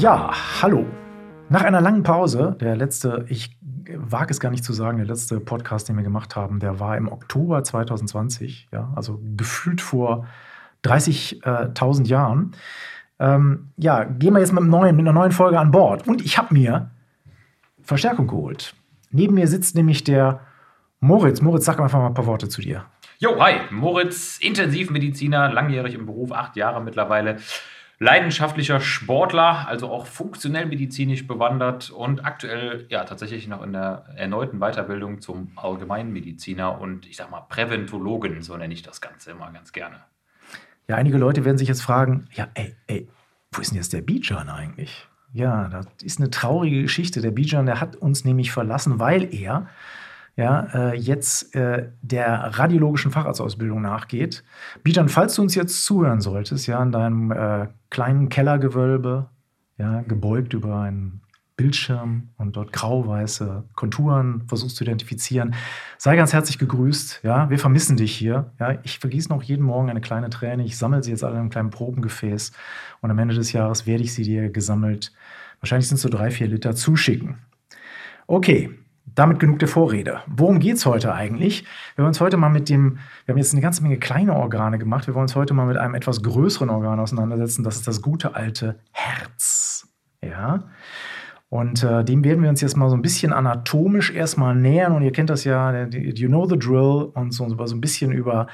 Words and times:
Ja, 0.00 0.30
hallo. 0.62 0.86
Nach 1.48 1.64
einer 1.64 1.80
langen 1.80 2.04
Pause, 2.04 2.56
der 2.60 2.76
letzte, 2.76 3.26
ich 3.28 3.58
wage 3.96 4.30
es 4.30 4.38
gar 4.38 4.50
nicht 4.50 4.62
zu 4.62 4.72
sagen, 4.72 4.98
der 4.98 5.08
letzte 5.08 5.40
Podcast, 5.40 5.88
den 5.88 5.96
wir 5.96 6.04
gemacht 6.04 6.36
haben, 6.36 6.60
der 6.60 6.78
war 6.78 6.96
im 6.96 7.10
Oktober 7.10 7.64
2020, 7.64 8.68
ja, 8.70 8.92
also 8.94 9.20
gefühlt 9.36 9.80
vor 9.80 10.28
30.000 10.84 12.06
Jahren. 12.06 12.52
Ähm, 13.18 13.72
ja, 13.76 14.04
gehen 14.04 14.34
wir 14.34 14.38
jetzt 14.38 14.52
mit, 14.52 14.62
neuen, 14.62 14.94
mit 14.94 15.04
einer 15.04 15.12
neuen 15.12 15.32
Folge 15.32 15.58
an 15.58 15.72
Bord. 15.72 16.06
Und 16.06 16.24
ich 16.24 16.38
habe 16.38 16.54
mir 16.54 16.90
Verstärkung 17.82 18.28
geholt. 18.28 18.76
Neben 19.10 19.34
mir 19.34 19.48
sitzt 19.48 19.74
nämlich 19.74 20.04
der 20.04 20.42
Moritz. 21.00 21.42
Moritz, 21.42 21.64
sag 21.64 21.80
einfach 21.80 21.98
mal 21.98 22.06
ein 22.06 22.14
paar 22.14 22.26
Worte 22.26 22.48
zu 22.48 22.60
dir. 22.60 22.84
Jo, 23.18 23.42
hi, 23.42 23.62
Moritz, 23.72 24.38
Intensivmediziner, 24.38 25.52
langjährig 25.52 25.94
im 25.94 26.06
Beruf, 26.06 26.30
acht 26.30 26.54
Jahre 26.54 26.80
mittlerweile 26.80 27.38
leidenschaftlicher 28.00 28.80
Sportler, 28.80 29.66
also 29.66 29.90
auch 29.90 30.06
funktionell 30.06 30.66
medizinisch 30.66 31.26
bewandert 31.26 31.90
und 31.90 32.24
aktuell 32.24 32.86
ja 32.88 33.04
tatsächlich 33.04 33.48
noch 33.48 33.62
in 33.62 33.72
der 33.72 34.04
erneuten 34.14 34.60
Weiterbildung 34.60 35.20
zum 35.20 35.50
Allgemeinmediziner 35.56 36.80
und 36.80 37.06
ich 37.06 37.16
sag 37.16 37.30
mal 37.30 37.40
Präventologen, 37.48 38.42
so 38.42 38.56
nenne 38.56 38.72
ich 38.72 38.82
das 38.82 39.00
Ganze 39.00 39.32
immer 39.32 39.50
ganz 39.50 39.72
gerne. 39.72 39.96
Ja, 40.86 40.96
einige 40.96 41.18
Leute 41.18 41.44
werden 41.44 41.58
sich 41.58 41.68
jetzt 41.68 41.82
fragen, 41.82 42.26
ja, 42.32 42.48
ey, 42.54 42.74
ey, 42.86 43.08
wo 43.52 43.60
ist 43.60 43.70
denn 43.70 43.78
jetzt 43.78 43.92
der 43.92 44.02
Bijan 44.02 44.48
eigentlich? 44.48 45.06
Ja, 45.32 45.68
das 45.68 45.86
ist 46.02 46.20
eine 46.20 46.30
traurige 46.30 46.82
Geschichte. 46.82 47.20
Der 47.20 47.30
Bijan, 47.30 47.66
der 47.66 47.80
hat 47.80 47.96
uns 47.96 48.24
nämlich 48.24 48.52
verlassen, 48.52 48.98
weil 48.98 49.34
er 49.34 49.68
ja, 50.38 50.68
äh, 50.72 50.96
jetzt 50.96 51.52
äh, 51.56 51.88
der 52.00 52.32
radiologischen 52.58 53.10
Facharztausbildung 53.10 53.82
nachgeht. 53.82 54.44
Bijan, 54.84 55.08
falls 55.08 55.34
du 55.34 55.42
uns 55.42 55.56
jetzt 55.56 55.84
zuhören 55.84 56.20
solltest, 56.20 56.68
ja, 56.68 56.80
in 56.80 56.92
deinem 56.92 57.32
äh, 57.32 57.66
kleinen 57.90 58.28
Kellergewölbe, 58.28 59.30
ja, 59.78 60.02
gebeugt 60.02 60.54
über 60.54 60.78
einen 60.78 61.22
Bildschirm 61.56 62.28
und 62.36 62.56
dort 62.56 62.72
grau-weiße 62.72 63.64
Konturen 63.74 64.44
versuchst 64.46 64.76
zu 64.76 64.84
identifizieren. 64.84 65.56
Sei 65.96 66.14
ganz 66.14 66.32
herzlich 66.32 66.58
gegrüßt. 66.58 67.22
Ja, 67.24 67.50
wir 67.50 67.58
vermissen 67.58 67.96
dich 67.96 68.14
hier. 68.14 68.52
Ja, 68.60 68.78
ich 68.84 69.00
vergieße 69.00 69.30
noch 69.30 69.42
jeden 69.42 69.64
Morgen 69.64 69.90
eine 69.90 70.00
kleine 70.00 70.30
Träne. 70.30 70.64
Ich 70.64 70.78
sammle 70.78 71.02
sie 71.02 71.10
jetzt 71.10 71.24
alle 71.24 71.34
in 71.34 71.40
einem 71.40 71.50
kleinen 71.50 71.70
Probengefäß 71.70 72.52
und 73.00 73.10
am 73.10 73.18
Ende 73.18 73.34
des 73.34 73.50
Jahres 73.52 73.88
werde 73.88 74.04
ich 74.04 74.14
sie 74.14 74.22
dir 74.22 74.50
gesammelt. 74.50 75.12
Wahrscheinlich 75.58 75.88
sind 75.88 75.96
es 75.96 76.02
so 76.02 76.08
drei, 76.08 76.30
vier 76.30 76.46
Liter 76.46 76.76
zuschicken. 76.76 77.38
Okay, 78.28 78.70
damit 79.18 79.40
genug 79.40 79.58
der 79.58 79.68
Vorrede. 79.68 80.20
Worum 80.26 80.60
geht 80.60 80.76
es 80.76 80.86
heute 80.86 81.12
eigentlich? 81.12 81.64
Wir 81.96 82.02
wollen 82.02 82.08
uns 82.08 82.20
heute 82.20 82.36
mal 82.36 82.50
mit 82.50 82.68
dem, 82.68 82.98
wir 83.24 83.32
haben 83.32 83.38
jetzt 83.38 83.52
eine 83.52 83.62
ganze 83.62 83.82
Menge 83.82 83.98
kleine 83.98 84.34
Organe 84.34 84.78
gemacht, 84.78 85.06
wir 85.06 85.14
wollen 85.14 85.24
uns 85.24 85.34
heute 85.34 85.54
mal 85.54 85.66
mit 85.66 85.76
einem 85.76 85.94
etwas 85.94 86.22
größeren 86.22 86.70
Organ 86.70 87.00
auseinandersetzen. 87.00 87.64
Das 87.64 87.76
ist 87.76 87.88
das 87.88 88.00
gute 88.00 88.36
alte 88.36 88.78
Herz. 88.92 89.88
Ja. 90.22 90.64
Und 91.48 91.82
äh, 91.82 92.04
dem 92.04 92.22
werden 92.24 92.42
wir 92.42 92.50
uns 92.50 92.60
jetzt 92.60 92.76
mal 92.76 92.90
so 92.90 92.96
ein 92.96 93.02
bisschen 93.02 93.32
anatomisch 93.32 94.12
erstmal 94.12 94.54
nähern. 94.54 94.92
Und 94.92 95.02
ihr 95.02 95.12
kennt 95.12 95.30
das 95.30 95.44
ja, 95.44 95.86
you 95.86 96.28
know 96.28 96.46
the 96.46 96.58
drill, 96.58 97.10
und 97.14 97.32
so, 97.32 97.48
so 97.48 97.74
ein 97.74 97.80
bisschen 97.80 98.12
über 98.12 98.46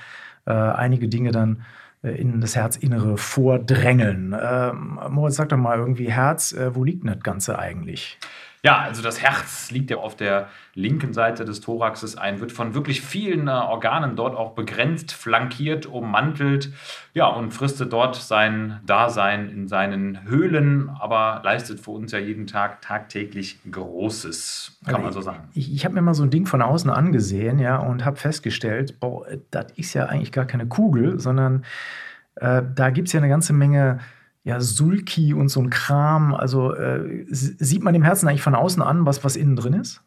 äh, 0.46 0.52
einige 0.52 1.08
Dinge 1.08 1.32
dann 1.32 1.64
äh, 2.02 2.12
in 2.12 2.40
das 2.40 2.54
Herzinnere 2.56 3.16
vordrängeln. 3.16 4.34
Ähm, 4.40 5.00
Moritz, 5.10 5.36
sag 5.36 5.48
doch 5.48 5.56
mal 5.56 5.78
irgendwie, 5.78 6.10
Herz, 6.10 6.52
äh, 6.52 6.74
wo 6.74 6.84
liegt 6.84 7.06
das 7.06 7.20
Ganze 7.20 7.58
eigentlich? 7.58 8.18
Ja, 8.64 8.78
also 8.78 9.02
das 9.02 9.20
Herz 9.20 9.70
liegt 9.70 9.90
ja 9.90 9.98
auf 9.98 10.16
der 10.16 10.48
linken 10.72 11.12
Seite 11.12 11.44
des 11.44 11.60
Thoraxes 11.60 12.16
ein, 12.16 12.40
wird 12.40 12.50
von 12.50 12.74
wirklich 12.74 13.02
vielen 13.02 13.46
äh, 13.46 13.50
Organen 13.50 14.16
dort 14.16 14.34
auch 14.34 14.54
begrenzt, 14.54 15.12
flankiert, 15.12 15.84
ummantelt, 15.84 16.72
ja, 17.12 17.26
und 17.26 17.50
fristet 17.50 17.92
dort 17.92 18.16
sein 18.16 18.80
Dasein 18.86 19.50
in 19.50 19.68
seinen 19.68 20.24
Höhlen, 20.24 20.88
aber 20.88 21.42
leistet 21.44 21.78
für 21.78 21.90
uns 21.90 22.11
ja 22.12 22.18
jeden 22.18 22.46
Tag 22.46 22.80
tagtäglich 22.80 23.58
Großes, 23.70 24.78
kann 24.86 24.94
also 24.94 25.05
man 25.05 25.12
so 25.12 25.20
sagen. 25.20 25.48
Ich, 25.52 25.70
ich 25.70 25.84
habe 25.84 25.94
mir 25.94 26.00
mal 26.00 26.14
so 26.14 26.22
ein 26.22 26.30
Ding 26.30 26.46
von 26.46 26.62
außen 26.62 26.90
angesehen, 26.90 27.58
ja, 27.58 27.77
und 27.77 28.06
habe 28.06 28.16
festgestellt, 28.16 28.98
boah, 28.98 29.27
das 29.50 29.72
ist 29.77 29.92
ja 29.92 30.06
eigentlich 30.06 30.33
gar 30.33 30.46
keine 30.46 30.66
Kugel, 30.66 31.20
sondern 31.20 31.66
äh, 32.36 32.62
da 32.74 32.89
gibt 32.89 33.08
es 33.08 33.12
ja 33.12 33.20
eine 33.20 33.28
ganze 33.28 33.52
Menge 33.52 34.00
ja, 34.44 34.60
Sulki 34.60 35.32
und 35.34 35.48
so 35.48 35.60
ein 35.60 35.70
Kram. 35.70 36.34
Also 36.34 36.74
äh, 36.74 37.24
sieht 37.28 37.82
man 37.82 37.94
dem 37.94 38.02
Herzen 38.02 38.28
eigentlich 38.28 38.42
von 38.42 38.55
außen 38.55 38.82
an, 38.82 39.06
was, 39.06 39.24
was 39.24 39.36
innen 39.36 39.56
drin 39.56 39.72
ist? 39.72 40.02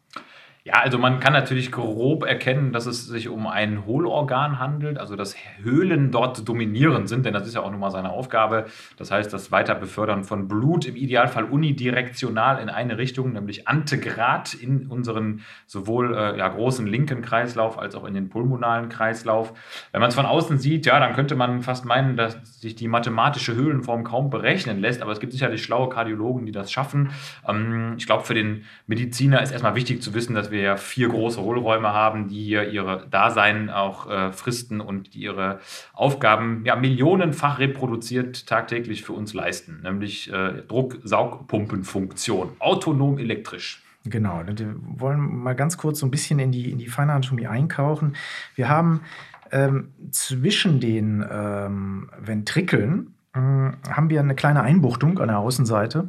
Ja, 0.64 0.74
also 0.82 0.98
man 0.98 1.18
kann 1.18 1.32
natürlich 1.32 1.72
grob 1.72 2.24
erkennen, 2.24 2.72
dass 2.72 2.84
es 2.84 3.06
sich 3.06 3.28
um 3.28 3.46
ein 3.46 3.86
Hohlorgan 3.86 4.58
handelt, 4.58 4.98
also 4.98 5.16
dass 5.16 5.34
Höhlen 5.62 6.10
dort 6.10 6.46
dominierend 6.46 7.08
sind, 7.08 7.24
denn 7.24 7.32
das 7.32 7.46
ist 7.46 7.54
ja 7.54 7.62
auch 7.62 7.70
nun 7.70 7.80
mal 7.80 7.90
seine 7.90 8.10
Aufgabe. 8.10 8.66
Das 8.98 9.10
heißt, 9.10 9.32
das 9.32 9.50
Weiterbefördern 9.50 10.24
von 10.24 10.46
Blut 10.46 10.84
im 10.84 10.96
Idealfall 10.96 11.44
unidirektional 11.44 12.60
in 12.60 12.68
eine 12.68 12.98
Richtung, 12.98 13.32
nämlich 13.32 13.66
antegrad 13.66 14.52
in 14.52 14.88
unseren 14.88 15.42
sowohl 15.66 16.14
äh, 16.14 16.38
ja, 16.38 16.48
großen 16.48 16.86
linken 16.86 17.22
Kreislauf 17.22 17.78
als 17.78 17.94
auch 17.94 18.04
in 18.04 18.14
den 18.14 18.28
pulmonalen 18.28 18.88
Kreislauf. 18.88 19.54
Wenn 19.92 20.00
man 20.00 20.08
es 20.08 20.16
von 20.16 20.26
außen 20.26 20.58
sieht, 20.58 20.86
ja, 20.86 21.00
dann 21.00 21.14
könnte 21.14 21.34
man 21.34 21.62
fast 21.62 21.84
meinen, 21.84 22.16
dass 22.16 22.60
sich 22.60 22.74
die 22.74 22.88
mathematische 22.88 23.54
Höhlenform 23.54 24.04
kaum 24.04 24.28
berechnen 24.28 24.80
lässt, 24.80 25.00
aber 25.02 25.12
es 25.12 25.20
gibt 25.20 25.32
sicherlich 25.32 25.62
schlaue 25.62 25.88
Kardiologen, 25.88 26.44
die 26.44 26.52
das 26.52 26.70
schaffen. 26.70 27.10
Ähm, 27.48 27.94
ich 27.96 28.06
glaube, 28.06 28.24
für 28.24 28.34
den 28.34 28.64
Mediziner 28.86 29.40
ist 29.40 29.52
erstmal 29.52 29.74
wichtig 29.74 30.02
zu 30.02 30.12
wissen, 30.14 30.34
dass 30.34 30.50
wir 30.50 30.57
wir 30.58 30.76
vier 30.76 31.08
große 31.08 31.40
Hohlräume 31.40 31.92
haben, 31.92 32.28
die 32.28 32.50
ihre 32.50 33.06
Dasein 33.10 33.70
auch 33.70 34.10
äh, 34.10 34.32
fristen 34.32 34.80
und 34.80 35.14
die 35.14 35.20
ihre 35.20 35.60
Aufgaben 35.94 36.62
ja 36.64 36.76
millionenfach 36.76 37.58
reproduziert 37.58 38.46
tagtäglich 38.46 39.04
für 39.04 39.12
uns 39.12 39.32
leisten, 39.32 39.80
nämlich 39.82 40.32
äh, 40.32 40.62
Druck-Saugpumpenfunktion, 40.66 42.50
autonom 42.58 43.18
elektrisch. 43.18 43.82
Genau, 44.04 44.42
wir 44.46 44.74
wollen 44.96 45.20
mal 45.20 45.54
ganz 45.54 45.76
kurz 45.76 46.00
so 46.00 46.06
ein 46.06 46.10
bisschen 46.10 46.38
in 46.38 46.50
die, 46.50 46.70
in 46.70 46.78
die 46.78 46.88
Feinanatomie 46.88 47.46
einkauchen. 47.46 48.16
Wir 48.54 48.68
haben 48.68 49.02
ähm, 49.52 49.92
zwischen 50.10 50.80
den 50.80 51.24
ähm, 51.30 52.10
Ventrikeln 52.18 53.14
äh, 53.34 53.38
haben 53.38 54.10
wir 54.10 54.20
eine 54.20 54.34
kleine 54.34 54.62
Einbuchtung 54.62 55.18
an 55.18 55.28
der 55.28 55.38
Außenseite. 55.38 56.08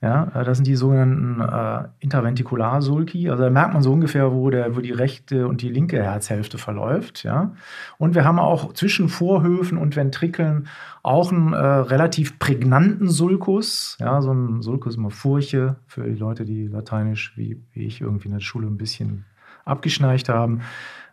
Ja, 0.00 0.30
äh, 0.34 0.44
das 0.44 0.58
sind 0.58 0.66
die 0.66 0.76
sogenannten 0.76 1.40
äh, 1.40 1.88
Interventikularsulci. 1.98 3.30
Also 3.30 3.42
da 3.42 3.50
merkt 3.50 3.72
man 3.72 3.82
so 3.82 3.92
ungefähr, 3.92 4.32
wo, 4.32 4.48
der, 4.48 4.76
wo 4.76 4.80
die 4.80 4.92
rechte 4.92 5.48
und 5.48 5.60
die 5.60 5.70
linke 5.70 6.02
Herzhälfte 6.02 6.56
verläuft. 6.56 7.24
Ja. 7.24 7.54
Und 7.98 8.14
wir 8.14 8.24
haben 8.24 8.38
auch 8.38 8.72
zwischen 8.74 9.08
Vorhöfen 9.08 9.76
und 9.76 9.96
Ventrikeln 9.96 10.68
auch 11.02 11.32
einen 11.32 11.52
äh, 11.52 11.56
relativ 11.56 12.38
prägnanten 12.38 13.08
Sulcus. 13.08 13.96
Ja, 13.98 14.22
so 14.22 14.32
ein 14.32 14.62
Sulcus 14.62 14.96
immer 14.96 15.10
Furche 15.10 15.76
für 15.86 16.04
die 16.04 16.18
Leute, 16.18 16.44
die 16.44 16.68
Lateinisch 16.68 17.36
wie, 17.36 17.60
wie 17.72 17.86
ich 17.86 18.00
irgendwie 18.00 18.28
in 18.28 18.34
der 18.34 18.40
Schule 18.40 18.68
ein 18.68 18.78
bisschen 18.78 19.24
abgeschneicht 19.64 20.28
haben. 20.28 20.60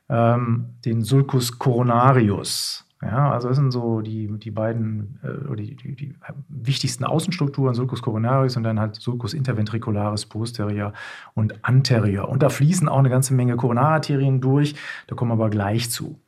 Ähm, 0.09 0.75
den 0.85 1.03
Sulcus 1.03 1.57
coronarius. 1.57 2.84
Ja, 3.05 3.31
also 3.31 3.49
das 3.49 3.57
sind 3.57 3.71
so 3.71 4.01
die, 4.01 4.27
die 4.39 4.51
beiden 4.51 5.19
äh, 5.21 5.55
die, 5.55 5.75
die, 5.75 5.95
die, 5.95 6.16
wichtigsten 6.49 7.03
Außenstrukturen, 7.03 7.75
Sulcus 7.75 8.01
coronarius 8.01 8.57
und 8.57 8.63
dann 8.63 8.79
halt 8.79 8.95
Sulcus 8.95 9.33
interventricularis 9.33 10.25
posterior 10.25 10.93
und 11.35 11.63
anterior. 11.63 12.29
Und 12.29 12.41
da 12.41 12.49
fließen 12.49 12.89
auch 12.89 12.99
eine 12.99 13.09
ganze 13.09 13.33
Menge 13.35 13.57
Koronararterien 13.57 14.41
durch, 14.41 14.75
da 15.07 15.16
kommen 15.16 15.29
wir 15.29 15.35
aber 15.35 15.49
gleich 15.49 15.91
zu. 15.91 16.19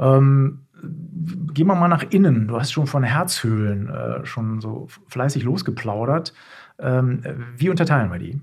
Ähm, 0.00 0.64
gehen 1.52 1.66
wir 1.66 1.74
mal 1.74 1.88
nach 1.88 2.04
innen. 2.10 2.48
Du 2.48 2.58
hast 2.58 2.72
schon 2.72 2.86
von 2.86 3.04
Herzhöhlen 3.04 3.88
äh, 3.88 4.26
schon 4.26 4.60
so 4.60 4.88
fleißig 5.08 5.44
losgeplaudert. 5.44 6.34
Ähm, 6.78 7.22
wie 7.56 7.70
unterteilen 7.70 8.10
wir 8.10 8.18
die? 8.18 8.40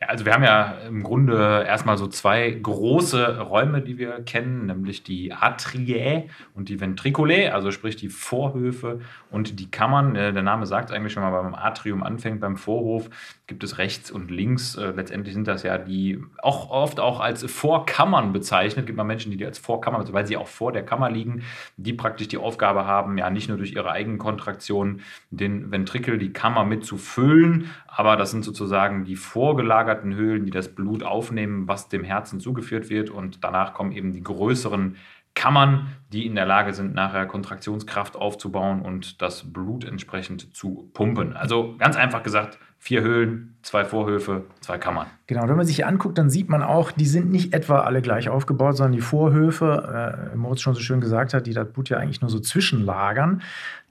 Ja, 0.00 0.08
also 0.08 0.24
wir 0.24 0.32
haben 0.32 0.42
ja 0.42 0.74
im 0.88 1.04
Grunde 1.04 1.64
erstmal 1.64 1.96
so 1.96 2.08
zwei 2.08 2.50
große 2.50 3.38
Räume, 3.40 3.82
die 3.82 3.98
wir 3.98 4.20
kennen, 4.22 4.66
nämlich 4.66 5.04
die 5.04 5.32
Atriae 5.32 6.28
und 6.54 6.68
die 6.68 6.80
Ventriculae, 6.80 7.50
also 7.50 7.70
sprich 7.70 7.94
die 7.94 8.08
Vorhöfe 8.08 9.00
und 9.30 9.60
die 9.60 9.70
Kammern. 9.70 10.16
Äh, 10.16 10.32
der 10.32 10.42
Name 10.42 10.66
sagt 10.66 10.90
eigentlich, 10.90 11.14
wenn 11.14 11.22
man 11.22 11.32
beim 11.32 11.54
Atrium 11.54 12.02
anfängt, 12.02 12.40
beim 12.40 12.56
Vorhof, 12.56 13.10
gibt 13.46 13.62
es 13.62 13.78
rechts 13.78 14.10
und 14.10 14.30
links. 14.30 14.74
Äh, 14.74 14.90
letztendlich 14.90 15.34
sind 15.34 15.46
das 15.46 15.62
ja 15.62 15.78
die 15.78 16.20
auch 16.42 16.70
oft 16.70 16.98
auch 16.98 17.20
als 17.20 17.44
Vorkammern 17.44 18.32
bezeichnet. 18.32 18.84
Es 18.84 18.86
gibt 18.86 18.96
mal 18.96 19.04
Menschen, 19.04 19.30
die 19.30 19.36
die 19.36 19.46
als 19.46 19.58
Vorkammer, 19.58 20.04
weil 20.12 20.26
sie 20.26 20.36
auch 20.36 20.48
vor 20.48 20.72
der 20.72 20.84
Kammer 20.84 21.10
liegen, 21.10 21.42
die 21.76 21.92
praktisch 21.92 22.28
die 22.28 22.38
Aufgabe 22.38 22.86
haben, 22.86 23.18
ja 23.18 23.30
nicht 23.30 23.48
nur 23.48 23.56
durch 23.56 23.72
ihre 23.72 23.92
eigenen 23.92 24.18
Kontraktionen 24.18 25.00
den 25.30 25.70
Ventrikel, 25.70 26.18
die 26.18 26.32
Kammer 26.32 26.64
mit 26.64 26.84
zu 26.84 26.96
füllen, 26.96 27.67
aber 27.86 28.16
das 28.16 28.30
sind 28.30 28.44
sozusagen 28.44 29.04
die 29.04 29.16
vorgelagerten 29.16 30.14
Höhlen, 30.14 30.44
die 30.44 30.50
das 30.50 30.74
Blut 30.74 31.02
aufnehmen, 31.02 31.68
was 31.68 31.88
dem 31.88 32.04
Herzen 32.04 32.40
zugeführt 32.40 32.90
wird. 32.90 33.10
Und 33.10 33.44
danach 33.44 33.74
kommen 33.74 33.92
eben 33.92 34.12
die 34.12 34.22
größeren 34.22 34.96
Kammern, 35.38 35.86
die 36.12 36.26
in 36.26 36.34
der 36.34 36.46
Lage 36.46 36.74
sind, 36.74 36.94
nachher 36.94 37.24
Kontraktionskraft 37.26 38.16
aufzubauen 38.16 38.82
und 38.82 39.22
das 39.22 39.52
Blut 39.52 39.84
entsprechend 39.84 40.54
zu 40.54 40.90
pumpen. 40.94 41.36
Also 41.36 41.76
ganz 41.78 41.94
einfach 41.94 42.24
gesagt, 42.24 42.58
vier 42.78 43.02
Höhlen, 43.02 43.56
zwei 43.62 43.84
Vorhöfe, 43.84 44.46
zwei 44.60 44.78
Kammern. 44.78 45.06
Genau, 45.28 45.48
wenn 45.48 45.56
man 45.56 45.66
sich 45.66 45.86
anguckt, 45.86 46.18
dann 46.18 46.28
sieht 46.28 46.48
man 46.48 46.62
auch, 46.62 46.90
die 46.90 47.06
sind 47.06 47.30
nicht 47.30 47.54
etwa 47.54 47.80
alle 47.80 48.02
gleich 48.02 48.28
aufgebaut, 48.28 48.76
sondern 48.76 48.92
die 48.92 49.00
Vorhöfe, 49.00 50.30
äh, 50.32 50.36
Moritz 50.36 50.60
schon 50.60 50.74
so 50.74 50.80
schön 50.80 51.00
gesagt 51.00 51.34
hat, 51.34 51.46
die 51.46 51.52
das 51.52 51.70
Blut 51.72 51.88
ja 51.88 51.98
eigentlich 51.98 52.20
nur 52.20 52.30
so 52.30 52.40
zwischenlagern, 52.40 53.42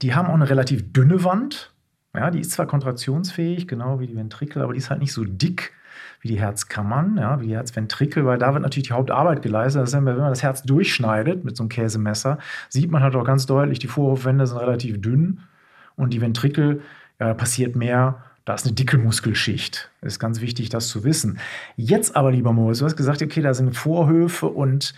die 0.02 0.14
haben 0.14 0.28
auch 0.28 0.34
eine 0.34 0.50
relativ 0.50 0.92
dünne 0.92 1.24
Wand. 1.24 1.72
Ja, 2.18 2.32
die 2.32 2.40
ist 2.40 2.50
zwar 2.50 2.66
kontraktionsfähig, 2.66 3.68
genau 3.68 4.00
wie 4.00 4.08
die 4.08 4.16
Ventrikel, 4.16 4.60
aber 4.60 4.72
die 4.72 4.78
ist 4.78 4.90
halt 4.90 5.00
nicht 5.00 5.12
so 5.12 5.24
dick 5.24 5.72
wie 6.20 6.26
die 6.26 6.40
Herzkammern, 6.40 7.16
ja, 7.16 7.40
wie 7.40 7.46
die 7.46 7.54
Herzventrikel, 7.54 8.26
weil 8.26 8.38
da 8.38 8.52
wird 8.52 8.64
natürlich 8.64 8.88
die 8.88 8.94
Hauptarbeit 8.94 9.40
geleistet. 9.40 9.82
Das 9.82 9.94
heißt, 9.94 10.04
wenn 10.04 10.16
man 10.16 10.30
das 10.30 10.42
Herz 10.42 10.64
durchschneidet 10.64 11.44
mit 11.44 11.56
so 11.56 11.62
einem 11.62 11.68
Käsemesser, 11.68 12.38
sieht 12.68 12.90
man 12.90 13.04
halt 13.04 13.14
auch 13.14 13.22
ganz 13.22 13.46
deutlich, 13.46 13.78
die 13.78 13.86
Vorhofwände 13.86 14.48
sind 14.48 14.58
relativ 14.58 15.00
dünn 15.00 15.42
und 15.94 16.12
die 16.12 16.20
Ventrikel, 16.20 16.82
ja, 17.20 17.34
passiert 17.34 17.76
mehr. 17.76 18.24
Da 18.44 18.54
ist 18.54 18.66
eine 18.66 18.74
dicke 18.74 18.98
Muskelschicht. 18.98 19.88
Ist 20.00 20.18
ganz 20.18 20.40
wichtig, 20.40 20.70
das 20.70 20.88
zu 20.88 21.04
wissen. 21.04 21.38
Jetzt 21.76 22.16
aber, 22.16 22.32
lieber 22.32 22.52
Moritz, 22.52 22.80
du 22.80 22.86
hast 22.86 22.96
gesagt, 22.96 23.22
okay, 23.22 23.42
da 23.42 23.54
sind 23.54 23.76
Vorhöfe 23.76 24.46
und 24.46 24.92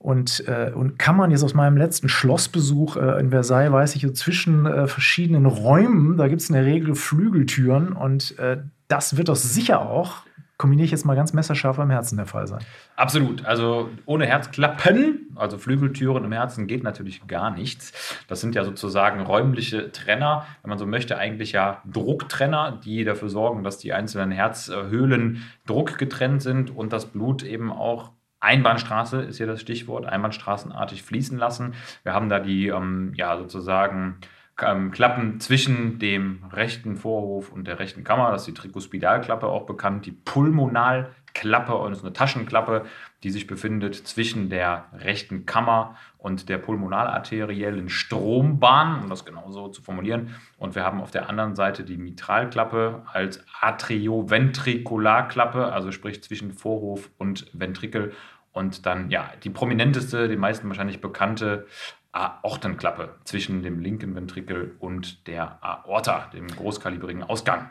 und, 0.00 0.48
äh, 0.48 0.72
und 0.74 0.98
kann 0.98 1.14
man 1.14 1.30
jetzt 1.30 1.44
aus 1.44 1.52
meinem 1.52 1.76
letzten 1.76 2.08
Schlossbesuch 2.08 2.96
äh, 2.96 3.20
in 3.20 3.30
Versailles, 3.30 3.70
weiß 3.70 3.96
ich, 3.96 4.14
zwischen 4.14 4.64
äh, 4.64 4.86
verschiedenen 4.86 5.44
Räumen, 5.44 6.16
da 6.16 6.26
gibt 6.26 6.40
es 6.40 6.48
in 6.48 6.54
der 6.54 6.64
Regel 6.64 6.94
Flügeltüren 6.94 7.92
und 7.92 8.38
äh, 8.38 8.62
das 8.88 9.18
wird 9.18 9.28
doch 9.28 9.36
sicher 9.36 9.82
auch 9.82 10.22
kombiniere 10.60 10.84
ich 10.84 10.90
jetzt 10.90 11.06
mal 11.06 11.16
ganz 11.16 11.32
messerscharf 11.32 11.78
am 11.78 11.88
Herzen 11.88 12.18
der 12.18 12.26
Fall 12.26 12.46
sein. 12.46 12.60
Absolut. 12.94 13.46
Also 13.46 13.88
ohne 14.04 14.26
Herzklappen, 14.26 15.30
also 15.34 15.56
Flügeltüren 15.56 16.22
im 16.22 16.32
Herzen, 16.32 16.66
geht 16.66 16.82
natürlich 16.82 17.26
gar 17.26 17.50
nichts. 17.50 17.94
Das 18.28 18.42
sind 18.42 18.54
ja 18.54 18.62
sozusagen 18.62 19.22
räumliche 19.22 19.90
Trenner, 19.90 20.44
wenn 20.60 20.68
man 20.68 20.78
so 20.78 20.84
möchte, 20.84 21.16
eigentlich 21.16 21.52
ja 21.52 21.80
Drucktrenner, 21.90 22.78
die 22.84 23.04
dafür 23.04 23.30
sorgen, 23.30 23.64
dass 23.64 23.78
die 23.78 23.94
einzelnen 23.94 24.32
Herzhöhlen 24.32 25.44
druckgetrennt 25.64 26.42
sind 26.42 26.76
und 26.76 26.92
das 26.92 27.06
Blut 27.06 27.42
eben 27.42 27.72
auch 27.72 28.10
Einbahnstraße 28.40 29.22
ist 29.22 29.36
hier 29.36 29.46
das 29.46 29.60
Stichwort, 29.60 30.06
einbahnstraßenartig 30.06 31.02
fließen 31.02 31.38
lassen. 31.38 31.74
Wir 32.02 32.14
haben 32.14 32.28
da 32.28 32.40
die 32.40 32.68
ähm, 32.68 33.12
ja 33.14 33.36
sozusagen 33.36 34.16
ähm, 34.62 34.90
Klappen 34.90 35.40
zwischen 35.40 35.98
dem 35.98 36.44
rechten 36.52 36.96
Vorhof 36.96 37.52
und 37.52 37.66
der 37.66 37.78
rechten 37.78 38.04
Kammer. 38.04 38.30
Das 38.30 38.42
ist 38.42 38.46
die 38.46 38.54
Trikospidalklappe 38.54 39.46
auch 39.46 39.66
bekannt. 39.66 40.06
Die 40.06 40.12
Pulmonalklappe 40.12 41.74
und 41.74 41.92
ist 41.92 42.02
eine 42.02 42.12
Taschenklappe, 42.12 42.84
die 43.22 43.30
sich 43.30 43.46
befindet 43.46 43.94
zwischen 43.94 44.48
der 44.48 44.86
rechten 44.92 45.46
Kammer 45.46 45.96
und 46.20 46.48
der 46.48 46.58
pulmonalarteriellen 46.58 47.88
Strombahn, 47.88 49.02
um 49.02 49.08
das 49.08 49.24
genauso 49.24 49.68
zu 49.68 49.80
formulieren. 49.82 50.34
Und 50.58 50.74
wir 50.74 50.84
haben 50.84 51.00
auf 51.00 51.10
der 51.10 51.30
anderen 51.30 51.56
Seite 51.56 51.82
die 51.82 51.96
Mitralklappe 51.96 53.02
als 53.12 53.42
Atrioventrikularklappe, 53.60 55.72
also 55.72 55.90
sprich 55.92 56.22
zwischen 56.22 56.52
Vorhof 56.52 57.10
und 57.18 57.46
Ventrikel. 57.52 58.12
Und 58.52 58.84
dann, 58.84 59.08
ja, 59.10 59.30
die 59.42 59.50
prominenteste, 59.50 60.28
den 60.28 60.40
meisten 60.40 60.68
wahrscheinlich 60.68 61.00
bekannte 61.00 61.66
Aortenklappe 62.12 63.16
zwischen 63.24 63.62
dem 63.62 63.78
linken 63.78 64.14
Ventrikel 64.14 64.76
und 64.78 65.26
der 65.26 65.58
Aorta, 65.62 66.28
dem 66.34 66.48
großkalibrigen 66.48 67.22
Ausgang. 67.22 67.70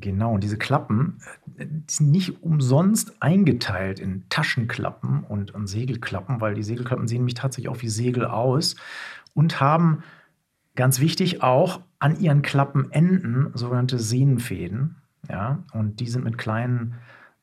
Genau, 0.00 0.34
und 0.34 0.44
diese 0.44 0.58
Klappen 0.58 1.18
äh, 1.56 1.66
sind 1.86 2.10
nicht 2.10 2.42
umsonst 2.42 3.22
eingeteilt 3.22 3.98
in 3.98 4.24
Taschenklappen 4.28 5.24
und, 5.24 5.54
und 5.54 5.66
Segelklappen, 5.66 6.40
weil 6.40 6.54
die 6.54 6.62
Segelklappen 6.62 7.08
sehen 7.08 7.18
nämlich 7.18 7.34
tatsächlich 7.34 7.68
auch 7.68 7.82
wie 7.82 7.88
Segel 7.88 8.24
aus 8.24 8.76
und 9.34 9.60
haben 9.60 10.02
ganz 10.74 11.00
wichtig 11.00 11.42
auch 11.42 11.80
an 11.98 12.20
ihren 12.20 12.42
Klappenenden 12.42 13.50
sogenannte 13.54 13.98
Sehnenfäden. 13.98 14.96
Ja, 15.28 15.64
und 15.72 16.00
die 16.00 16.06
sind 16.06 16.24
mit 16.24 16.38
kleinen 16.38 16.94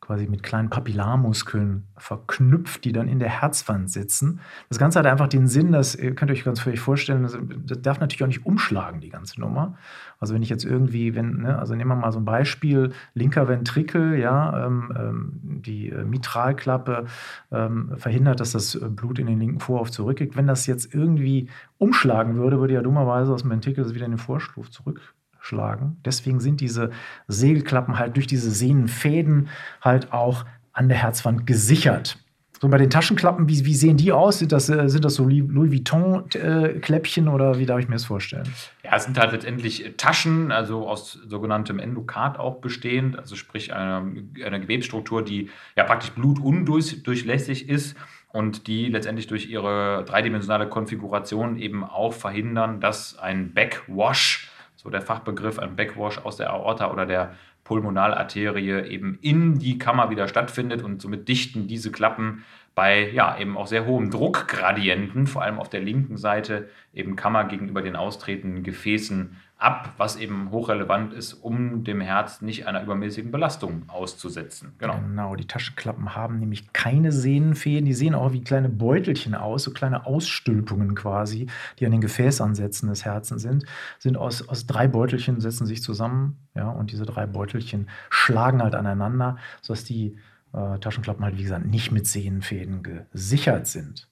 quasi 0.06 0.28
mit 0.28 0.44
kleinen 0.44 0.70
Papillarmuskeln 0.70 1.88
verknüpft, 1.98 2.86
die 2.86 2.92
dann 2.92 3.08
in 3.08 3.18
der 3.18 3.30
Herzwand 3.30 3.90
sitzen. 3.90 4.40
Das 4.70 4.78
Ganze 4.78 5.00
hat 5.00 5.08
einfach 5.08 5.28
den 5.28 5.48
Sinn, 5.48 5.72
dass, 5.72 5.96
ihr 5.96 6.14
könnt 6.14 6.30
euch 6.30 6.44
ganz 6.44 6.60
völlig 6.60 6.80
vorstellen, 6.80 7.24
das, 7.24 7.82
darf 7.82 8.00
natürlich 8.00 8.24
auch 8.24 8.28
nicht 8.28 8.46
umschlagen, 8.46 9.02
die 9.02 9.10
ganze 9.10 9.40
Nummer. 9.42 9.78
Also 10.20 10.36
wenn 10.36 10.44
ich 10.44 10.50
jetzt 10.50 10.64
irgendwie, 10.64 11.16
wenn, 11.16 11.42
ne, 11.42 11.58
also 11.58 11.74
nehmen 11.74 11.90
wir 11.90 11.96
mal 11.96 12.12
so 12.12 12.20
ein 12.20 12.26
Beispiel, 12.26 12.94
linker 13.16 13.48
Ventrikel, 13.48 14.20
ja, 14.20 14.68
ähm, 14.68 14.94
ähm, 14.96 15.62
die 15.66 15.90
äh, 15.90 16.04
Mitralklappe 16.04 17.06
ähm, 17.52 17.94
verhindert, 17.98 18.40
dass 18.40 18.52
das 18.52 18.80
Blut 18.80 19.18
in 19.18 19.26
den 19.26 19.40
linken 19.40 19.60
Vorhof 19.60 19.90
zurückgeht. 19.90 20.38
Wenn 20.38 20.46
das 20.46 20.68
jetzt 20.68 20.94
irgendwie 20.94 21.50
umschlagen 21.80 22.36
würde, 22.36 22.60
würde 22.60 22.76
ja 22.76 22.82
dummerweise 22.82 23.34
aus 23.34 23.42
dem 23.42 23.50
Ventrikel 23.50 23.94
wieder 23.96 24.06
in 24.06 24.12
den 24.12 24.18
Vorschluf 24.20 24.70
zurück 24.70 25.02
schlagen. 25.46 25.98
Deswegen 26.04 26.40
sind 26.40 26.62
diese 26.62 26.92
Segelklappen 27.28 28.00
halt 28.00 28.16
durch 28.16 28.28
diese 28.28 28.52
Sehnenfäden 28.52 29.50
halt 29.82 30.12
auch 30.12 30.46
an 30.74 30.90
der 30.90 30.98
Herzwand 30.98 31.48
gesichert. 31.48 32.18
So 32.62 32.70
bei 32.70 32.78
den 32.78 32.90
Taschenklappen, 32.90 33.50
wie, 33.50 33.66
wie 33.66 33.76
sehen 33.76 33.98
die 33.98 34.12
aus? 34.12 34.40
Sind 34.40 34.52
das, 34.52 34.70
äh, 34.70 34.88
sind 34.88 35.04
das 35.04 35.16
so 35.16 35.26
Louis 35.28 35.72
Vuitton-Kläppchen 35.72 37.28
äh, 37.28 37.30
oder 37.30 37.60
wie 37.60 37.66
darf 37.66 37.80
ich 37.80 37.90
mir 37.90 37.96
das 37.96 38.06
vorstellen? 38.06 38.48
Ja, 38.84 38.96
es 38.96 39.04
sind 39.04 39.20
halt 39.20 39.34
letztendlich 39.34 39.94
Taschen, 39.98 40.52
also 40.52 40.88
aus 40.88 41.14
sogenanntem 41.28 41.80
Endokard 41.80 42.40
auch 42.40 42.56
bestehend, 42.62 43.20
also 43.20 43.36
sprich 43.36 43.74
einer 43.74 44.06
eine 44.44 44.60
Gewebsstruktur, 44.62 45.24
die 45.24 45.50
ja 45.76 45.84
praktisch 45.84 46.12
blutundurchlässig 46.12 47.68
ist 47.68 47.98
und 48.30 48.68
die 48.68 48.88
letztendlich 48.88 49.28
durch 49.28 49.50
ihre 49.50 50.04
dreidimensionale 50.06 50.68
Konfiguration 50.68 51.58
eben 51.58 51.84
auch 51.84 52.14
verhindern, 52.14 52.80
dass 52.80 53.18
ein 53.18 53.54
Backwash 53.54 54.50
so 54.86 54.92
der 54.92 55.02
Fachbegriff, 55.02 55.58
ein 55.58 55.76
Backwash 55.76 56.20
aus 56.20 56.38
der 56.38 56.52
Aorta 56.52 56.92
oder 56.92 57.08
der 57.08 57.36
Pulmonalarterie 57.64 58.88
eben 58.88 59.18
in 59.20 59.58
die 59.58 59.80
Kammer 59.80 60.12
wieder 60.12 60.28
stattfindet 60.28 60.84
und 60.84 61.02
somit 61.02 61.28
dichten 61.28 61.68
diese 61.68 61.92
Klappen 61.92 62.46
bei 62.76 63.10
ja 63.10 63.36
eben 63.40 63.58
auch 63.58 63.66
sehr 63.66 63.88
hohem 63.88 64.12
Druckgradienten, 64.12 65.26
vor 65.26 65.42
allem 65.42 65.60
auf 65.60 65.70
der 65.70 65.82
linken 65.82 66.18
Seite 66.18 66.70
eben 66.94 67.16
Kammer 67.16 67.46
gegenüber 67.46 67.82
den 67.82 67.96
austretenden 67.96 68.62
Gefäßen 68.62 69.38
ab, 69.58 69.94
was 69.98 70.18
eben 70.18 70.52
hochrelevant 70.52 71.14
ist, 71.14 71.34
um 71.34 71.84
dem 71.86 72.02
Herz 72.02 72.42
nicht 72.42 72.68
einer 72.68 72.84
übermäßigen 72.84 73.32
Belastung 73.32 73.84
auszusetzen. 73.88 74.74
Genau. 74.80 74.98
genau, 75.00 75.36
die 75.36 75.48
Taschenklappen 75.48 76.14
haben 76.14 76.40
nämlich 76.40 76.74
keine 76.74 77.12
Sehnenfäden, 77.12 77.86
die 77.86 77.94
sehen 77.94 78.16
auch 78.16 78.34
wie 78.34 78.44
kleine 78.44 78.68
Beutelchen 78.68 79.34
aus, 79.34 79.64
so 79.64 79.72
kleine 79.72 80.06
Ausstülpungen 80.06 80.94
quasi, 80.94 81.48
die 81.80 81.86
an 81.86 81.94
den 81.94 82.02
Gefäßansätzen 82.02 82.90
des 82.90 83.06
Herzens 83.06 83.42
sind, 83.42 83.66
sind 83.98 84.18
aus, 84.18 84.48
aus 84.48 84.68
drei 84.68 84.88
Beutelchen, 84.88 85.40
setzen 85.40 85.66
sich 85.66 85.82
zusammen, 85.82 86.38
ja, 86.54 86.70
und 86.70 86.92
diese 86.92 87.06
drei 87.06 87.26
Beutelchen 87.26 87.90
schlagen 88.10 88.62
halt 88.62 88.76
aneinander, 88.76 89.38
sodass 89.62 89.86
die 89.86 90.18
äh, 90.54 90.80
Taschenklappen 90.80 91.24
halt, 91.24 91.38
wie 91.38 91.44
gesagt, 91.44 91.66
nicht 91.66 91.92
mit 91.92 92.08
Sehnenfäden 92.08 92.84
gesichert 92.84 93.68
sind. 93.68 94.08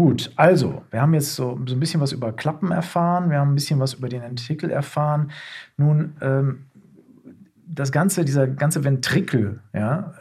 Gut, 0.00 0.32
also, 0.36 0.82
wir 0.90 1.02
haben 1.02 1.12
jetzt 1.12 1.34
so, 1.34 1.60
so 1.66 1.74
ein 1.74 1.78
bisschen 1.78 2.00
was 2.00 2.12
über 2.12 2.32
Klappen 2.32 2.70
erfahren, 2.70 3.28
wir 3.28 3.38
haben 3.38 3.52
ein 3.52 3.54
bisschen 3.54 3.80
was 3.80 3.92
über 3.92 4.08
den 4.08 4.22
Ventrikel 4.22 4.70
erfahren. 4.70 5.30
Nun, 5.76 6.16
ähm, 6.22 6.64
das 7.66 7.92
ganze, 7.92 8.24
dieser 8.24 8.46
ganze 8.46 8.82
Ventrikel, 8.82 9.60
ja, 9.74 10.14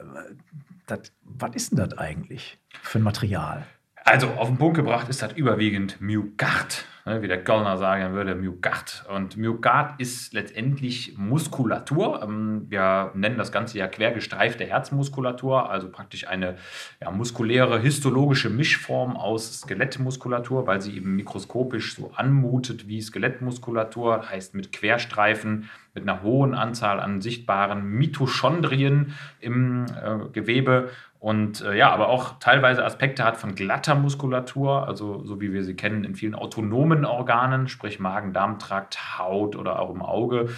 das, 0.85 1.13
was 1.23 1.55
ist 1.55 1.71
denn 1.71 1.77
das 1.77 1.97
eigentlich 1.97 2.59
für 2.81 2.99
ein 2.99 3.03
Material? 3.03 3.63
Also, 4.03 4.27
auf 4.31 4.49
den 4.49 4.57
Punkt 4.57 4.75
gebracht 4.75 5.07
ist 5.07 5.21
das 5.21 5.31
überwiegend 5.31 6.01
Myokard. 6.01 6.83
Ne, 7.09 7.23
wie 7.23 7.27
der 7.27 7.43
Kölner 7.43 7.75
sagen 7.77 8.13
würde, 8.13 8.35
Myokard. 8.35 9.03
Und 9.11 9.35
Myokard 9.35 9.99
ist 9.99 10.31
letztendlich 10.31 11.17
Muskulatur. 11.17 12.21
Ähm, 12.21 12.67
wir 12.69 13.09
nennen 13.15 13.39
das 13.39 13.51
Ganze 13.51 13.79
ja 13.79 13.87
quergestreifte 13.87 14.63
Herzmuskulatur, 14.63 15.71
also 15.71 15.89
praktisch 15.89 16.27
eine 16.27 16.57
ja, 17.01 17.09
muskuläre 17.09 17.79
histologische 17.79 18.51
Mischform 18.51 19.17
aus 19.17 19.61
Skelettmuskulatur, 19.61 20.67
weil 20.67 20.81
sie 20.81 20.97
eben 20.97 21.15
mikroskopisch 21.15 21.95
so 21.95 22.11
anmutet 22.15 22.87
wie 22.87 23.01
Skelettmuskulatur, 23.01 24.29
heißt 24.29 24.53
mit 24.53 24.71
Querstreifen, 24.71 25.67
mit 25.95 26.03
einer 26.03 26.21
hohen 26.21 26.53
Anzahl 26.53 26.99
an 26.99 27.21
sichtbaren 27.21 27.89
Mitochondrien 27.89 29.15
im 29.39 29.85
äh, 29.85 30.29
Gewebe 30.31 30.91
und 31.19 31.61
äh, 31.61 31.77
ja, 31.77 31.91
aber 31.91 32.07
auch 32.07 32.39
teilweise 32.39 32.83
Aspekte 32.85 33.25
hat 33.25 33.35
von 33.35 33.53
glatter 33.53 33.93
Muskulatur, 33.93 34.87
also 34.87 35.25
so 35.25 35.41
wie 35.41 35.51
wir 35.51 35.65
sie 35.65 35.75
kennen 35.75 36.05
in 36.05 36.15
vielen 36.15 36.33
autonomen 36.33 36.98
Organen, 37.05 37.67
sprich 37.67 37.99
Magen, 37.99 38.33
Darmtrakt, 38.33 39.17
Haut 39.17 39.55
oder 39.55 39.79
auch 39.79 39.93
im 39.93 40.01
Auge. 40.01 40.49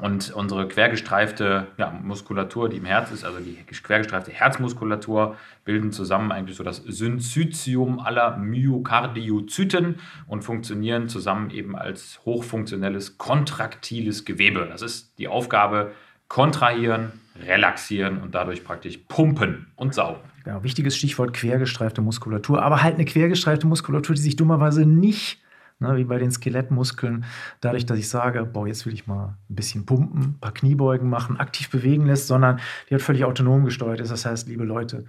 Und 0.00 0.32
unsere 0.34 0.66
quergestreifte 0.66 1.68
ja, 1.76 1.90
Muskulatur, 2.02 2.68
die 2.68 2.78
im 2.78 2.84
Herz 2.84 3.12
ist, 3.12 3.24
also 3.24 3.38
die 3.38 3.54
quergestreifte 3.54 4.32
Herzmuskulatur, 4.32 5.36
bilden 5.64 5.92
zusammen 5.92 6.32
eigentlich 6.32 6.56
so 6.56 6.64
das 6.64 6.78
Syncytium 6.78 8.00
aller 8.00 8.36
Myokardiozyten 8.36 10.00
und 10.26 10.42
funktionieren 10.42 11.08
zusammen 11.08 11.50
eben 11.50 11.76
als 11.76 12.20
hochfunktionelles 12.24 13.18
kontraktiles 13.18 14.24
Gewebe. 14.24 14.66
Das 14.68 14.82
ist 14.82 15.16
die 15.18 15.28
Aufgabe, 15.28 15.92
kontrahieren, 16.26 17.12
relaxieren 17.46 18.20
und 18.20 18.34
dadurch 18.34 18.64
praktisch 18.64 18.98
pumpen 19.06 19.68
und 19.76 19.94
saugen. 19.94 20.20
Genau, 20.42 20.64
wichtiges 20.64 20.96
Stichwort 20.96 21.32
quergestreifte 21.34 22.02
Muskulatur, 22.02 22.62
aber 22.62 22.82
halt 22.82 22.96
eine 22.96 23.04
quergestreifte 23.04 23.68
Muskulatur, 23.68 24.16
die 24.16 24.20
sich 24.20 24.34
dummerweise 24.34 24.84
nicht, 24.84 25.40
ne, 25.78 25.96
wie 25.96 26.04
bei 26.04 26.18
den 26.18 26.30
Skelettmuskeln, 26.30 27.24
dadurch, 27.60 27.86
dass 27.86 27.98
ich 27.98 28.08
sage, 28.08 28.44
boah, 28.44 28.66
jetzt 28.66 28.86
will 28.86 28.94
ich 28.94 29.06
mal 29.06 29.36
ein 29.50 29.54
bisschen 29.54 29.86
pumpen, 29.86 30.22
ein 30.22 30.40
paar 30.40 30.54
Kniebeugen 30.54 31.08
machen, 31.08 31.38
aktiv 31.38 31.70
bewegen 31.70 32.06
lässt, 32.06 32.26
sondern 32.26 32.60
die 32.88 32.94
hat 32.94 33.02
völlig 33.02 33.24
autonom 33.24 33.64
gesteuert 33.64 34.00
ist. 34.00 34.10
Das 34.10 34.26
heißt, 34.26 34.48
liebe 34.48 34.64
Leute, 34.64 35.04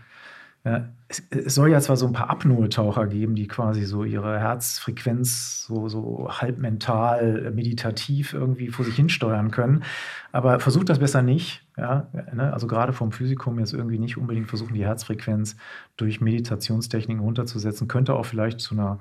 Ja, 0.65 0.89
es, 1.07 1.22
es, 1.29 1.53
soll 1.53 1.69
ja 1.69 1.79
zwar 1.79 1.95
so 1.95 2.07
ein 2.07 2.13
paar 2.13 2.31
Apnoe-Taucher 2.31 3.05
geben, 3.05 3.36
die 3.36 3.48
quasi 3.48 3.86
so 3.86 4.03
ihre 4.03 4.39
Herzfrequenz 4.39 5.63
so, 5.63 5.88
so 5.88 6.27
halb 6.27 6.57
mental, 6.57 7.51
meditativ 7.53 8.34
irgendwie 8.34 8.69
vor 8.69 8.84
sich 8.84 8.95
hinsteuern 8.95 9.51
können, 9.51 9.84
aber 10.31 10.60
versucht 10.60 10.89
das 10.89 10.98
besser 10.98 11.22
nicht. 11.22 11.63
Ja, 11.77 12.07
ne? 12.34 12.51
Also 12.51 12.65
gerade 12.65 12.93
vom 12.93 13.12
Physikum 13.12 13.60
jetzt 13.60 13.74
irgendwie 13.74 14.00
nicht 14.00 14.17
unbedingt 14.17 14.48
versuchen, 14.48 14.74
die 14.74 14.86
Herzfrequenz 14.86 15.55
durch 15.98 16.19
Meditationstechniken 16.19 17.24
runterzusetzen, 17.24 17.88
könnte 17.88 18.15
auch 18.15 18.25
vielleicht 18.25 18.60
zu 18.60 18.74
einer 18.74 19.00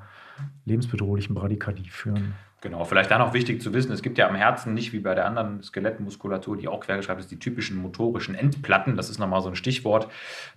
lebensbedrohlichen 0.66 1.34
Bradykardie 1.34 1.88
führen. 1.88 2.34
Genau, 2.64 2.84
vielleicht 2.84 3.10
da 3.10 3.18
noch 3.18 3.34
wichtig 3.34 3.60
zu 3.60 3.74
wissen, 3.74 3.92
es 3.92 4.00
gibt 4.00 4.16
ja 4.16 4.26
am 4.26 4.34
Herzen 4.34 4.72
nicht 4.72 4.94
wie 4.94 5.00
bei 5.00 5.14
der 5.14 5.26
anderen 5.26 5.62
Skelettmuskulatur, 5.62 6.56
die 6.56 6.66
auch 6.66 6.80
quergeschreibt 6.80 7.20
ist, 7.20 7.30
die 7.30 7.38
typischen 7.38 7.76
motorischen 7.76 8.34
Endplatten. 8.34 8.96
Das 8.96 9.10
ist 9.10 9.18
nochmal 9.18 9.42
so 9.42 9.50
ein 9.50 9.54
Stichwort. 9.54 10.08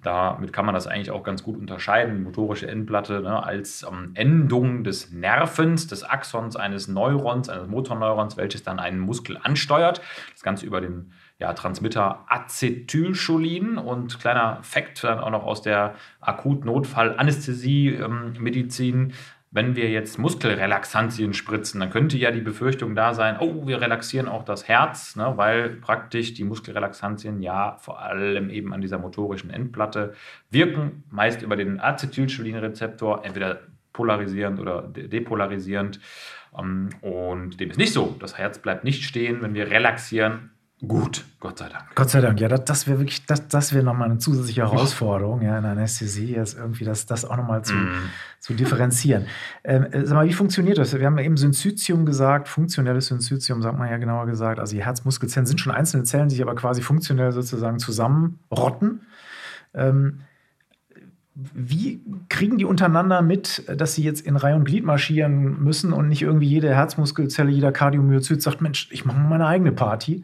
Damit 0.04 0.54
kann 0.54 0.66
man 0.66 0.74
das 0.74 0.88
eigentlich 0.88 1.12
auch 1.12 1.24
ganz 1.24 1.44
gut 1.44 1.58
unterscheiden. 1.58 2.24
Motorische 2.24 2.66
Endplatte 2.66 3.20
ne, 3.20 3.44
als 3.44 3.84
ähm, 3.84 4.12
Endung 4.14 4.86
des 4.86 5.12
Nervens, 5.12 5.88
des 5.88 6.06
Axons 6.06 6.56
eines 6.56 6.88
Neurons, 6.88 7.50
eines 7.50 7.68
Motorneurons, 7.68 8.38
welches 8.38 8.64
dann 8.64 8.80
einen 8.80 9.00
Muskel 9.00 9.38
ansteuert. 9.44 10.00
Das 10.32 10.44
Ganze 10.44 10.66
über 10.66 10.80
den 10.80 11.12
ja, 11.40 11.54
Transmitter 11.54 12.26
Acetylcholin 12.30 13.78
und 13.78 14.20
kleiner 14.20 14.58
Fakt 14.62 15.04
dann 15.04 15.20
auch 15.20 15.30
noch 15.30 15.44
aus 15.44 15.62
der 15.62 15.94
Akut-Notfall-Anästhesie-Medizin. 16.22 19.14
Wenn 19.50 19.75
wir 19.75 19.89
jetzt 19.89 20.20
Muskelrelaxantien 20.20 21.34
spritzen, 21.34 21.80
dann 21.80 21.89
könnte 21.89 22.18
ja 22.18 22.32
die 22.32 22.42
Befürchtung 22.42 22.96
da 22.96 23.13
sein, 23.13 23.38
oh, 23.39 23.66
wir 23.66 23.80
relaxieren 23.80 24.27
auch 24.27 24.44
das 24.44 24.68
Herz, 24.68 25.16
ne, 25.16 25.34
weil 25.36 25.70
praktisch 25.70 26.34
die 26.34 26.44
Muskelrelaxantien 26.44 27.42
ja 27.42 27.77
vor 27.80 28.01
allem 28.01 28.50
eben 28.50 28.74
an 28.74 28.82
dieser 28.82 28.98
motorischen 28.98 29.50
Endplatte 29.50 30.13
wirken, 30.50 31.04
meist 31.10 31.42
über 31.42 31.56
den 31.56 31.80
Acetylcholinrezeptor, 31.80 33.24
entweder 33.24 33.62
polarisierend 33.94 34.60
oder 34.60 34.82
depolarisierend. 34.82 36.00
Ähm, 36.58 36.89
und 37.01 37.60
dem 37.60 37.72
ist 37.72 37.77
nicht 37.77 37.94
so. 37.94 38.16
Das 38.20 38.38
Herz 38.38 38.60
bleibt 38.60 38.84
nicht 38.84 39.04
stehen, 39.04 39.42
wenn 39.42 39.54
wir 39.54 39.72
relaxieren, 39.72 40.51
Gut, 40.86 41.26
Gott 41.40 41.58
sei 41.58 41.70
Dank. 41.70 41.96
Gott 41.96 42.12
sei 42.12 42.22
Dank, 42.22 42.40
ja, 42.40 42.48
das, 42.48 42.64
das 42.66 42.88
wäre 42.88 43.00
wirklich, 43.00 43.26
das, 43.26 43.48
das 43.48 43.74
wäre 43.74 43.84
nochmal 43.84 44.12
eine 44.12 44.20
zusätzliche 44.20 44.62
Herausforderung, 44.62 45.42
ja, 45.42 45.58
in 45.58 45.64
der 45.64 45.72
Anästhesie, 45.72 46.36
jetzt 46.36 46.56
irgendwie 46.56 46.86
das, 46.86 47.08
das 47.08 47.26
auch 47.26 47.36
nochmal 47.36 47.64
zu, 47.66 47.74
mm. 47.74 47.94
zu 48.40 48.54
differenzieren. 48.54 49.26
Ähm, 49.64 49.86
äh, 49.86 50.06
sag 50.06 50.14
mal, 50.14 50.28
wie 50.28 50.34
funktioniert 50.34 50.78
das? 50.78 50.96
Wir 50.96 51.04
haben 51.08 51.18
ja 51.18 51.26
eben 51.26 51.36
Syncytium 51.36 52.06
gesagt, 52.06 52.48
funktionelles 52.48 53.08
Syncytium, 53.08 53.64
sagt 53.64 53.80
man 53.80 53.90
ja 53.90 53.98
genauer 53.98 54.28
gesagt. 54.28 54.60
Also 54.60 54.76
die 54.76 54.86
Herzmuskelzellen 54.86 55.48
sind 55.48 55.60
schon 55.60 55.74
einzelne 55.74 56.04
Zellen, 56.04 56.30
die 56.30 56.36
sich 56.36 56.44
aber 56.44 56.54
quasi 56.54 56.84
funktionell 56.84 57.32
sozusagen 57.32 57.80
zusammenrotten. 57.80 59.02
Ähm, 59.74 60.20
wie 61.34 62.02
kriegen 62.30 62.60
die 62.60 62.66
untereinander 62.66 63.24
mit, 63.24 63.64
dass 63.68 63.96
sie 63.96 64.04
jetzt 64.04 64.22
in 64.22 64.36
Reihe 64.36 64.56
und 64.56 64.66
Glied 64.66 64.84
marschieren 64.84 65.64
müssen 65.64 65.92
und 65.92 66.08
nicht 66.08 66.22
irgendwie 66.22 66.48
jede 66.48 66.74
Herzmuskelzelle, 66.74 67.50
jeder 67.50 67.72
Kardiomyozyt 67.72 68.44
sagt, 68.44 68.62
Mensch, 68.62 68.90
ich 68.92 69.06
mache 69.06 69.18
mal 69.18 69.30
meine 69.30 69.48
eigene 69.48 69.72
Party? 69.72 70.24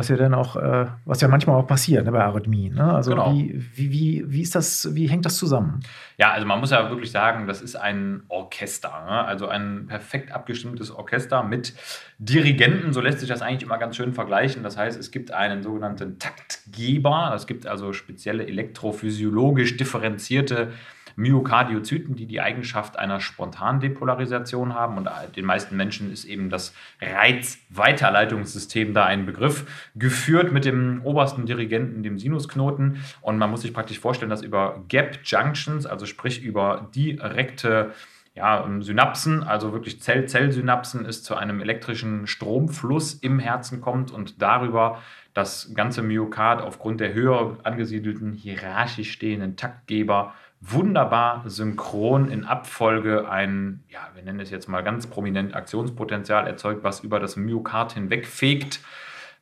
Was 0.00 0.08
ja 0.08 0.16
dann 0.16 0.32
auch, 0.32 0.56
äh, 0.56 0.86
was 1.04 1.20
ja 1.20 1.28
manchmal 1.28 1.56
auch 1.56 1.66
passiert 1.66 2.06
ne, 2.06 2.12
bei 2.12 2.24
Arrhythmien. 2.24 2.74
Ne? 2.74 2.94
Also 2.94 3.10
genau. 3.10 3.34
wie, 3.34 3.62
wie, 3.74 3.92
wie, 3.92 4.24
wie 4.26 4.40
ist 4.40 4.54
das, 4.54 4.94
wie 4.94 5.06
hängt 5.06 5.26
das 5.26 5.36
zusammen? 5.36 5.80
Ja, 6.16 6.32
also 6.32 6.46
man 6.46 6.58
muss 6.58 6.70
ja 6.70 6.88
wirklich 6.88 7.10
sagen, 7.10 7.46
das 7.46 7.60
ist 7.60 7.76
ein 7.76 8.22
Orchester, 8.28 8.88
ne? 9.06 9.24
also 9.26 9.46
ein 9.48 9.86
perfekt 9.86 10.32
abgestimmtes 10.32 10.90
Orchester 10.90 11.42
mit 11.42 11.74
Dirigenten, 12.18 12.94
so 12.94 13.02
lässt 13.02 13.20
sich 13.20 13.28
das 13.28 13.42
eigentlich 13.42 13.62
immer 13.62 13.76
ganz 13.76 13.94
schön 13.94 14.14
vergleichen. 14.14 14.62
Das 14.62 14.78
heißt, 14.78 14.98
es 14.98 15.10
gibt 15.10 15.32
einen 15.32 15.62
sogenannten 15.62 16.18
Taktgeber, 16.18 17.32
es 17.36 17.46
gibt 17.46 17.66
also 17.66 17.92
spezielle 17.92 18.46
elektrophysiologisch 18.46 19.76
differenzierte 19.76 20.72
Myokardiozyten, 21.16 22.14
die 22.16 22.26
die 22.26 22.40
Eigenschaft 22.40 22.98
einer 22.98 23.20
Spontandepolarisation 23.20 24.74
haben. 24.74 24.96
Und 24.96 25.08
den 25.36 25.44
meisten 25.44 25.76
Menschen 25.76 26.12
ist 26.12 26.24
eben 26.24 26.50
das 26.50 26.74
Reizweiterleitungssystem 27.00 28.94
da 28.94 29.04
ein 29.04 29.26
Begriff, 29.26 29.90
geführt 29.94 30.52
mit 30.52 30.64
dem 30.64 31.00
obersten 31.04 31.46
Dirigenten, 31.46 32.02
dem 32.02 32.18
Sinusknoten. 32.18 33.02
Und 33.20 33.38
man 33.38 33.50
muss 33.50 33.62
sich 33.62 33.74
praktisch 33.74 34.00
vorstellen, 34.00 34.30
dass 34.30 34.42
über 34.42 34.84
Gap 34.88 35.20
Junctions, 35.24 35.86
also 35.86 36.06
sprich 36.06 36.42
über 36.42 36.88
direkte 36.94 37.92
ja, 38.34 38.66
Synapsen, 38.80 39.42
also 39.42 39.72
wirklich 39.72 40.00
Zell-Zell-Synapsen, 40.00 41.04
es 41.04 41.22
zu 41.22 41.34
einem 41.34 41.60
elektrischen 41.60 42.26
Stromfluss 42.26 43.14
im 43.14 43.38
Herzen 43.38 43.80
kommt 43.80 44.12
und 44.12 44.40
darüber 44.40 44.98
das 45.34 45.72
ganze 45.74 46.02
Myokard 46.02 46.62
aufgrund 46.62 47.00
der 47.00 47.12
höher 47.12 47.58
angesiedelten, 47.62 48.32
hierarchisch 48.32 49.12
stehenden 49.12 49.56
Taktgeber 49.56 50.34
wunderbar 50.60 51.42
synchron 51.46 52.30
in 52.30 52.44
Abfolge 52.44 53.30
ein, 53.30 53.82
ja, 53.88 54.10
wir 54.14 54.22
nennen 54.22 54.40
es 54.40 54.50
jetzt 54.50 54.68
mal 54.68 54.82
ganz 54.82 55.06
prominent 55.06 55.54
Aktionspotenzial 55.54 56.46
erzeugt, 56.46 56.84
was 56.84 57.00
über 57.00 57.18
das 57.18 57.36
Myokard 57.36 57.92
hinwegfegt, 57.92 58.80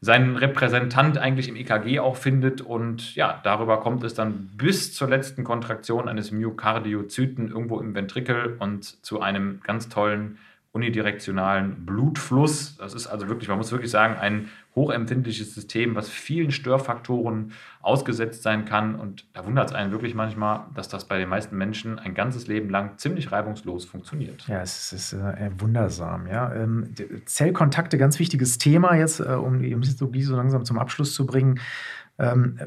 seinen 0.00 0.37
Repräsentant 0.37 1.18
eigentlich 1.18 1.48
im 1.48 1.56
EKG 1.56 1.98
auch 1.98 2.16
findet 2.16 2.60
und 2.60 3.16
ja, 3.16 3.40
darüber 3.42 3.80
kommt 3.80 4.04
es 4.04 4.14
dann 4.14 4.48
bis 4.56 4.94
zur 4.94 5.08
letzten 5.08 5.42
Kontraktion 5.42 6.08
eines 6.08 6.30
Myokardiozyten 6.30 7.48
irgendwo 7.50 7.80
im 7.80 7.96
Ventrikel 7.96 8.56
und 8.60 9.04
zu 9.04 9.20
einem 9.20 9.60
ganz 9.64 9.88
tollen 9.88 10.38
unidirektionalen 10.70 11.84
Blutfluss. 11.84 12.76
Das 12.76 12.94
ist 12.94 13.08
also 13.08 13.28
wirklich, 13.28 13.48
man 13.48 13.58
muss 13.58 13.72
wirklich 13.72 13.90
sagen, 13.90 14.14
ein 14.20 14.50
hochempfindliches 14.78 15.54
System, 15.54 15.94
was 15.94 16.08
vielen 16.08 16.50
Störfaktoren 16.50 17.52
ausgesetzt 17.80 18.42
sein 18.42 18.64
kann. 18.64 18.94
Und 18.94 19.26
da 19.35 19.44
wundert 19.44 19.70
es 19.70 19.75
einen 19.75 19.92
wirklich 19.92 20.14
manchmal, 20.14 20.66
dass 20.75 20.88
das 20.88 21.06
bei 21.06 21.18
den 21.18 21.28
meisten 21.28 21.56
Menschen 21.56 21.99
ein 21.99 22.14
ganzes 22.14 22.47
Leben 22.47 22.70
lang 22.70 22.97
ziemlich 22.97 23.32
reibungslos 23.32 23.85
funktioniert. 23.85 24.47
Ja, 24.47 24.62
es 24.62 24.92
ist 24.92 25.12
äh, 25.12 25.50
wundersam. 25.58 26.26
Ja. 26.26 26.54
Ähm, 26.54 26.94
Zellkontakte, 27.26 27.99
ganz 27.99 28.18
wichtiges 28.18 28.58
Thema 28.58 28.94
jetzt, 28.94 29.20
äh, 29.20 29.25
um 29.25 29.61
die 29.61 29.75
Histologie 29.75 30.23
so 30.23 30.37
langsam 30.37 30.64
zum 30.64 30.78
Abschluss 30.78 31.14
zu 31.14 31.26
bringen. 31.26 31.61
Ähm, 32.18 32.58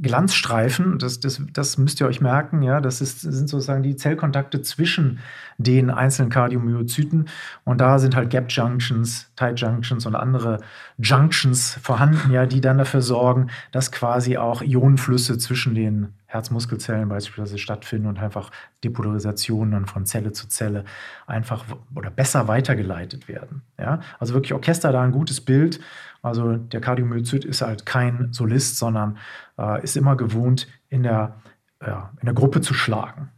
Glanzstreifen, 0.00 0.98
das, 0.98 1.18
das, 1.18 1.42
das 1.52 1.78
müsst 1.78 2.00
ihr 2.00 2.06
euch 2.06 2.20
merken, 2.20 2.62
ja, 2.62 2.80
das 2.80 3.00
ist, 3.00 3.20
sind 3.20 3.48
sozusagen 3.48 3.82
die 3.82 3.96
Zellkontakte 3.96 4.62
zwischen 4.62 5.18
den 5.56 5.90
einzelnen 5.90 6.30
Kardiomyozyten 6.30 7.28
und 7.64 7.80
da 7.80 7.98
sind 7.98 8.14
halt 8.14 8.30
Gap 8.30 8.46
Junctions, 8.50 9.32
Tight 9.34 9.58
Junctions 9.58 10.06
und 10.06 10.14
andere 10.14 10.60
Junctions 10.98 11.78
vorhanden, 11.82 12.30
ja, 12.30 12.46
die 12.46 12.60
dann 12.60 12.78
dafür 12.78 13.02
sorgen, 13.02 13.48
dass 13.72 13.90
quasi 13.90 14.36
auch 14.36 14.62
Ionenflüsse 14.62 15.38
zwischen 15.38 15.74
den 15.74 16.14
Herzmuskelzellen 16.26 17.08
beispielsweise 17.08 17.56
stattfinden 17.56 18.06
und 18.06 18.18
einfach 18.18 18.50
Depolarisationen 18.84 19.72
dann 19.72 19.86
von 19.86 20.04
Zelle 20.04 20.32
zu 20.32 20.46
Zelle 20.46 20.84
einfach 21.26 21.64
oder 21.94 22.10
besser 22.10 22.48
weitergeleitet 22.48 23.28
werden. 23.28 23.62
Ja? 23.78 24.00
Also 24.18 24.34
wirklich 24.34 24.52
Orchester 24.52 24.92
da 24.92 25.02
ein 25.02 25.10
gutes 25.10 25.40
Bild 25.40 25.80
also 26.22 26.56
der 26.56 26.80
Kardiomyozyt 26.80 27.44
ist 27.44 27.62
halt 27.62 27.86
kein 27.86 28.32
Solist, 28.32 28.78
sondern 28.78 29.18
äh, 29.58 29.82
ist 29.82 29.96
immer 29.96 30.16
gewohnt, 30.16 30.66
in 30.88 31.02
der, 31.02 31.36
ja, 31.84 32.10
in 32.20 32.26
der 32.26 32.34
Gruppe 32.34 32.60
zu 32.60 32.74
schlagen. 32.74 33.30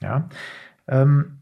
Ja? 0.00 0.28
Ähm, 0.86 1.38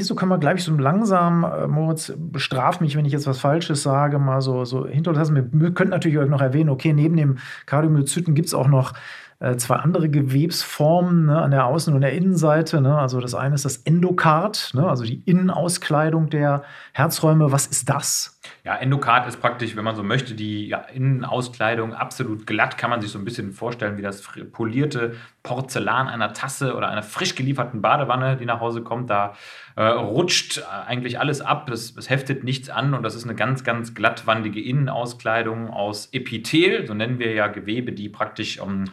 so 0.00 0.14
kann 0.14 0.28
man 0.28 0.40
gleich 0.40 0.64
so 0.64 0.74
langsam, 0.76 1.44
äh, 1.44 1.66
Moritz, 1.66 2.12
bestraf 2.16 2.80
mich, 2.80 2.96
wenn 2.96 3.04
ich 3.04 3.12
jetzt 3.12 3.26
was 3.26 3.38
Falsches 3.38 3.82
sage, 3.82 4.18
mal 4.18 4.40
so, 4.40 4.64
so 4.64 4.86
hinter 4.86 5.14
Wir, 5.14 5.48
wir 5.52 5.72
könnten 5.72 5.92
natürlich 5.92 6.18
euch 6.18 6.28
noch 6.28 6.40
erwähnen, 6.40 6.70
okay, 6.70 6.92
neben 6.92 7.16
dem 7.16 7.38
Kardiomyozyten 7.66 8.34
gibt 8.34 8.48
es 8.48 8.54
auch 8.54 8.68
noch 8.68 8.92
äh, 9.40 9.56
zwei 9.56 9.76
andere 9.76 10.08
Gewebsformen 10.08 11.26
ne, 11.26 11.40
an 11.40 11.50
der 11.50 11.64
Außen- 11.64 11.92
und 11.92 12.00
der 12.00 12.12
Innenseite. 12.12 12.80
Ne? 12.80 12.96
Also 12.96 13.20
das 13.20 13.34
eine 13.34 13.54
ist 13.54 13.64
das 13.64 13.78
Endokard, 13.78 14.72
ne? 14.74 14.88
also 14.88 15.04
die 15.04 15.22
Innenauskleidung 15.24 16.30
der 16.30 16.62
Herzräume. 16.92 17.52
Was 17.52 17.66
ist 17.66 17.88
das? 17.88 18.33
Ja, 18.64 18.76
Endokard 18.76 19.26
ist 19.26 19.40
praktisch, 19.40 19.76
wenn 19.76 19.84
man 19.84 19.96
so 19.96 20.02
möchte, 20.02 20.34
die 20.34 20.68
ja, 20.68 20.78
Innenauskleidung 20.78 21.94
absolut 21.94 22.46
glatt. 22.46 22.78
Kann 22.78 22.90
man 22.90 23.00
sich 23.00 23.10
so 23.10 23.18
ein 23.18 23.24
bisschen 23.24 23.52
vorstellen 23.52 23.96
wie 23.96 24.02
das 24.02 24.22
polierte 24.52 25.14
Porzellan 25.42 26.08
einer 26.08 26.32
Tasse 26.32 26.74
oder 26.74 26.88
einer 26.88 27.02
frisch 27.02 27.34
gelieferten 27.34 27.82
Badewanne, 27.82 28.36
die 28.36 28.46
nach 28.46 28.60
Hause 28.60 28.82
kommt. 28.82 29.10
Da 29.10 29.34
äh, 29.76 29.82
rutscht 29.82 30.62
eigentlich 30.86 31.20
alles 31.20 31.40
ab, 31.40 31.68
es, 31.68 31.96
es, 31.96 32.08
heftet 32.08 32.44
nichts 32.44 32.70
an 32.70 32.94
und 32.94 33.02
das 33.02 33.14
ist 33.14 33.24
eine 33.24 33.34
ganz, 33.34 33.64
ganz 33.64 33.94
glattwandige 33.94 34.62
Innenauskleidung 34.62 35.68
aus 35.68 36.08
Epithel, 36.12 36.86
so 36.86 36.94
nennen 36.94 37.18
wir 37.18 37.32
ja 37.32 37.48
Gewebe, 37.48 37.92
die 37.92 38.08
praktisch 38.08 38.60
um, 38.60 38.84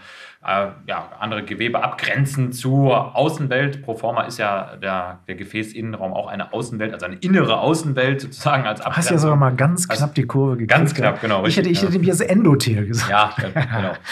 äh, 0.44 0.68
ja, 0.88 1.12
andere 1.20 1.44
Gewebe 1.44 1.84
abgrenzen 1.84 2.52
zur 2.52 3.16
Außenwelt. 3.16 3.84
Proforma 3.84 4.24
ist 4.24 4.40
ja 4.40 4.76
der, 4.76 5.20
der 5.28 5.36
Gefäßinnenraum 5.36 6.14
auch 6.14 6.28
eine 6.28 6.52
Außenwelt, 6.52 6.94
also 6.94 7.06
eine 7.06 7.18
innere 7.18 7.60
Außenwelt 7.60 8.22
sozusagen 8.22 8.66
als 8.66 8.82
Abgrenzung. 8.82 9.14
Ja 9.42 9.50
mal 9.50 9.56
ganz 9.56 9.88
knapp 9.88 10.02
also, 10.02 10.14
die 10.14 10.24
Kurve 10.24 10.54
gekriegt. 10.54 10.72
Ganz 10.72 10.94
knapp, 10.94 11.22
genau. 11.22 11.46
Ich 11.46 11.58
hätte, 11.58 11.70
ich 11.70 11.82
hätte 11.82 12.00
mir 12.00 12.08
das 12.08 12.22
Endothel 12.22 12.86
gesagt. 12.86 13.10
Ja, 13.10 13.34
genau. 13.38 13.94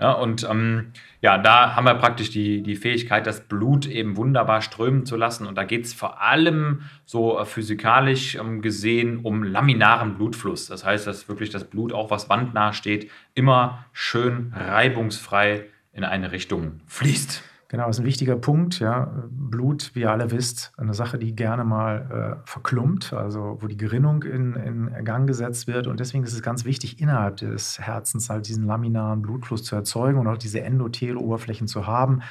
Ja, 0.00 0.12
und 0.12 0.46
ähm, 0.48 0.92
ja, 1.20 1.38
da 1.38 1.74
haben 1.74 1.84
wir 1.84 1.94
praktisch 1.94 2.30
die, 2.30 2.62
die 2.62 2.76
Fähigkeit, 2.76 3.26
das 3.26 3.48
Blut 3.48 3.84
eben 3.84 4.16
wunderbar 4.16 4.62
strömen 4.62 5.04
zu 5.04 5.16
lassen. 5.16 5.44
Und 5.44 5.58
da 5.58 5.64
geht 5.64 5.86
es 5.86 5.92
vor 5.92 6.22
allem 6.22 6.82
so 7.04 7.36
äh, 7.36 7.44
physikalisch 7.44 8.36
ähm, 8.36 8.62
gesehen 8.62 9.18
um 9.24 9.42
laminaren 9.42 10.14
Blutfluss. 10.14 10.68
Das 10.68 10.84
heißt, 10.84 11.08
dass 11.08 11.28
wirklich 11.28 11.50
das 11.50 11.64
Blut, 11.64 11.92
auch 11.92 12.12
was 12.12 12.28
wandnah 12.28 12.72
steht, 12.72 13.10
immer 13.34 13.86
schön 13.92 14.54
reibungsfrei 14.56 15.64
in 15.92 16.04
eine 16.04 16.30
Richtung 16.30 16.80
fließt. 16.86 17.42
Genau, 17.70 17.86
das 17.86 17.96
ist 17.96 18.00
ein 18.00 18.06
wichtiger 18.06 18.36
Punkt. 18.36 18.80
Ja. 18.80 19.12
Blut, 19.30 19.90
wie 19.94 20.00
ihr 20.00 20.10
alle 20.10 20.30
wisst, 20.30 20.72
eine 20.78 20.94
Sache, 20.94 21.18
die 21.18 21.36
gerne 21.36 21.64
mal 21.64 22.38
äh, 22.40 22.48
verklumpt, 22.48 23.12
also 23.12 23.58
wo 23.60 23.66
die 23.66 23.76
Gerinnung 23.76 24.22
in, 24.22 24.54
in 24.54 25.04
Gang 25.04 25.26
gesetzt 25.26 25.66
wird. 25.66 25.86
Und 25.86 26.00
deswegen 26.00 26.24
ist 26.24 26.32
es 26.32 26.40
ganz 26.40 26.64
wichtig, 26.64 26.98
innerhalb 26.98 27.36
des 27.36 27.78
Herzens 27.78 28.30
halt 28.30 28.48
diesen 28.48 28.64
laminaren 28.64 29.20
Blutfluss 29.20 29.64
zu 29.64 29.76
erzeugen 29.76 30.18
und 30.18 30.26
auch 30.28 30.38
diese 30.38 30.62
Endothel-Oberflächen 30.62 31.66
zu 31.66 31.86
haben, 31.86 32.22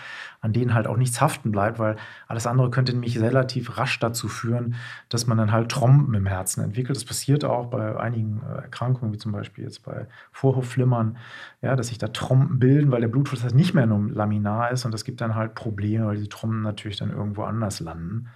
an 0.41 0.53
denen 0.53 0.73
halt 0.73 0.87
auch 0.87 0.97
nichts 0.97 1.21
haften 1.21 1.51
bleibt, 1.51 1.77
weil 1.77 1.97
alles 2.27 2.47
andere 2.47 2.69
könnte 2.69 2.93
nämlich 2.93 3.19
relativ 3.19 3.77
rasch 3.77 3.99
dazu 3.99 4.27
führen, 4.27 4.75
dass 5.09 5.27
man 5.27 5.37
dann 5.37 5.51
halt 5.51 5.69
Trompen 5.69 6.13
im 6.13 6.25
Herzen 6.25 6.63
entwickelt. 6.63 6.95
Das 6.95 7.05
passiert 7.05 7.45
auch 7.45 7.67
bei 7.67 7.99
einigen 7.99 8.41
äh, 8.41 8.61
Erkrankungen, 8.63 9.13
wie 9.13 9.17
zum 9.17 9.31
Beispiel 9.31 9.63
jetzt 9.63 9.83
bei 9.83 10.07
Vorhofflimmern, 10.31 11.17
ja, 11.61 11.75
dass 11.75 11.87
sich 11.87 11.97
da 11.97 12.07
Trompen 12.07 12.59
bilden, 12.59 12.91
weil 12.91 13.01
der 13.01 13.07
Blutfluss 13.07 13.43
halt 13.43 13.55
nicht 13.55 13.73
mehr 13.73 13.85
nur 13.85 14.09
laminar 14.11 14.71
ist 14.71 14.85
und 14.85 14.93
das 14.93 15.03
gibt 15.03 15.21
dann 15.21 15.26
halt 15.35 15.55
Probleme, 15.55 16.07
weil 16.07 16.15
diese 16.15 16.29
Trompen 16.29 16.61
natürlich 16.61 16.97
dann 16.97 17.11
irgendwo 17.11 17.43
anders 17.43 17.79
landen. 17.79 18.27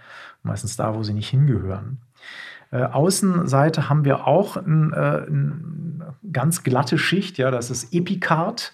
Meistens 0.42 0.76
da, 0.76 0.94
wo 0.94 1.02
sie 1.02 1.14
nicht 1.14 1.28
hingehören. 1.28 1.98
Äh, 2.70 2.84
Außenseite 2.84 3.88
haben 3.88 4.04
wir 4.04 4.26
auch 4.26 4.56
ein, 4.56 4.92
äh, 4.92 4.96
eine 4.96 6.14
ganz 6.32 6.62
glatte 6.62 6.98
Schicht, 6.98 7.38
ja, 7.38 7.50
das 7.50 7.70
ist 7.70 7.92
Epikard. 7.92 8.72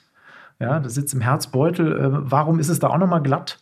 Ja, 0.61 0.81
das 0.81 0.95
sitzt 0.95 1.15
im 1.15 1.21
Herzbeutel. 1.21 1.97
Äh, 1.97 2.09
warum 2.11 2.59
ist 2.59 2.69
es 2.69 2.81
da 2.81 2.89
auch 2.89 2.99
nochmal 2.99 3.23
glatt? 3.23 3.61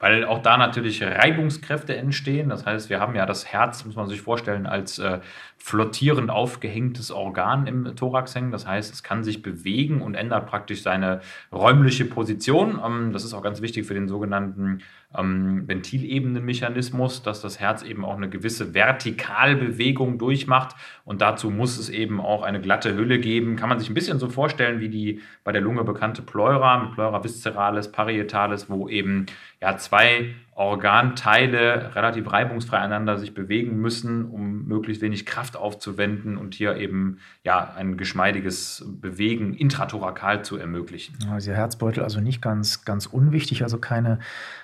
Weil 0.00 0.24
auch 0.24 0.42
da 0.42 0.56
natürlich 0.56 1.02
Reibungskräfte 1.02 1.96
entstehen. 1.96 2.48
Das 2.48 2.64
heißt, 2.64 2.88
wir 2.88 3.00
haben 3.00 3.14
ja 3.14 3.26
das 3.26 3.46
Herz, 3.46 3.84
muss 3.84 3.96
man 3.96 4.08
sich 4.08 4.20
vorstellen, 4.20 4.66
als 4.66 4.98
äh, 4.98 5.20
flottierend 5.58 6.30
aufgehängtes 6.30 7.10
Organ 7.10 7.66
im 7.66 7.96
Thorax 7.96 8.34
hängen. 8.34 8.52
Das 8.52 8.66
heißt, 8.66 8.92
es 8.92 9.02
kann 9.02 9.24
sich 9.24 9.42
bewegen 9.42 10.00
und 10.00 10.14
ändert 10.14 10.46
praktisch 10.46 10.82
seine 10.82 11.20
räumliche 11.52 12.04
Position. 12.04 12.80
Ähm, 12.84 13.12
das 13.12 13.24
ist 13.24 13.34
auch 13.34 13.42
ganz 13.42 13.60
wichtig 13.60 13.86
für 13.86 13.94
den 13.94 14.08
sogenannten 14.08 14.82
ähm, 15.16 15.66
Ventilebenenmechanismus, 15.66 17.22
dass 17.22 17.40
das 17.40 17.60
Herz 17.60 17.82
eben 17.82 18.04
auch 18.04 18.16
eine 18.16 18.28
gewisse 18.28 18.74
Vertikalbewegung 18.74 20.18
durchmacht. 20.18 20.76
Und 21.04 21.20
dazu 21.20 21.50
muss 21.50 21.78
es 21.78 21.88
eben 21.88 22.20
auch 22.20 22.42
eine 22.42 22.60
glatte 22.60 22.94
Hülle 22.94 23.18
geben. 23.18 23.56
Kann 23.56 23.68
man 23.68 23.78
sich 23.78 23.88
ein 23.88 23.94
bisschen 23.94 24.18
so 24.18 24.28
vorstellen 24.28 24.80
wie 24.80 24.88
die 24.88 25.20
bei 25.44 25.52
der 25.52 25.62
Lunge 25.62 25.84
bekannte 25.84 26.22
Pleura 26.22 26.78
mit 26.78 26.92
Pleura 26.92 27.24
visceralis, 27.24 27.90
parietalis, 27.90 28.68
wo 28.68 28.88
eben 28.88 29.26
ja, 29.60 29.76
zwei 29.78 30.34
Organteile 30.58 31.94
relativ 31.94 32.32
reibungsfrei 32.32 32.78
einander 32.78 33.16
sich 33.16 33.32
bewegen 33.32 33.80
müssen, 33.80 34.24
um 34.24 34.66
möglichst 34.66 35.00
wenig 35.00 35.24
Kraft 35.24 35.56
aufzuwenden 35.56 36.36
und 36.36 36.52
hier 36.52 36.76
eben 36.76 37.18
ja, 37.44 37.74
ein 37.76 37.96
geschmeidiges 37.96 38.84
Bewegen 39.00 39.54
intrathorakal 39.54 40.44
zu 40.44 40.56
ermöglichen. 40.56 41.16
Ja, 41.24 41.36
dieser 41.36 41.54
Herzbeutel 41.54 42.02
also 42.02 42.18
nicht 42.18 42.42
ganz, 42.42 42.84
ganz 42.84 43.06
unwichtig, 43.06 43.62
also 43.62 43.78
keine, 43.78 44.18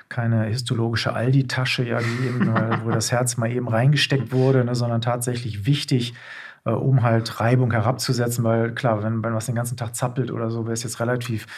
keine 0.08 0.46
histologische 0.46 1.12
Aldi-Tasche, 1.12 1.84
ja, 1.84 2.00
wo 2.82 2.90
das 2.90 3.12
Herz 3.12 3.36
mal 3.36 3.52
eben 3.52 3.68
reingesteckt 3.68 4.32
wurde, 4.32 4.64
ne, 4.64 4.74
sondern 4.74 5.00
tatsächlich 5.00 5.64
wichtig, 5.64 6.14
äh, 6.64 6.70
um 6.70 7.04
halt 7.04 7.38
Reibung 7.38 7.70
herabzusetzen, 7.70 8.42
weil 8.42 8.74
klar, 8.74 9.04
wenn, 9.04 9.22
wenn 9.22 9.32
was 9.32 9.46
den 9.46 9.54
ganzen 9.54 9.76
Tag 9.76 9.94
zappelt 9.94 10.32
oder 10.32 10.50
so, 10.50 10.64
wäre 10.64 10.72
es 10.72 10.82
jetzt 10.82 10.98
relativ 10.98 11.44
äh, 11.44 11.48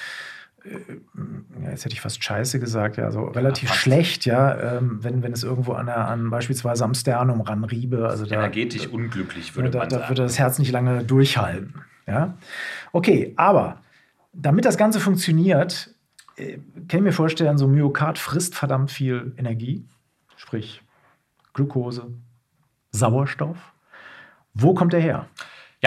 ja, 1.62 1.70
jetzt 1.70 1.84
hätte 1.84 1.94
ich 1.94 2.00
fast 2.00 2.22
Scheiße 2.22 2.60
gesagt, 2.60 2.96
ja, 2.96 3.10
so 3.10 3.24
relativ 3.24 3.68
ja, 3.68 3.74
schlecht, 3.74 4.24
ja, 4.26 4.76
ähm, 4.78 4.98
wenn, 5.02 5.22
wenn 5.22 5.32
es 5.32 5.44
irgendwo 5.44 5.72
an, 5.72 5.86
der, 5.86 6.08
an 6.08 6.30
beispielsweise 6.30 6.84
am 6.84 6.94
Sternum 6.94 7.40
ranriebe. 7.40 8.08
Also 8.08 8.26
da, 8.26 8.36
Energetisch 8.36 8.86
unglücklich, 8.88 9.54
würde 9.54 9.70
da, 9.70 9.80
man 9.80 9.88
da 9.88 9.98
sagen. 9.98 10.08
würde 10.10 10.22
das 10.22 10.38
Herz 10.38 10.58
nicht 10.58 10.72
lange 10.72 11.04
durchhalten. 11.04 11.74
Ja? 12.06 12.36
Okay, 12.92 13.32
aber 13.36 13.82
damit 14.32 14.64
das 14.64 14.76
Ganze 14.76 15.00
funktioniert, 15.00 15.94
äh, 16.36 16.58
kann 16.88 17.00
ich 17.00 17.02
mir 17.02 17.12
vorstellen, 17.12 17.58
so 17.58 17.66
Myokard 17.68 18.18
frisst 18.18 18.54
verdammt 18.54 18.90
viel 18.90 19.32
Energie, 19.36 19.84
sprich 20.36 20.82
Glucose, 21.52 22.06
Sauerstoff. 22.90 23.72
Wo 24.54 24.74
kommt 24.74 24.92
der 24.92 25.00
her? 25.00 25.26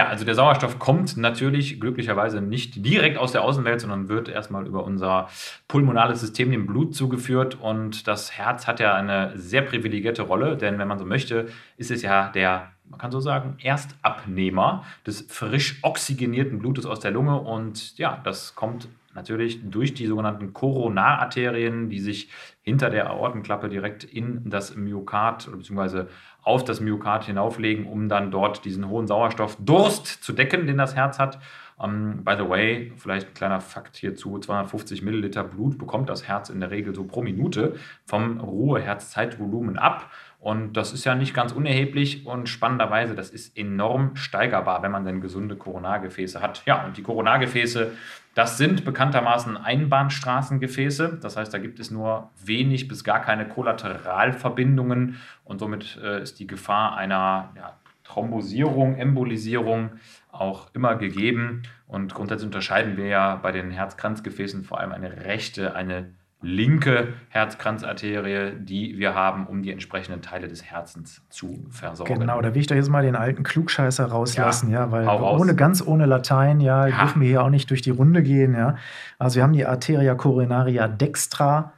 Ja, 0.00 0.06
also 0.06 0.24
der 0.24 0.34
Sauerstoff 0.34 0.78
kommt 0.78 1.18
natürlich 1.18 1.78
glücklicherweise 1.78 2.40
nicht 2.40 2.86
direkt 2.86 3.18
aus 3.18 3.32
der 3.32 3.44
Außenwelt, 3.44 3.82
sondern 3.82 4.08
wird 4.08 4.30
erstmal 4.30 4.66
über 4.66 4.82
unser 4.82 5.28
pulmonales 5.68 6.20
System 6.20 6.50
dem 6.50 6.64
Blut 6.64 6.94
zugeführt. 6.94 7.60
Und 7.60 8.08
das 8.08 8.32
Herz 8.32 8.66
hat 8.66 8.80
ja 8.80 8.94
eine 8.94 9.32
sehr 9.36 9.60
privilegierte 9.60 10.22
Rolle, 10.22 10.56
denn 10.56 10.78
wenn 10.78 10.88
man 10.88 10.98
so 10.98 11.04
möchte, 11.04 11.48
ist 11.76 11.90
es 11.90 12.00
ja 12.00 12.30
der 12.30 12.70
man 12.88 12.98
kann 12.98 13.12
so 13.12 13.20
sagen, 13.20 13.56
Erstabnehmer 13.62 14.84
des 15.06 15.26
frisch 15.28 15.78
oxygenierten 15.82 16.58
Blutes 16.60 16.86
aus 16.86 17.00
der 17.00 17.10
Lunge. 17.10 17.38
Und 17.38 17.98
ja, 17.98 18.18
das 18.24 18.54
kommt 18.54 18.88
natürlich 19.14 19.60
durch 19.68 19.94
die 19.94 20.06
sogenannten 20.06 20.52
Koronararterien, 20.52 21.88
die 21.88 21.98
sich 22.00 22.30
hinter 22.62 22.90
der 22.90 23.10
Aortenklappe 23.10 23.68
direkt 23.68 24.04
in 24.04 24.48
das 24.48 24.76
Myokard 24.76 25.50
bzw. 25.50 26.04
auf 26.42 26.64
das 26.64 26.80
Myokard 26.80 27.24
hinauflegen, 27.24 27.86
um 27.86 28.08
dann 28.08 28.30
dort 28.30 28.64
diesen 28.64 28.88
hohen 28.88 29.06
Sauerstoffdurst 29.06 30.06
zu 30.06 30.32
decken, 30.32 30.66
den 30.66 30.78
das 30.78 30.94
Herz 30.94 31.18
hat. 31.18 31.38
Um, 31.76 31.90
ähm, 31.90 32.24
by 32.24 32.34
the 32.36 32.46
way, 32.46 32.92
vielleicht 32.96 33.28
ein 33.28 33.34
kleiner 33.34 33.60
Fakt 33.60 33.96
hierzu: 33.96 34.38
250 34.38 35.00
Milliliter 35.00 35.44
Blut 35.44 35.78
bekommt 35.78 36.10
das 36.10 36.28
Herz 36.28 36.50
in 36.50 36.60
der 36.60 36.70
Regel 36.70 36.94
so 36.94 37.04
pro 37.04 37.22
Minute 37.22 37.76
vom 38.04 38.38
Ruheherzzeitvolumen 38.38 39.78
ab. 39.78 40.10
Und 40.40 40.72
das 40.72 40.94
ist 40.94 41.04
ja 41.04 41.14
nicht 41.14 41.34
ganz 41.34 41.52
unerheblich 41.52 42.26
und 42.26 42.48
spannenderweise, 42.48 43.14
das 43.14 43.28
ist 43.28 43.58
enorm 43.58 44.16
steigerbar, 44.16 44.82
wenn 44.82 44.90
man 44.90 45.04
denn 45.04 45.20
gesunde 45.20 45.54
Koronargefäße 45.54 46.40
hat. 46.40 46.62
Ja, 46.64 46.82
und 46.86 46.96
die 46.96 47.02
Koronargefäße, 47.02 47.92
das 48.34 48.56
sind 48.56 48.86
bekanntermaßen 48.86 49.58
Einbahnstraßengefäße. 49.58 51.18
Das 51.20 51.36
heißt, 51.36 51.52
da 51.52 51.58
gibt 51.58 51.78
es 51.78 51.90
nur 51.90 52.30
wenig 52.42 52.88
bis 52.88 53.04
gar 53.04 53.20
keine 53.20 53.46
Kollateralverbindungen 53.46 55.20
und 55.44 55.58
somit 55.58 55.98
äh, 56.02 56.22
ist 56.22 56.40
die 56.40 56.46
Gefahr 56.46 56.96
einer 56.96 57.50
ja, 57.54 57.76
Thrombosierung, 58.04 58.96
Embolisierung 58.96 59.90
auch 60.32 60.74
immer 60.74 60.96
gegeben. 60.96 61.64
Und 61.86 62.14
grundsätzlich 62.14 62.46
unterscheiden 62.46 62.96
wir 62.96 63.06
ja 63.06 63.36
bei 63.36 63.52
den 63.52 63.70
Herzkranzgefäßen 63.70 64.64
vor 64.64 64.80
allem 64.80 64.92
eine 64.92 65.24
rechte, 65.24 65.74
eine 65.74 66.14
linke 66.42 67.14
Herzkranzarterie, 67.28 68.52
die 68.58 68.98
wir 68.98 69.14
haben, 69.14 69.46
um 69.46 69.62
die 69.62 69.70
entsprechenden 69.70 70.22
Teile 70.22 70.48
des 70.48 70.64
Herzens 70.64 71.22
zu 71.28 71.66
versorgen. 71.70 72.18
Genau, 72.18 72.40
da 72.40 72.54
will 72.54 72.60
ich 72.60 72.66
doch 72.66 72.76
jetzt 72.76 72.88
mal 72.88 73.02
den 73.02 73.16
alten 73.16 73.42
Klugscheißer 73.42 74.06
rauslassen, 74.06 74.70
ja, 74.70 74.86
ja 74.86 74.90
weil 74.90 75.06
ohne 75.06 75.54
ganz 75.54 75.86
ohne 75.86 76.06
Latein, 76.06 76.60
ja, 76.60 76.86
ja, 76.86 76.98
dürfen 77.00 77.20
wir 77.20 77.28
hier 77.28 77.42
auch 77.42 77.50
nicht 77.50 77.68
durch 77.70 77.82
die 77.82 77.90
Runde 77.90 78.22
gehen, 78.22 78.54
ja. 78.54 78.76
Also 79.18 79.36
wir 79.36 79.42
haben 79.42 79.52
die 79.52 79.66
Arteria 79.66 80.14
coronaria 80.14 80.88
dextra, 80.88 81.74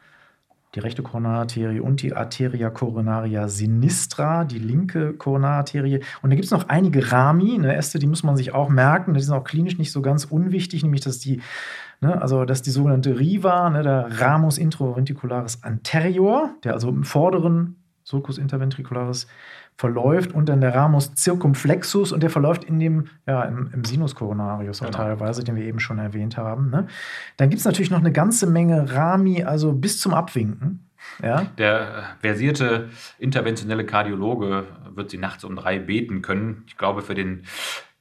die 0.74 0.80
rechte 0.80 1.02
Koronararterie 1.02 1.80
und 1.80 2.00
die 2.00 2.14
Arteria 2.14 2.70
coronaria 2.70 3.48
sinistra, 3.48 4.44
die 4.44 4.58
linke 4.58 5.12
Koronararterie. 5.12 6.00
Und 6.22 6.30
da 6.30 6.36
gibt 6.36 6.46
es 6.46 6.50
noch 6.50 6.68
einige 6.68 7.12
Rami, 7.12 7.54
eine 7.54 7.76
Äste, 7.76 7.98
die 7.98 8.06
muss 8.06 8.22
man 8.22 8.36
sich 8.36 8.54
auch 8.54 8.70
merken, 8.70 9.12
die 9.12 9.20
sind 9.20 9.34
auch 9.34 9.44
klinisch 9.44 9.76
nicht 9.76 9.92
so 9.92 10.00
ganz 10.00 10.24
unwichtig, 10.24 10.82
nämlich 10.82 11.02
dass 11.02 11.18
die 11.18 11.42
Ne, 12.02 12.20
also 12.20 12.44
das 12.44 12.58
ist 12.58 12.66
die 12.66 12.70
sogenannte 12.70 13.16
Riva, 13.16 13.70
ne, 13.70 13.84
der 13.84 14.20
Ramus 14.20 14.58
intraventricularis 14.58 15.62
anterior, 15.62 16.50
der 16.64 16.72
also 16.72 16.88
im 16.88 17.04
vorderen 17.04 17.76
Sulcus 18.02 18.38
interventricularis 18.38 19.28
verläuft 19.76 20.32
und 20.32 20.48
dann 20.48 20.60
der 20.60 20.74
Ramus 20.74 21.12
circumflexus 21.16 22.10
und 22.10 22.24
der 22.24 22.30
verläuft 22.30 22.64
in 22.64 22.80
dem, 22.80 23.06
ja, 23.24 23.44
im, 23.44 23.70
im 23.72 23.84
Sinus 23.84 24.16
coronarius 24.16 24.82
auch 24.82 24.86
genau. 24.86 24.98
teilweise, 24.98 25.44
den 25.44 25.54
wir 25.54 25.62
eben 25.62 25.78
schon 25.78 26.00
erwähnt 26.00 26.36
haben. 26.36 26.70
Ne? 26.70 26.88
Dann 27.36 27.50
gibt 27.50 27.60
es 27.60 27.64
natürlich 27.64 27.92
noch 27.92 28.00
eine 28.00 28.10
ganze 28.10 28.48
Menge 28.48 28.92
Rami, 28.92 29.44
also 29.44 29.72
bis 29.72 30.00
zum 30.00 30.12
Abwinken. 30.12 30.88
Ja? 31.22 31.46
Der 31.56 32.02
versierte 32.20 32.90
interventionelle 33.20 33.86
Kardiologe 33.86 34.66
wird 34.92 35.10
sie 35.10 35.18
nachts 35.18 35.44
um 35.44 35.54
drei 35.54 35.78
beten 35.78 36.20
können. 36.20 36.64
Ich 36.66 36.76
glaube, 36.76 37.02
für 37.02 37.14
den 37.14 37.44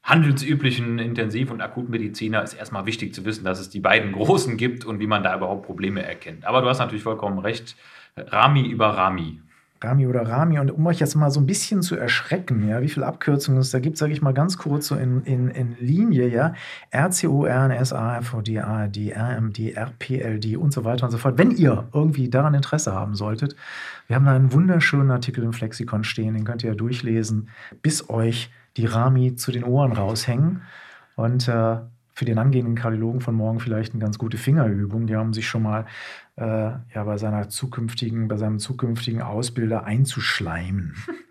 handelsüblichen 0.03 0.99
Intensiv- 0.99 1.51
und 1.51 1.61
Akutmediziner 1.61 2.41
ist 2.43 2.53
erstmal 2.53 2.85
wichtig 2.85 3.13
zu 3.13 3.23
wissen, 3.25 3.43
dass 3.43 3.59
es 3.59 3.69
die 3.69 3.79
beiden 3.79 4.13
großen 4.13 4.57
gibt 4.57 4.83
und 4.85 4.99
wie 4.99 5.07
man 5.07 5.23
da 5.23 5.35
überhaupt 5.35 5.65
Probleme 5.65 6.03
erkennt. 6.03 6.45
Aber 6.45 6.61
du 6.61 6.67
hast 6.67 6.79
natürlich 6.79 7.03
vollkommen 7.03 7.39
recht. 7.39 7.75
Rami 8.17 8.67
über 8.67 8.87
Rami. 8.89 9.39
Rami 9.83 10.05
oder 10.05 10.27
Rami. 10.27 10.59
Und 10.59 10.71
um 10.71 10.85
euch 10.85 10.99
jetzt 10.99 11.15
mal 11.15 11.31
so 11.31 11.39
ein 11.39 11.45
bisschen 11.45 11.81
zu 11.81 11.95
erschrecken, 11.95 12.67
ja, 12.67 12.81
wie 12.81 12.89
viele 12.89 13.05
Abkürzungen 13.05 13.61
es 13.61 13.71
da 13.71 13.79
gibt, 13.79 13.97
sage 13.97 14.13
ich 14.13 14.21
mal 14.21 14.33
ganz 14.33 14.57
kurz 14.57 14.87
so 14.87 14.95
in, 14.95 15.23
in, 15.23 15.49
in 15.49 15.75
Linie, 15.79 16.27
ja. 16.27 16.53
RCO, 16.93 17.45
RNS, 17.45 17.93
AFOD, 17.93 18.57
ARD, 18.59 18.97
RMD, 19.15 19.75
RPLD 19.75 20.57
und 20.57 20.71
so 20.71 20.85
weiter 20.85 21.05
und 21.05 21.11
so 21.11 21.17
fort. 21.17 21.37
Wenn 21.37 21.51
ihr 21.51 21.87
irgendwie 21.93 22.29
daran 22.29 22.53
Interesse 22.53 22.93
haben 22.93 23.15
solltet, 23.15 23.55
wir 24.07 24.15
haben 24.15 24.25
da 24.25 24.35
einen 24.35 24.53
wunderschönen 24.53 25.09
Artikel 25.09 25.43
im 25.43 25.53
Flexikon 25.53 26.03
stehen, 26.03 26.35
den 26.35 26.43
könnt 26.43 26.63
ihr 26.63 26.71
ja 26.71 26.75
durchlesen, 26.75 27.49
bis 27.81 28.09
euch 28.09 28.51
die 28.77 28.85
Rami 28.85 29.35
zu 29.35 29.51
den 29.51 29.63
Ohren 29.63 29.91
raushängen. 29.91 30.61
Und 31.15 31.47
äh, 31.47 31.77
für 32.13 32.25
den 32.25 32.37
angehenden 32.37 32.75
Kardiologen 32.75 33.21
von 33.21 33.35
morgen 33.35 33.59
vielleicht 33.59 33.93
eine 33.93 34.01
ganz 34.01 34.17
gute 34.17 34.37
Fingerübung. 34.37 35.07
Die 35.07 35.15
haben 35.15 35.33
sich 35.33 35.47
schon 35.47 35.63
mal 35.63 35.85
äh, 36.35 36.43
ja, 36.43 37.03
bei 37.03 37.17
seiner 37.17 37.49
zukünftigen, 37.49 38.27
bei 38.27 38.37
seinem 38.37 38.59
zukünftigen 38.59 39.21
Ausbilder 39.21 39.85
einzuschleimen. 39.85 40.95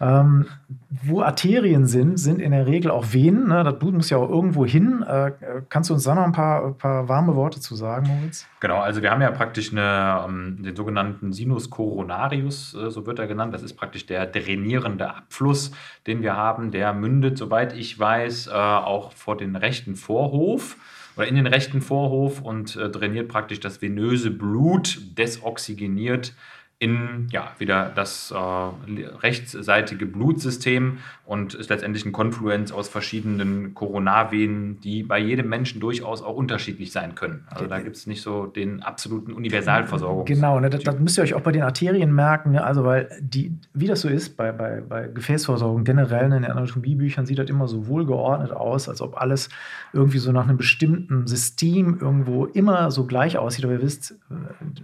Ähm, 0.00 0.46
wo 0.90 1.22
Arterien 1.22 1.86
sind, 1.86 2.18
sind 2.18 2.40
in 2.40 2.52
der 2.52 2.66
Regel 2.66 2.90
auch 2.90 3.12
Venen. 3.12 3.48
Ne? 3.48 3.64
Das 3.64 3.78
Blut 3.78 3.94
muss 3.94 4.10
ja 4.10 4.18
auch 4.18 4.28
irgendwo 4.28 4.64
hin. 4.64 5.02
Äh, 5.02 5.32
kannst 5.68 5.90
du 5.90 5.94
uns 5.94 6.04
da 6.04 6.14
noch 6.14 6.22
ein 6.22 6.32
paar, 6.32 6.72
paar, 6.74 7.08
warme 7.08 7.34
Worte 7.34 7.60
zu 7.60 7.74
sagen, 7.74 8.06
Moritz? 8.06 8.46
Genau, 8.60 8.78
also 8.78 9.02
wir 9.02 9.10
haben 9.10 9.20
ja 9.20 9.30
praktisch 9.30 9.72
eine, 9.72 10.24
ähm, 10.26 10.62
den 10.62 10.76
sogenannten 10.76 11.32
Sinus 11.32 11.68
coronarius, 11.70 12.74
äh, 12.74 12.90
so 12.90 13.06
wird 13.06 13.18
er 13.18 13.26
genannt. 13.26 13.52
Das 13.52 13.62
ist 13.62 13.74
praktisch 13.74 14.06
der 14.06 14.26
drainierende 14.26 15.14
Abfluss, 15.14 15.72
den 16.06 16.22
wir 16.22 16.36
haben. 16.36 16.70
Der 16.70 16.92
mündet, 16.92 17.36
soweit 17.36 17.76
ich 17.76 17.98
weiß, 17.98 18.46
äh, 18.48 18.52
auch 18.52 19.12
vor 19.12 19.36
den 19.36 19.56
rechten 19.56 19.96
Vorhof 19.96 20.76
oder 21.16 21.26
in 21.26 21.34
den 21.34 21.48
rechten 21.48 21.82
Vorhof 21.82 22.40
und 22.40 22.76
äh, 22.76 22.88
drainiert 22.88 23.28
praktisch 23.28 23.58
das 23.58 23.82
venöse 23.82 24.30
Blut, 24.30 25.00
desoxygeniert 25.18 26.32
in 26.80 27.26
ja, 27.32 27.50
wieder 27.58 27.90
das 27.92 28.30
äh, 28.30 28.36
rechtsseitige 28.36 30.06
Blutsystem 30.06 30.98
und 31.26 31.54
ist 31.54 31.70
letztendlich 31.70 32.06
ein 32.06 32.12
Konfluenz 32.12 32.70
aus 32.70 32.88
verschiedenen 32.88 33.74
Koronarvenen, 33.74 34.80
die 34.80 35.02
bei 35.02 35.18
jedem 35.18 35.48
Menschen 35.48 35.80
durchaus 35.80 36.22
auch 36.22 36.36
unterschiedlich 36.36 36.92
sein 36.92 37.16
können. 37.16 37.44
Also 37.50 37.66
da 37.66 37.80
gibt 37.80 37.96
es 37.96 38.06
nicht 38.06 38.22
so 38.22 38.46
den 38.46 38.84
absoluten 38.84 39.32
Universalversorgung. 39.32 40.24
Genau, 40.24 40.60
ne, 40.60 40.70
das, 40.70 40.84
das, 40.84 41.00
müsst 41.00 41.18
ihr 41.18 41.24
euch 41.24 41.34
auch 41.34 41.40
bei 41.40 41.50
den 41.50 41.62
Arterien 41.62 42.14
merken, 42.14 42.52
ne? 42.52 42.62
also 42.62 42.84
weil 42.84 43.08
die, 43.20 43.58
wie 43.74 43.88
das 43.88 44.02
so 44.02 44.08
ist 44.08 44.36
bei, 44.36 44.52
bei, 44.52 44.80
bei 44.80 45.08
Gefäßversorgung 45.08 45.82
generell, 45.82 46.28
ne, 46.28 46.36
in 46.36 46.42
den 46.42 46.52
Anatomiebüchern 46.52 47.26
sieht 47.26 47.40
das 47.40 47.50
immer 47.50 47.66
so 47.66 47.88
wohlgeordnet 47.88 48.52
aus, 48.52 48.88
als 48.88 49.02
ob 49.02 49.20
alles 49.20 49.48
irgendwie 49.92 50.18
so 50.18 50.30
nach 50.30 50.46
einem 50.46 50.58
bestimmten 50.58 51.26
System 51.26 51.98
irgendwo 52.00 52.46
immer 52.46 52.92
so 52.92 53.04
gleich 53.04 53.36
aussieht. 53.36 53.64
Aber 53.64 53.74
ihr 53.74 53.82
wisst, 53.82 54.12
äh, 54.30 54.34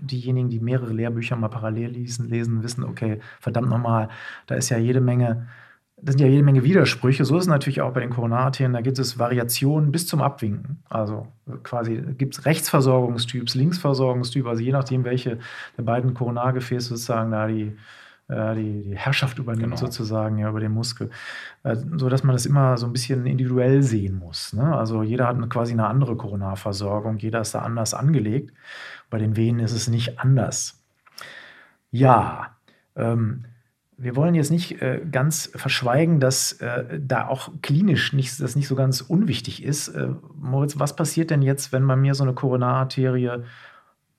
diejenigen, 0.00 0.48
die 0.48 0.59
mehrere 0.59 0.92
Lehrbücher 0.92 1.37
mal 1.37 1.48
parallel 1.48 1.84
lesen, 1.88 2.29
lesen, 2.29 2.62
wissen, 2.62 2.85
okay, 2.85 3.20
verdammt 3.40 3.68
nochmal, 3.68 4.09
da 4.47 4.55
ist 4.55 4.70
ja 4.70 4.79
jede 4.79 5.01
Menge, 5.01 5.47
das 5.97 6.14
sind 6.14 6.20
ja 6.20 6.27
jede 6.27 6.42
Menge 6.42 6.64
Widersprüche. 6.64 7.25
So 7.25 7.37
ist 7.37 7.44
es 7.44 7.49
natürlich 7.49 7.81
auch 7.81 7.92
bei 7.92 8.01
den 8.01 8.11
Koronararterien. 8.11 8.73
Da 8.73 8.83
gibt 8.83 8.99
es 8.99 9.18
Variationen 9.18 9.90
bis 9.90 10.07
zum 10.07 10.20
Abwinken. 10.20 10.83
Also 10.90 11.29
quasi 11.62 12.03
gibt 12.18 12.37
es 12.37 12.44
Rechtsversorgungstyps, 12.44 13.55
Linksversorgungstyp, 13.55 14.47
also 14.47 14.62
je 14.62 14.73
nachdem, 14.73 15.05
welche 15.05 15.38
der 15.79 15.83
beiden 15.83 16.12
Koronargefäße 16.12 16.88
sozusagen 16.90 17.31
da 17.31 17.47
die, 17.47 17.77
äh, 18.29 18.55
die, 18.55 18.83
die, 18.83 18.97
Herrschaft 18.97 19.38
übernimmt, 19.38 19.64
genau. 19.64 19.77
sozusagen, 19.77 20.38
ja, 20.38 20.49
über 20.49 20.61
den 20.61 20.73
Muskel. 20.73 21.11
Äh, 21.62 21.77
so 21.97 22.09
dass 22.09 22.25
man 22.25 22.35
das 22.35 22.47
immer 22.47 22.77
so 22.77 22.87
ein 22.87 22.92
bisschen 22.92 23.25
individuell 23.27 23.83
sehen 23.83 24.18
muss. 24.18 24.53
Ne? 24.53 24.77
Also 24.77 25.03
jeder 25.03 25.27
hat 25.27 25.37
eine, 25.37 25.49
quasi 25.49 25.73
eine 25.73 25.87
andere 25.87 26.16
Koronarversorgung, 26.16 27.18
jeder 27.18 27.40
ist 27.40 27.55
da 27.55 27.61
anders 27.61 27.94
angelegt. 27.94 28.53
Bei 29.11 29.18
den 29.18 29.37
Venen 29.37 29.61
ist 29.61 29.73
es 29.73 29.88
nicht 29.88 30.18
anders. 30.18 30.84
Ja, 31.94 32.57
ähm, 32.96 33.44
wir 33.96 34.16
wollen 34.16 34.35
jetzt 34.35 34.50
nicht 34.50 34.83
äh, 34.83 35.00
ganz 35.09 35.48
verschweigen, 35.54 36.18
dass 36.18 36.54
äh, 36.54 36.98
da 37.00 37.28
auch 37.28 37.52
klinisch 37.62 38.12
nicht, 38.12 38.40
das 38.40 38.57
nicht 38.57 38.66
so 38.66 38.74
ganz 38.74 39.00
unwichtig 39.00 39.62
ist. 39.62 39.90
Äh, 39.90 40.09
Moritz, 40.35 40.76
was 40.80 40.96
passiert 40.96 41.30
denn 41.30 41.40
jetzt, 41.40 41.70
wenn 41.70 41.85
man 41.85 42.00
mir 42.00 42.16
so 42.16 42.24
eine 42.24 42.35
Koronararterie 42.35 43.44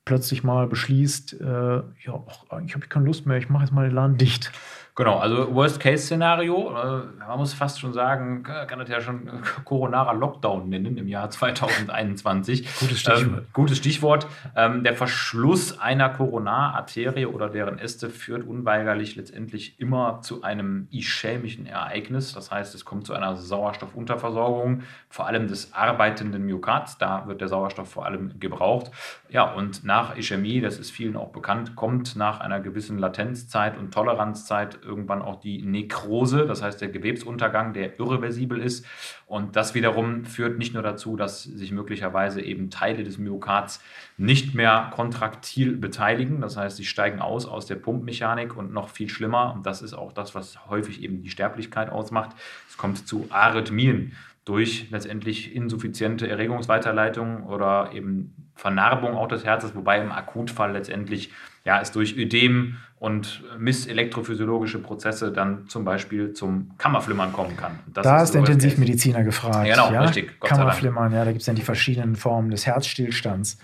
plötzlich 0.05 0.41
mal 0.41 0.67
beschließt, 0.67 1.41
äh, 1.41 1.45
ja, 1.45 2.23
ich 2.65 2.75
habe 2.75 2.87
keine 2.87 3.07
Lust 3.07 3.25
mehr, 3.25 3.39
ich 3.39 3.49
mache 3.49 3.63
jetzt 3.65 3.73
mal 3.73 3.89
den 3.89 3.95
Laden 3.95 4.15
dicht? 4.15 4.53
Genau, 4.97 5.17
also 5.17 5.53
Worst-Case-Szenario, 5.53 6.69
äh, 6.69 7.25
man 7.27 7.37
muss 7.37 7.53
fast 7.53 7.81
schon 7.81 7.91
sagen, 7.91 8.43
kann 8.43 8.79
das 8.79 8.87
ja 8.87 9.01
schon 9.01 9.29
koronarer 9.65 10.13
Lockdown 10.13 10.69
nennen 10.69 10.97
im 10.97 11.09
Jahr 11.09 11.29
2021. 11.35 12.65
Gutes 12.79 13.01
Stichwort. 13.01 13.21
Ähm, 13.21 13.45
gutes 13.51 13.77
Stichwort. 13.77 14.27
Ähm, 14.55 14.85
der 14.85 14.95
Verschluss 14.95 15.77
einer 15.77 16.07
Koronararterie 16.07 17.25
oder 17.25 17.49
deren 17.49 17.77
Äste 17.77 18.09
führt 18.09 18.47
unweigerlich 18.47 19.17
letztendlich 19.17 19.81
immer 19.81 20.21
zu 20.21 20.43
einem 20.43 20.87
ischämischen 20.91 21.65
Ereignis. 21.65 22.33
Das 22.33 22.49
heißt, 22.51 22.73
es 22.73 22.85
kommt 22.85 23.05
zu 23.05 23.13
einer 23.13 23.35
Sauerstoffunterversorgung, 23.35 24.83
vor 25.09 25.27
allem 25.27 25.49
des 25.49 25.73
arbeitenden 25.73 26.45
Myokards. 26.45 26.97
Da 26.99 27.27
wird 27.27 27.41
der 27.41 27.49
Sauerstoff 27.49 27.91
vor 27.91 28.05
allem 28.05 28.39
gebraucht. 28.39 28.91
Ja, 29.27 29.51
und 29.51 29.83
nach 29.83 30.15
Ischämie, 30.15 30.61
das 30.61 30.77
ist 30.77 30.91
vielen 30.91 31.17
auch 31.17 31.33
bekannt, 31.33 31.75
kommt 31.75 32.15
nach 32.15 32.39
einer 32.39 32.61
gewissen 32.61 32.97
Latenzzeit 32.97 33.77
und 33.77 33.93
Toleranzzeit 33.93 34.84
irgendwann 34.85 35.21
auch 35.21 35.39
die 35.39 35.61
Nekrose, 35.61 36.45
das 36.45 36.61
heißt 36.61 36.79
der 36.79 36.89
Gewebsuntergang, 36.89 37.73
der 37.73 37.99
irreversibel 37.99 38.59
ist. 38.59 38.85
Und 39.25 39.55
das 39.55 39.75
wiederum 39.75 40.25
führt 40.25 40.57
nicht 40.57 40.73
nur 40.73 40.83
dazu, 40.83 41.15
dass 41.15 41.43
sich 41.43 41.71
möglicherweise 41.71 42.41
eben 42.41 42.69
Teile 42.69 43.03
des 43.03 43.17
Myokards 43.17 43.81
nicht 44.17 44.53
mehr 44.53 44.91
kontraktil 44.95 45.75
beteiligen, 45.75 46.41
das 46.41 46.57
heißt, 46.57 46.77
sie 46.77 46.85
steigen 46.85 47.19
aus 47.19 47.45
aus 47.45 47.65
der 47.65 47.75
Pumpmechanik 47.75 48.55
und 48.55 48.71
noch 48.71 48.89
viel 48.89 49.09
schlimmer, 49.09 49.53
und 49.53 49.65
das 49.65 49.81
ist 49.81 49.93
auch 49.93 50.13
das, 50.13 50.35
was 50.35 50.69
häufig 50.69 51.03
eben 51.03 51.21
die 51.21 51.29
Sterblichkeit 51.29 51.89
ausmacht, 51.89 52.31
es 52.69 52.77
kommt 52.77 53.07
zu 53.07 53.27
Arrhythmien 53.29 54.13
durch 54.45 54.91
letztendlich 54.91 55.55
insuffiziente 55.55 56.29
Erregungsweiterleitung 56.29 57.43
oder 57.43 57.89
eben 57.93 58.51
Vernarbung 58.55 59.15
auch 59.15 59.27
des 59.27 59.43
Herzens, 59.43 59.75
wobei 59.75 59.99
im 59.99 60.11
Akutfall 60.11 60.71
letztendlich 60.71 61.31
ja, 61.65 61.81
es 61.81 61.91
durch 61.91 62.15
Ödem 62.15 62.77
und 63.05 63.43
misselektrophysiologische 63.59 64.79
Prozesse 64.79 65.31
dann 65.31 65.67
zum 65.67 65.85
Beispiel 65.85 66.33
zum 66.33 66.71
Kammerflimmern 66.79 67.31
kommen 67.33 67.55
kann. 67.55 67.77
Das 67.93 68.03
da 68.03 68.23
ist, 68.23 68.31
der 68.31 68.39
Intensivmediziner 68.39 69.23
gefragt. 69.23 69.69
Genau, 69.69 69.91
ja? 69.91 70.01
richtig. 70.01 70.39
Gott 70.39 70.49
Kammerflimmern, 70.49 71.13
ja, 71.13 71.23
da 71.23 71.31
gibt 71.31 71.41
es 71.41 71.45
dann 71.45 71.53
die 71.53 71.61
verschiedenen 71.61 72.15
Formen 72.15 72.49
des 72.49 72.65
Herzstillstands 72.65 73.59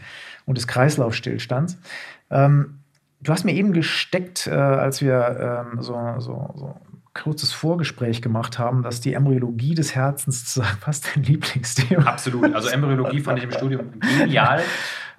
und 0.45 0.59
des 0.59 0.67
Kreislaufstillstands. 0.67 1.79
Ähm, 2.29 2.81
du 3.21 3.31
hast 3.33 3.43
mir 3.43 3.53
eben 3.53 3.73
gesteckt, 3.73 4.45
äh, 4.45 4.51
als 4.51 5.01
wir 5.01 5.65
ähm, 5.73 5.81
so, 5.81 5.95
so, 6.19 6.53
so 6.55 6.75
kurzes 7.13 7.51
Vorgespräch 7.51 8.21
gemacht 8.21 8.57
haben, 8.57 8.83
dass 8.83 9.01
die 9.01 9.13
Embryologie 9.13 9.75
des 9.75 9.95
Herzens 9.95 10.59
fast 10.79 11.15
dein 11.15 11.23
Lieblingsthema 11.23 12.03
Absolut. 12.03 12.53
Also 12.55 12.69
Embryologie 12.69 13.19
fand 13.19 13.39
ich 13.39 13.45
im 13.45 13.51
Studium 13.51 13.99
genial. 13.99 14.61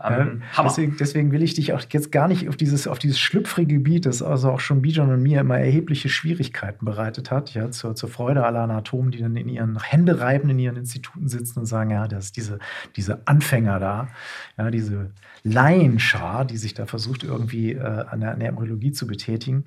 Ähm, 0.04 0.42
deswegen, 0.58 0.96
deswegen, 0.96 1.32
will 1.32 1.42
ich 1.42 1.54
dich 1.54 1.72
auch 1.72 1.82
jetzt 1.90 2.10
gar 2.10 2.26
nicht 2.26 2.48
auf 2.48 2.56
dieses, 2.56 2.88
auf 2.88 2.98
dieses 2.98 3.20
schlüpfrige 3.20 3.74
Gebiet, 3.74 4.06
das 4.06 4.22
also 4.22 4.50
auch 4.50 4.60
schon 4.60 4.82
Bijan 4.82 5.10
und 5.10 5.22
mir 5.22 5.40
immer 5.40 5.58
erhebliche 5.58 6.08
Schwierigkeiten 6.08 6.84
bereitet 6.84 7.30
hat, 7.30 7.54
ja, 7.54 7.70
zur, 7.70 7.94
zur 7.94 8.08
Freude 8.08 8.44
aller 8.44 8.62
Anatomen, 8.62 9.12
die 9.12 9.18
dann 9.18 9.36
in 9.36 9.48
ihren 9.48 9.80
Hände 9.80 10.18
reiben, 10.18 10.50
in 10.50 10.58
ihren 10.58 10.76
Instituten 10.76 11.28
sitzen 11.28 11.60
und 11.60 11.66
sagen, 11.66 11.90
ja, 11.90 12.08
das 12.08 12.32
diese, 12.32 12.58
diese 12.96 13.26
Anfänger 13.26 13.78
da, 13.78 14.08
ja, 14.58 14.70
diese 14.70 15.12
Laienschar, 15.44 16.44
die 16.44 16.56
sich 16.56 16.72
da 16.74 16.86
versucht, 16.86 17.24
irgendwie 17.24 17.72
äh, 17.72 17.80
an, 17.80 18.20
der, 18.20 18.32
an, 18.32 18.40
der, 18.40 18.48
Embryologie 18.48 18.92
zu 18.92 19.06
betätigen. 19.06 19.64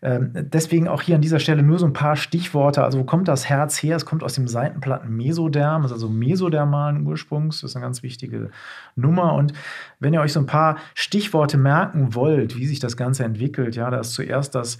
Ähm, 0.00 0.30
deswegen 0.34 0.86
auch 0.86 1.02
hier 1.02 1.16
an 1.16 1.20
dieser 1.20 1.40
Stelle 1.40 1.62
nur 1.62 1.78
so 1.78 1.86
ein 1.86 1.92
paar 1.92 2.14
Stichworte. 2.14 2.84
Also, 2.84 2.98
wo 3.00 3.04
kommt 3.04 3.26
das 3.26 3.48
Herz 3.48 3.82
her? 3.82 3.96
Es 3.96 4.06
kommt 4.06 4.22
aus 4.22 4.34
dem 4.34 4.46
Seitenplatten 4.46 5.16
Mesoderm, 5.16 5.84
ist 5.84 5.92
also 5.92 6.08
mesodermalen 6.08 7.04
Ursprungs. 7.04 7.60
Das 7.60 7.70
ist 7.70 7.76
eine 7.76 7.84
ganz 7.84 8.04
wichtige 8.04 8.50
Nummer. 8.94 9.34
Und 9.34 9.52
wenn 9.98 10.14
ihr 10.14 10.20
euch 10.20 10.32
so 10.32 10.40
ein 10.40 10.46
paar 10.46 10.76
Stichworte 10.94 11.58
merken 11.58 12.14
wollt, 12.14 12.56
wie 12.56 12.66
sich 12.66 12.78
das 12.78 12.96
Ganze 12.96 13.24
entwickelt, 13.24 13.74
ja, 13.74 13.90
da 13.90 13.98
ist 13.98 14.12
zuerst 14.12 14.54
das 14.54 14.78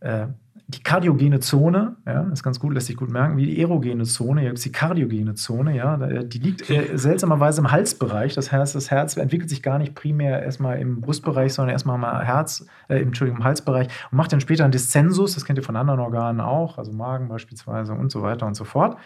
äh, 0.00 0.26
die 0.68 0.82
kardiogene 0.82 1.38
Zone, 1.38 1.94
ja, 2.06 2.24
das 2.24 2.40
ist 2.40 2.42
ganz 2.42 2.58
gut, 2.58 2.74
lässt 2.74 2.88
sich 2.88 2.96
gut 2.96 3.08
merken, 3.08 3.36
wie 3.36 3.46
die 3.46 3.60
erogene 3.60 4.02
Zone, 4.02 4.40
hier 4.40 4.50
gibt 4.50 4.58
es 4.58 4.64
die 4.64 4.72
kardiogene 4.72 5.34
Zone, 5.34 5.76
ja, 5.76 5.96
die 5.96 6.38
liegt 6.38 6.68
äh, 6.68 6.90
seltsamerweise 6.98 7.60
im 7.60 7.70
Halsbereich. 7.70 8.34
Das 8.34 8.50
heißt, 8.50 8.74
das 8.74 8.90
Herz 8.90 9.16
entwickelt 9.16 9.48
sich 9.48 9.62
gar 9.62 9.78
nicht 9.78 9.94
primär 9.94 10.42
erstmal 10.42 10.80
im 10.80 11.00
Brustbereich, 11.00 11.54
sondern 11.54 11.72
erstmal 11.72 11.96
im 11.96 12.24
Herz, 12.24 12.66
äh, 12.88 13.00
Entschuldigung, 13.00 13.40
im 13.40 13.44
Halsbereich 13.44 13.86
und 14.10 14.16
macht 14.16 14.32
dann 14.32 14.40
später 14.40 14.64
einen 14.64 14.72
Diszensus, 14.72 15.34
das 15.34 15.44
kennt 15.44 15.58
ihr 15.58 15.64
von 15.64 15.76
anderen 15.76 16.00
Organen 16.00 16.40
auch, 16.40 16.78
also 16.78 16.92
Magen 16.92 17.28
beispielsweise 17.28 17.92
und 17.92 18.10
so 18.10 18.22
weiter 18.22 18.46
und 18.46 18.56
so 18.56 18.64
fort. 18.64 18.96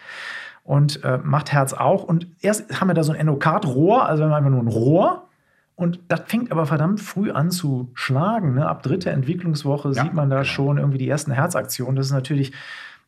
Und 0.63 1.03
äh, 1.03 1.19
macht 1.23 1.51
Herz 1.51 1.73
auch. 1.73 2.03
Und 2.03 2.27
erst 2.41 2.79
haben 2.79 2.87
wir 2.87 2.93
da 2.95 3.03
so 3.03 3.11
ein 3.11 3.19
Endokardrohr, 3.19 4.07
also 4.07 4.23
wir 4.23 4.29
haben 4.29 4.33
einfach 4.33 4.51
nur 4.51 4.61
ein 4.61 4.67
Rohr, 4.67 5.27
und 5.81 5.99
das 6.09 6.21
fängt 6.27 6.51
aber 6.51 6.67
verdammt 6.67 7.01
früh 7.01 7.31
an 7.31 7.49
zu 7.49 7.89
schlagen. 7.95 8.53
Ne? 8.53 8.69
Ab 8.69 8.83
dritter 8.83 9.09
Entwicklungswoche 9.09 9.91
ja, 9.93 10.03
sieht 10.03 10.13
man 10.13 10.29
da 10.29 10.41
genau. 10.41 10.47
schon 10.47 10.77
irgendwie 10.77 10.99
die 10.99 11.09
ersten 11.09 11.31
Herzaktionen. 11.31 11.95
Das 11.95 12.05
ist 12.05 12.11
natürlich, 12.11 12.51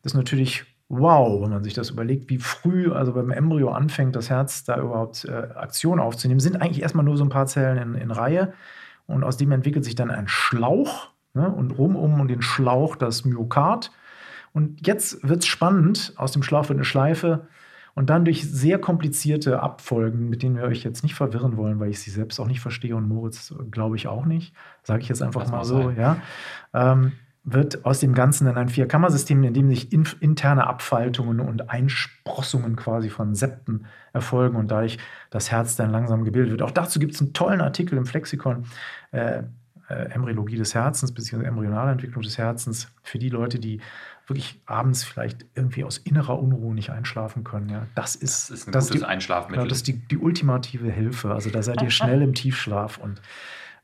das 0.02 0.10
ist 0.10 0.16
natürlich 0.16 0.64
wow, 0.88 1.40
wenn 1.40 1.50
man 1.50 1.62
sich 1.62 1.74
das 1.74 1.90
überlegt, 1.90 2.28
wie 2.30 2.38
früh, 2.38 2.90
also 2.90 3.12
beim 3.12 3.30
Embryo 3.30 3.70
anfängt, 3.70 4.16
das 4.16 4.28
Herz 4.28 4.64
da 4.64 4.80
überhaupt 4.80 5.24
äh, 5.24 5.54
Aktion 5.54 6.00
aufzunehmen. 6.00 6.40
Sind 6.40 6.60
eigentlich 6.60 6.82
erstmal 6.82 7.04
nur 7.04 7.16
so 7.16 7.22
ein 7.22 7.28
paar 7.28 7.46
Zellen 7.46 7.78
in, 7.78 7.94
in 7.94 8.10
Reihe. 8.10 8.52
Und 9.06 9.22
aus 9.22 9.36
dem 9.36 9.52
entwickelt 9.52 9.84
sich 9.84 9.94
dann 9.94 10.10
ein 10.10 10.26
Schlauch 10.26 11.10
ne? 11.32 11.48
und 11.48 11.78
rum 11.78 11.94
um 11.94 12.26
den 12.26 12.42
Schlauch 12.42 12.96
das 12.96 13.24
Myokard. 13.24 13.92
Und 14.52 14.84
jetzt 14.84 15.22
wird 15.22 15.44
es 15.44 15.46
spannend. 15.46 16.12
Aus 16.16 16.32
dem 16.32 16.42
Schlauch 16.42 16.68
wird 16.68 16.78
eine 16.78 16.84
Schleife 16.84 17.46
und 17.94 18.10
dann 18.10 18.24
durch 18.24 18.50
sehr 18.50 18.78
komplizierte 18.78 19.60
Abfolgen, 19.60 20.28
mit 20.28 20.42
denen 20.42 20.56
wir 20.56 20.64
euch 20.64 20.82
jetzt 20.82 21.02
nicht 21.02 21.14
verwirren 21.14 21.56
wollen, 21.56 21.80
weil 21.80 21.90
ich 21.90 22.00
sie 22.00 22.10
selbst 22.10 22.40
auch 22.40 22.46
nicht 22.46 22.60
verstehe 22.60 22.96
und 22.96 23.08
Moritz 23.08 23.54
glaube 23.70 23.96
ich 23.96 24.08
auch 24.08 24.26
nicht, 24.26 24.54
sage 24.82 25.02
ich 25.02 25.08
jetzt 25.08 25.22
einfach 25.22 25.42
das 25.42 25.50
mal 25.50 25.64
so, 25.64 25.84
sein. 25.84 25.96
ja, 25.96 26.16
ähm, 26.72 27.12
wird 27.44 27.84
aus 27.84 28.00
dem 28.00 28.14
Ganzen 28.14 28.46
dann 28.46 28.56
ein 28.56 28.70
Vierkammersystem, 28.70 29.44
in 29.44 29.52
dem 29.52 29.68
sich 29.68 29.92
in, 29.92 30.08
interne 30.20 30.66
Abfaltungen 30.66 31.40
und 31.40 31.68
Einsprossungen 31.68 32.74
quasi 32.74 33.10
von 33.10 33.34
Septen 33.34 33.84
erfolgen 34.14 34.56
und 34.56 34.70
dadurch 34.70 34.98
das 35.30 35.50
Herz 35.50 35.76
dann 35.76 35.90
langsam 35.90 36.24
gebildet 36.24 36.52
wird. 36.52 36.62
Auch 36.62 36.70
dazu 36.70 36.98
gibt 36.98 37.14
es 37.14 37.20
einen 37.20 37.34
tollen 37.34 37.60
Artikel 37.60 37.98
im 37.98 38.06
Flexikon. 38.06 38.64
Äh, 39.12 39.42
äh, 39.88 40.10
Embryologie 40.14 40.56
des 40.56 40.74
Herzens 40.74 41.12
bzw. 41.12 41.44
embryonale 41.44 41.92
Entwicklung 41.92 42.22
des 42.22 42.38
Herzens 42.38 42.90
für 43.02 43.18
die 43.18 43.28
Leute, 43.28 43.58
die 43.58 43.80
wirklich 44.26 44.60
abends 44.66 45.04
vielleicht 45.04 45.44
irgendwie 45.54 45.84
aus 45.84 45.98
innerer 45.98 46.38
Unruhe 46.38 46.74
nicht 46.74 46.90
einschlafen 46.90 47.44
können. 47.44 47.68
Ja, 47.68 47.86
das 47.94 48.16
ist, 48.16 48.50
Das 48.50 48.60
ist 48.60 48.68
ein 48.68 48.72
das 48.72 48.86
gutes 48.88 49.02
die, 49.02 49.06
Einschlafmittel. 49.06 49.64
ja, 49.64 49.68
das 49.68 49.78
ist 49.78 49.86
die, 49.88 49.98
die 49.98 50.18
ultimative 50.18 50.90
Hilfe. 50.90 51.32
Also 51.32 51.50
da 51.50 51.62
seid 51.62 51.82
ihr 51.82 51.90
schnell 51.92 52.22
im 52.22 52.34
Tiefschlaf 52.34 52.98
und 52.98 53.20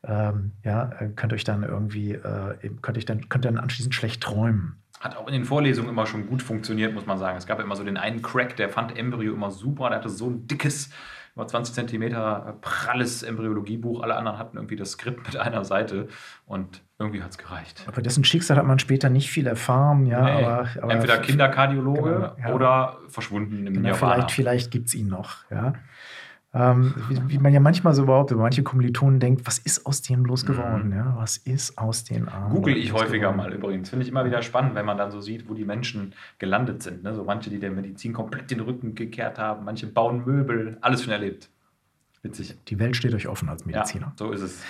ähm, 0.03 0.53
ja, 0.63 0.91
äh, 0.99 1.09
könnt 1.09 1.33
euch 1.33 1.43
dann 1.43 1.63
irgendwie, 1.63 2.13
äh, 2.13 2.55
könnt, 2.81 2.97
euch 2.97 3.05
dann, 3.05 3.29
könnt 3.29 3.45
dann 3.45 3.57
anschließend 3.57 3.93
schlecht 3.93 4.21
träumen. 4.21 4.77
Hat 4.99 5.15
auch 5.15 5.27
in 5.27 5.33
den 5.33 5.45
Vorlesungen 5.45 5.89
immer 5.89 6.05
schon 6.05 6.27
gut 6.27 6.41
funktioniert, 6.41 6.93
muss 6.93 7.05
man 7.05 7.17
sagen. 7.17 7.37
Es 7.37 7.45
gab 7.47 7.57
ja 7.59 7.63
immer 7.63 7.75
so 7.75 7.83
den 7.83 7.97
einen 7.97 8.21
Crack, 8.21 8.55
der 8.55 8.69
fand 8.69 8.97
Embryo 8.97 9.33
immer 9.33 9.51
super. 9.51 9.89
Der 9.89 9.99
hatte 9.99 10.09
so 10.09 10.29
ein 10.29 10.47
dickes, 10.47 10.89
über 11.41 11.47
20 11.47 11.73
Zentimeter 11.73 12.55
pralles 12.61 13.23
Embryologiebuch. 13.23 14.03
Alle 14.03 14.15
anderen 14.15 14.37
hatten 14.37 14.57
irgendwie 14.57 14.75
das 14.75 14.91
Skript 14.91 15.25
mit 15.25 15.37
einer 15.37 15.65
Seite 15.65 16.07
und 16.45 16.83
irgendwie 16.99 17.23
hat 17.23 17.31
es 17.31 17.37
gereicht. 17.39 17.83
Aber 17.87 18.01
dessen 18.03 18.23
Schicksal 18.23 18.57
hat 18.57 18.65
man 18.65 18.77
später 18.77 19.09
nicht 19.09 19.31
viel 19.31 19.47
erfahren. 19.47 20.05
Ja, 20.05 20.23
Nee. 20.23 20.43
aber, 20.45 20.67
aber 20.83 20.93
Entweder 20.93 21.17
Kinderkardiologe 21.17 22.33
Genau, 22.35 22.47
ja. 22.49 22.53
oder 22.53 22.97
verschwunden 23.07 23.65
im 23.65 23.73
Genau, 23.73 23.89
Nirvana. 23.89 24.13
vielleicht 24.13 24.31
vielleicht 24.31 24.71
gibt 24.71 24.87
es 24.89 24.93
ihn 24.95 25.07
noch. 25.07 25.49
Ja. 25.49 25.73
Ähm, 26.53 26.93
wie, 27.07 27.17
wie 27.29 27.37
man 27.37 27.53
ja 27.53 27.61
manchmal 27.61 27.93
so 27.93 28.05
behauptet, 28.05 28.37
manche 28.37 28.61
Kommilitonen 28.61 29.21
denkt, 29.21 29.47
was 29.47 29.57
ist 29.57 29.85
aus 29.85 30.01
denen 30.01 30.23
bloß 30.23 30.45
geworden? 30.45 30.91
Ja? 30.93 31.13
Was 31.17 31.37
ist 31.37 31.77
aus 31.77 32.03
den 32.03 32.27
Armen? 32.27 32.49
Mhm. 32.49 32.55
Google 32.55 32.75
ich 32.75 32.91
häufiger 32.91 33.31
geworden? 33.31 33.37
mal 33.37 33.53
übrigens. 33.53 33.89
Finde 33.89 34.03
ich 34.03 34.09
immer 34.11 34.25
wieder 34.25 34.41
spannend, 34.41 34.75
wenn 34.75 34.85
man 34.85 34.97
dann 34.97 35.11
so 35.11 35.21
sieht, 35.21 35.47
wo 35.49 35.53
die 35.53 35.63
Menschen 35.63 36.13
gelandet 36.39 36.83
sind. 36.83 37.03
Ne? 37.03 37.15
So 37.15 37.23
manche, 37.23 37.49
die 37.49 37.59
der 37.59 37.71
Medizin 37.71 38.11
komplett 38.11 38.51
den 38.51 38.59
Rücken 38.59 38.95
gekehrt 38.95 39.39
haben, 39.39 39.63
manche 39.63 39.87
bauen 39.87 40.25
Möbel, 40.25 40.77
alles 40.81 41.03
schon 41.03 41.13
erlebt. 41.13 41.49
Witzig. 42.21 42.57
Die 42.67 42.77
Welt 42.79 42.97
steht 42.97 43.13
euch 43.13 43.27
offen 43.29 43.47
als 43.47 43.61
Ja, 43.61 43.67
Mediziner. 43.67 44.11
so 44.17 44.31
ist 44.31 44.41
es. 44.41 44.61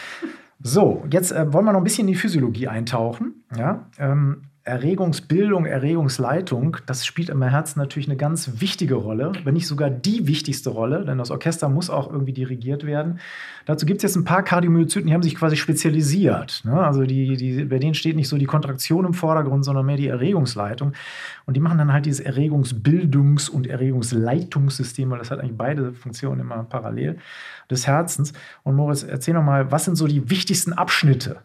So, 0.63 1.04
jetzt 1.12 1.32
äh, 1.32 1.52
wollen 1.52 1.65
wir 1.65 1.72
noch 1.74 1.80
ein 1.80 1.84
bisschen 1.84 2.08
in 2.08 2.13
die 2.13 2.20
Physiologie 2.20 2.67
eintauchen. 2.67 3.44
Ja? 3.58 3.88
Ähm, 3.98 4.44
Erregungsbildung, 4.63 5.65
Erregungsleitung, 5.65 6.78
das 6.86 7.04
spielt 7.04 7.30
im 7.30 7.41
Herzen 7.41 7.80
natürlich 7.80 8.08
eine 8.08 8.15
ganz 8.15 8.62
wichtige 8.62 8.93
Rolle, 8.93 9.32
wenn 9.43 9.56
nicht 9.56 9.65
sogar 9.65 9.89
die 9.89 10.28
wichtigste 10.28 10.69
Rolle, 10.69 11.04
denn 11.04 11.17
das 11.17 11.32
Orchester 11.32 11.67
muss 11.67 11.89
auch 11.89 12.12
irgendwie 12.12 12.34
dirigiert 12.34 12.86
werden. 12.86 13.19
Dazu 13.65 13.88
gibt 13.88 13.97
es 13.97 14.04
jetzt 14.04 14.15
ein 14.17 14.24
paar 14.24 14.43
Kardiomyozyten, 14.43 15.08
die 15.08 15.15
haben 15.15 15.24
sich 15.24 15.34
quasi 15.34 15.56
spezialisiert. 15.56 16.62
Ne? 16.63 16.80
Also 16.80 17.06
die, 17.06 17.38
die, 17.38 17.65
bei 17.65 17.80
denen 17.80 17.95
steht 17.95 18.15
nicht 18.15 18.28
so 18.28 18.38
die 18.38 18.45
Kontraktion 18.45 19.06
im 19.06 19.15
Vordergrund, 19.15 19.65
sondern 19.65 19.84
mehr 19.84 19.97
die 19.97 20.08
Erregungsleitung. 20.08 20.93
Und 21.47 21.56
die 21.56 21.60
machen 21.60 21.80
dann 21.80 21.91
halt 21.91 22.06
dieses 22.06 22.24
Erregungsbildungs- 22.24 23.50
und 23.50 23.65
Erregungsleitungssystem, 23.65 25.10
weil 25.10 25.17
das 25.17 25.32
hat 25.32 25.39
eigentlich 25.39 25.58
beide 25.58 25.93
Funktionen 25.93 26.41
immer 26.41 26.63
parallel 26.65 27.17
des 27.71 27.88
Herzens. 27.88 28.34
Und 28.62 28.76
Moritz, 28.76 29.02
erzähl 29.02 29.34
noch 29.34 29.43
mal, 29.43 29.71
was 29.71 29.86
sind 29.86 29.95
so 29.95 30.06
die 30.06 30.30
wichtigsten 30.30 30.74
Abschnitte? 30.74 31.38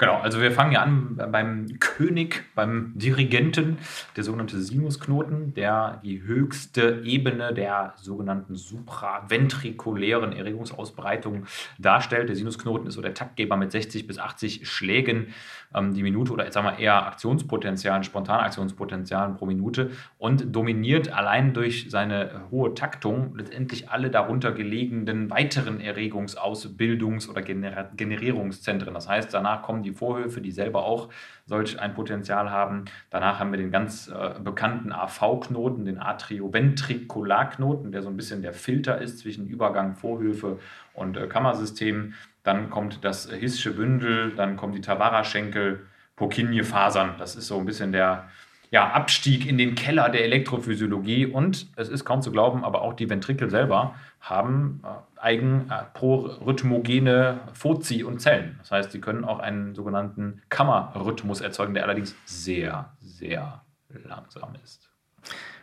Genau, 0.00 0.18
also 0.18 0.40
wir 0.40 0.52
fangen 0.52 0.70
ja 0.70 0.82
an 0.82 1.16
beim 1.32 1.66
König, 1.80 2.44
beim 2.54 2.92
Dirigenten, 2.94 3.78
der 4.16 4.22
sogenannte 4.22 4.60
Sinusknoten, 4.60 5.54
der 5.54 6.00
die 6.04 6.22
höchste 6.22 7.02
Ebene 7.02 7.52
der 7.52 7.94
sogenannten 7.96 8.54
supraventrikulären 8.54 10.32
Erregungsausbreitung 10.32 11.46
darstellt. 11.78 12.28
Der 12.28 12.36
Sinusknoten 12.36 12.86
ist 12.86 12.94
so 12.94 13.02
der 13.02 13.14
Taktgeber 13.14 13.56
mit 13.56 13.72
60 13.72 14.06
bis 14.06 14.20
80 14.20 14.68
Schlägen 14.68 15.34
ähm, 15.74 15.94
die 15.94 16.02
Minute 16.02 16.32
oder 16.32 16.44
jetzt 16.44 16.54
sagen 16.54 16.66
wir 16.66 16.78
eher 16.78 17.06
Aktionspotenzialen, 17.06 18.04
Spontanaktionspotenzialen 18.04 19.36
pro 19.36 19.46
Minute 19.46 19.90
und 20.16 20.54
dominiert 20.54 21.12
allein 21.12 21.52
durch 21.52 21.86
seine 21.90 22.42
hohe 22.50 22.74
Taktung 22.74 23.36
letztendlich 23.36 23.90
alle 23.90 24.10
darunter 24.10 24.52
gelegenen 24.52 25.30
weiteren 25.30 25.80
Erregungsaus-, 25.80 26.76
Bildungs- 26.76 27.28
oder 27.28 27.42
Gener 27.42 27.90
Generierungszentren. 27.96 28.94
Das 28.94 29.08
heißt, 29.08 29.32
danach 29.32 29.62
kommen 29.62 29.82
die 29.82 29.87
Vorhöfe, 29.92 30.40
die 30.40 30.50
selber 30.50 30.84
auch 30.84 31.08
solch 31.46 31.80
ein 31.80 31.94
Potenzial 31.94 32.50
haben. 32.50 32.84
Danach 33.10 33.38
haben 33.38 33.50
wir 33.50 33.58
den 33.58 33.70
ganz 33.70 34.08
äh, 34.08 34.40
bekannten 34.40 34.92
AV-Knoten, 34.92 35.84
den 35.84 35.98
Atrioventrikularknoten, 35.98 37.92
der 37.92 38.02
so 38.02 38.08
ein 38.08 38.16
bisschen 38.16 38.42
der 38.42 38.52
Filter 38.52 39.00
ist 39.00 39.18
zwischen 39.18 39.46
Übergang 39.46 39.94
Vorhöfe 39.94 40.58
und 40.94 41.16
äh, 41.16 41.26
Kammersystem. 41.26 42.14
Dann 42.42 42.70
kommt 42.70 43.04
das 43.04 43.30
Hissche 43.30 43.72
Bündel, 43.72 44.34
dann 44.34 44.56
kommen 44.56 44.72
die 44.72 44.80
Tavara-Schenkel, 44.80 45.86
Purkinje-Fasern. 46.16 47.14
Das 47.18 47.36
ist 47.36 47.46
so 47.46 47.58
ein 47.58 47.66
bisschen 47.66 47.92
der 47.92 48.28
ja, 48.70 48.90
Abstieg 48.90 49.46
in 49.46 49.56
den 49.56 49.74
Keller 49.74 50.08
der 50.08 50.24
Elektrophysiologie. 50.24 51.26
Und 51.26 51.68
es 51.76 51.88
ist 51.88 52.04
kaum 52.04 52.22
zu 52.22 52.30
glauben, 52.30 52.64
aber 52.64 52.82
auch 52.82 52.94
die 52.94 53.08
Ventrikel 53.08 53.50
selber 53.50 53.94
haben 54.20 54.82
äh, 54.84 55.20
eigen 55.20 55.70
äh, 55.70 55.84
prorhythmogene 55.94 57.40
Foci 57.54 58.04
und 58.04 58.20
Zellen. 58.20 58.56
Das 58.58 58.70
heißt, 58.70 58.92
sie 58.92 59.00
können 59.00 59.24
auch 59.24 59.38
einen 59.38 59.74
sogenannten 59.74 60.42
Kammerrhythmus 60.48 61.40
erzeugen, 61.40 61.74
der 61.74 61.84
allerdings 61.84 62.14
sehr, 62.24 62.92
sehr 63.00 63.62
langsam 64.04 64.54
ist. 64.62 64.90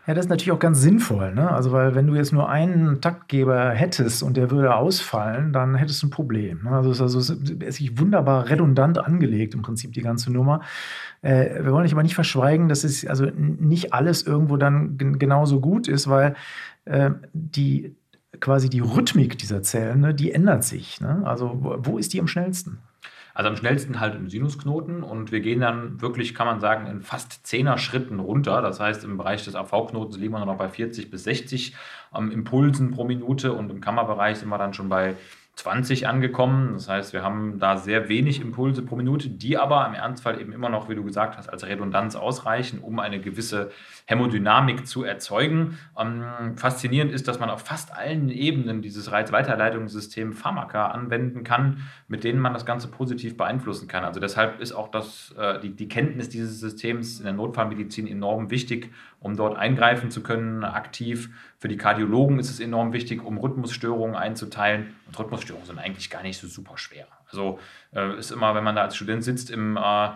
Ja, 0.08 0.14
das 0.14 0.26
ist 0.26 0.30
natürlich 0.30 0.52
auch 0.52 0.60
ganz 0.60 0.82
sinnvoll, 0.82 1.34
ne? 1.34 1.50
Also, 1.50 1.72
weil 1.72 1.96
wenn 1.96 2.06
du 2.06 2.14
jetzt 2.14 2.32
nur 2.32 2.48
einen 2.48 3.02
Taktgeber 3.02 3.72
hättest 3.72 4.22
und 4.22 4.38
der 4.38 4.52
würde 4.52 4.76
ausfallen, 4.76 5.52
dann 5.52 5.74
hättest 5.74 6.04
du 6.04 6.08
ein 6.08 6.12
Problem. 6.12 6.62
Ne? 6.64 6.70
Also, 6.70 6.92
es 6.92 7.00
ist 7.00 7.02
also 7.32 7.34
ist 7.34 7.76
sich 7.78 8.00
wunderbar 8.00 8.48
redundant 8.50 9.00
angelegt, 9.00 9.56
im 9.56 9.64
Prinzip 9.64 9.94
die 9.94 10.02
ganze 10.04 10.32
Nummer. 10.32 10.62
Äh, 11.24 11.64
wir 11.64 11.72
wollen 11.72 11.92
aber 11.92 12.04
nicht 12.04 12.14
verschweigen, 12.14 12.70
dass 12.70 12.84
es 12.84 13.06
also 13.08 13.26
nicht 13.36 13.94
alles 13.94 14.22
irgendwo 14.22 14.58
dann 14.58 14.98
gen- 15.00 15.18
genauso 15.18 15.60
gut 15.60 15.88
ist, 15.88 16.08
weil 16.08 16.36
äh, 16.86 17.10
die 17.34 17.96
quasi 18.40 18.70
die 18.70 18.82
Rhythmik 18.82 19.40
dieser 19.40 19.64
Zellen, 19.64 20.02
ne, 20.02 20.14
die 20.14 20.32
ändert 20.34 20.64
sich. 20.64 21.02
Ne? 21.02 21.24
Also, 21.26 21.58
wo 21.80 21.98
ist 21.98 22.14
die 22.14 22.20
am 22.20 22.28
schnellsten? 22.28 22.78
Also 23.36 23.50
am 23.50 23.58
schnellsten 23.58 24.00
halt 24.00 24.16
im 24.16 24.30
Sinusknoten 24.30 25.04
und 25.04 25.34
wir 25.34 25.42
gehen 25.42 25.60
dann 25.60 26.00
wirklich, 26.02 26.34
kann 26.34 26.48
man 26.48 26.62
sagen, 26.62 26.88
in 26.88 27.02
fast 27.02 27.46
10er 27.46 27.78
Schritten 27.78 28.22
runter. 28.22 28.62
Das 28.62 28.80
heißt, 28.80 29.04
im 29.04 29.18
Bereich 29.18 29.44
des 29.44 29.56
AV-Knotens 29.56 30.18
liegen 30.18 30.32
wir 30.32 30.46
noch 30.46 30.58
bei 30.58 30.70
40 30.70 31.12
bis 31.12 31.26
60 31.26 31.76
ähm, 32.16 32.32
Impulsen 32.32 32.92
pro 32.92 33.04
Minute 33.04 33.52
und 33.52 33.70
im 33.70 33.82
Kammerbereich 33.82 34.38
sind 34.38 34.48
wir 34.48 34.58
dann 34.58 34.74
schon 34.74 34.88
bei 34.88 35.18
20 35.56 36.06
angekommen. 36.08 36.74
Das 36.74 36.90
heißt, 36.90 37.14
wir 37.14 37.24
haben 37.24 37.60
da 37.60 37.78
sehr 37.78 38.10
wenig 38.10 38.42
Impulse 38.42 38.82
pro 38.82 38.98
Minute, 38.98 39.30
die 39.30 39.58
aber 39.58 39.88
im 39.88 39.94
Ernstfall 39.94 40.42
eben 40.42 40.52
immer 40.52 40.68
noch, 40.68 40.90
wie 40.90 40.96
du 40.96 41.04
gesagt 41.04 41.38
hast, 41.38 41.48
als 41.48 41.66
Redundanz 41.66 42.16
ausreichen, 42.16 42.80
um 42.80 43.00
eine 43.00 43.22
gewisse 43.22 43.72
Hämodynamik 44.06 44.86
zu 44.86 45.06
erzeugen. 45.06 45.78
Ähm, 45.98 46.58
faszinierend 46.58 47.14
ist, 47.14 47.30
dass 47.30 47.40
man 47.40 47.50
auf 47.50 47.62
fast 47.62 47.96
allen 47.96 48.28
Ebenen 48.28 48.82
dieses 48.82 49.14
Reizweiterleitungssystems 49.14 50.38
Pharmaka 50.38 50.88
anwenden 50.88 51.46
kann, 51.46 51.84
mit 52.10 52.26
denen 52.26 52.40
man 52.40 52.54
das 52.54 52.66
Ganze 52.66 52.90
positiv 52.90 53.38
beeinflussen 53.38 53.88
kann. 53.88 54.04
Also 54.04 54.20
deshalb 54.20 54.60
ist 54.60 54.74
auch 54.74 54.90
das, 54.90 55.34
äh, 55.38 55.60
die, 55.62 55.74
die 55.74 55.88
Kenntnis 55.88 56.28
dieses 56.28 56.60
Systems 56.60 57.20
in 57.20 57.24
der 57.24 57.34
Notfallmedizin 57.34 58.08
enorm 58.08 58.52
wichtig, 58.52 58.92
um 59.22 59.38
dort 59.38 59.58
eingreifen 59.58 60.12
zu 60.12 60.22
können, 60.22 60.66
aktiv. 60.66 61.30
Für 61.66 61.70
die 61.70 61.78
Kardiologen 61.78 62.38
ist 62.38 62.52
es 62.52 62.60
enorm 62.60 62.94
wichtig, 62.94 63.26
um 63.26 63.40
Rhythmusstörungen 63.40 64.16
einzuteilen. 64.16 64.96
Und 65.08 65.18
Rhythmusstörungen 65.18 65.66
sind 65.66 65.80
eigentlich 65.80 66.12
gar 66.12 66.22
nicht 66.22 66.38
so 66.38 66.46
super 66.46 66.78
schwer. 66.78 67.08
Also 67.32 67.58
ist 68.18 68.32
immer, 68.32 68.54
wenn 68.56 68.64
man 68.64 68.76
da 68.76 68.84
als 68.84 68.96
Student 68.96 69.24
sitzt 69.24 69.50
im, 69.50 69.78
äh, 69.78 70.10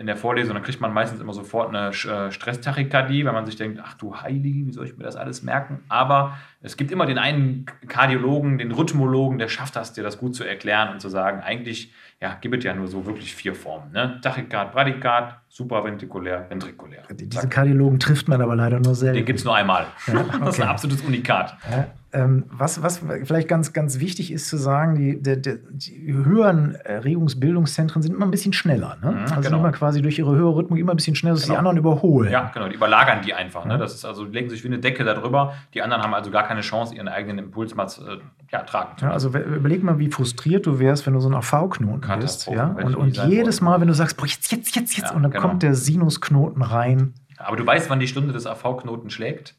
in 0.00 0.06
der 0.06 0.16
Vorlesung, 0.16 0.54
dann 0.54 0.62
kriegt 0.62 0.80
man 0.80 0.92
meistens 0.92 1.20
immer 1.20 1.32
sofort 1.32 1.68
eine 1.68 1.88
äh, 1.88 2.30
Stresstachykardie, 2.30 3.24
weil 3.24 3.32
man 3.32 3.46
sich 3.46 3.56
denkt, 3.56 3.80
ach 3.82 3.94
du 3.94 4.16
Heilige, 4.16 4.66
wie 4.66 4.72
soll 4.72 4.86
ich 4.86 4.96
mir 4.96 5.04
das 5.04 5.16
alles 5.16 5.42
merken? 5.42 5.80
Aber 5.88 6.38
es 6.62 6.76
gibt 6.76 6.90
immer 6.90 7.06
den 7.06 7.18
einen 7.18 7.66
Kardiologen, 7.88 8.58
den 8.58 8.72
Rhythmologen, 8.72 9.38
der 9.38 9.48
schafft 9.48 9.76
das, 9.76 9.92
dir 9.92 10.02
das 10.02 10.18
gut 10.18 10.34
zu 10.34 10.44
erklären 10.44 10.92
und 10.92 11.00
zu 11.00 11.08
sagen, 11.08 11.40
eigentlich 11.40 11.92
ja, 12.20 12.36
gibt 12.40 12.56
es 12.56 12.64
ja 12.64 12.74
nur 12.74 12.88
so 12.88 13.06
wirklich 13.06 13.32
vier 13.32 13.54
Formen. 13.54 13.92
Ne? 13.92 14.18
Tachykard, 14.20 14.72
Bradykard, 14.72 15.36
supraventrikulär, 15.48 16.46
ventrikulär. 16.48 17.04
Diese. 17.12 17.48
Kardiologen 17.48 18.00
trifft 18.00 18.26
man 18.26 18.42
aber 18.42 18.56
leider 18.56 18.80
nur 18.80 18.96
selten. 18.96 19.18
Den 19.18 19.24
gibt 19.24 19.38
es 19.38 19.44
nur 19.44 19.54
einmal. 19.54 19.86
Ja, 20.08 20.14
Das 20.24 20.34
ist 20.34 20.40
ein 20.40 20.46
okay. 20.46 20.62
absolutes 20.62 21.04
Unikat. 21.04 21.56
Ja, 21.70 21.86
ähm, 22.10 22.44
was, 22.48 22.82
was 22.82 23.02
vielleicht 23.24 23.48
ganz, 23.48 23.72
ganz 23.74 24.00
wichtig 24.00 24.32
ist 24.32 24.48
zu 24.48 24.56
sagen, 24.56 24.94
die, 24.94 25.22
die, 25.22 25.40
die, 25.40 25.58
die 25.70 26.12
höheren 26.12 26.74
Erregungsbildungszentren 27.08 28.02
sind 28.02 28.14
immer 28.14 28.26
ein 28.26 28.30
bisschen 28.30 28.52
schneller. 28.52 28.96
Ne? 29.02 29.10
Mhm, 29.12 29.18
also 29.32 29.40
genau. 29.40 29.58
immer 29.58 29.72
quasi 29.72 30.02
durch 30.02 30.18
ihre 30.18 30.34
höhere 30.34 30.56
Rhythmik 30.56 30.80
immer 30.80 30.92
ein 30.92 30.96
bisschen 30.96 31.14
schneller, 31.14 31.34
dass 31.34 31.42
die 31.44 31.48
Genau. 31.48 31.58
anderen 31.58 31.76
überholen. 31.78 32.30
Ja, 32.30 32.50
genau, 32.52 32.68
die 32.68 32.74
überlagern 32.74 33.20
die 33.24 33.34
einfach. 33.34 33.64
Ne? 33.64 33.72
Ja. 33.72 33.78
Das 33.78 33.94
ist 33.94 34.04
also, 34.04 34.24
die 34.24 34.32
legen 34.32 34.50
sich 34.50 34.62
wie 34.64 34.68
eine 34.68 34.78
Decke 34.78 35.04
darüber. 35.04 35.54
Die 35.74 35.82
anderen 35.82 36.02
haben 36.02 36.14
also 36.14 36.30
gar 36.30 36.46
keine 36.46 36.60
Chance, 36.60 36.94
ihren 36.94 37.08
eigenen 37.08 37.38
Impuls 37.38 37.74
mal 37.74 37.88
zu, 37.88 38.06
äh, 38.06 38.18
ja, 38.52 38.62
tragen 38.62 38.96
zu 38.98 39.04
Ja, 39.06 39.12
also 39.12 39.28
überleg 39.28 39.82
mal, 39.82 39.98
wie 39.98 40.10
frustriert 40.10 40.66
du 40.66 40.78
wärst, 40.78 41.06
wenn 41.06 41.14
du 41.14 41.20
so 41.20 41.28
ein 41.28 41.34
AV-Knoten 41.34 42.18
bist. 42.20 42.46
Ja? 42.48 42.76
Und, 42.82 42.94
und 42.94 43.16
jedes. 43.26 43.60
Mal, 43.60 43.80
wenn 43.80 43.88
du 43.88 43.94
sagst, 43.94 44.16
boah, 44.16 44.26
jetzt, 44.26 44.52
jetzt, 44.52 44.76
jetzt, 44.76 44.96
jetzt, 44.96 45.10
Ja, 45.10 45.16
und 45.16 45.22
dann 45.22 45.32
genau. 45.32 45.42
kommt 45.48 45.62
der 45.62 45.74
Sinusknoten 45.74 46.62
rein. 46.62 47.14
Aber 47.38 47.56
du 47.56 47.66
weißt, 47.66 47.88
wann 47.90 48.00
die 48.00 48.08
Stunde 48.08 48.32
des 48.32 48.46
AV-Knoten 48.46 49.10
schlägt? 49.10 49.56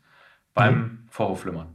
Beim 0.53 0.99
Vorhofflimmern. 1.09 1.67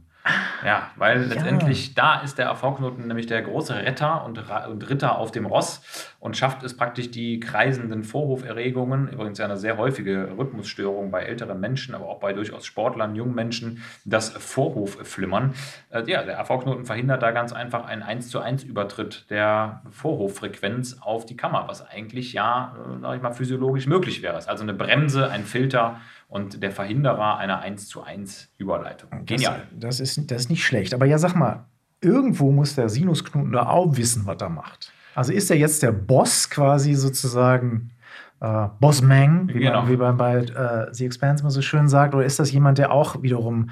Ja, 0.65 0.89
weil 0.95 1.21
ja. 1.21 1.27
letztendlich 1.27 1.93
da 1.93 2.21
ist 2.21 2.39
der 2.39 2.49
AV-Knoten 2.49 3.07
nämlich 3.07 3.27
der 3.27 3.43
große 3.43 3.75
Retter 3.75 4.25
und, 4.25 4.39
und, 4.39 4.89
Ritter 4.89 5.17
auf 5.17 5.31
dem 5.31 5.45
Ross 5.45 5.83
und 6.19 6.35
schafft 6.35 6.63
es 6.63 6.75
praktisch 6.75 7.11
die 7.11 7.39
kreisenden 7.39 8.03
Vorhoferregungen, 8.03 9.09
übrigens 9.09 9.37
ja 9.37 9.45
eine 9.45 9.57
sehr 9.57 9.77
häufige 9.77 10.29
Rhythmusstörung 10.37 11.11
bei 11.11 11.21
älteren 11.21 11.59
Menschen, 11.59 11.93
aber 11.93 12.07
auch 12.07 12.19
bei 12.19 12.33
durchaus 12.33 12.65
Sportlern, 12.65 13.15
jungen 13.15 13.35
Menschen, 13.35 13.83
das 14.05 14.29
Vorhofflimmern. 14.29 15.53
Äh, 15.91 16.03
ja, 16.07 16.23
der 16.23 16.39
AV-Knoten 16.39 16.85
verhindert 16.85 17.21
da 17.21 17.29
ganz 17.29 17.53
einfach 17.53 17.85
einen 17.85 18.01
1 18.01 18.29
zu 18.29 18.39
1 18.39 18.63
Übertritt 18.63 19.29
der 19.29 19.83
Vorhoffrequenz 19.91 20.97
auf 21.01 21.27
die 21.27 21.37
Kammer, 21.37 21.65
was 21.67 21.87
eigentlich 21.87 22.33
ja, 22.33 22.75
äh, 22.75 23.01
sag 23.01 23.15
ich 23.17 23.21
mal, 23.21 23.33
physiologisch 23.33 23.85
möglich 23.85 24.23
wäre. 24.23 24.35
Also 24.35 24.63
eine 24.63 24.73
Bremse, 24.73 25.29
ein 25.29 25.43
Filter 25.43 25.97
und 26.27 26.61
der 26.61 26.71
Verhinderer 26.71 27.37
einer 27.37 27.59
1 27.59 27.87
zu 27.87 28.03
1 28.03 28.49
Überleitung. 28.57 29.09
Genial. 29.25 29.67
Das, 29.71 29.97
das, 29.97 30.17
ist, 30.17 30.31
das 30.31 30.41
ist 30.41 30.49
nicht 30.49 30.65
schlecht. 30.65 30.93
Aber 30.93 31.05
ja, 31.05 31.17
sag 31.17 31.35
mal, 31.35 31.65
irgendwo 32.01 32.51
muss 32.51 32.75
der 32.75 32.89
Sinusknoten 32.89 33.51
da 33.51 33.67
auch 33.67 33.95
wissen, 33.97 34.25
was 34.25 34.41
er 34.41 34.49
macht. 34.49 34.91
Also 35.13 35.31
ist 35.31 35.49
er 35.49 35.57
jetzt 35.57 35.81
der 35.81 35.91
Boss 35.91 36.49
quasi 36.49 36.93
sozusagen 36.93 37.91
äh, 38.41 38.67
Bossman, 38.79 39.47
wie, 39.49 39.59
genau. 39.59 39.81
man, 39.81 39.91
wie 39.91 39.97
man 39.97 40.17
bei 40.17 40.37
äh, 40.37 40.93
The 40.93 41.05
Expanse 41.05 41.41
immer 41.41 41.51
so 41.51 41.61
schön 41.61 41.87
sagt, 41.87 42.13
oder 42.13 42.25
ist 42.25 42.39
das 42.39 42.51
jemand, 42.51 42.77
der 42.77 42.91
auch 42.91 43.21
wiederum 43.21 43.69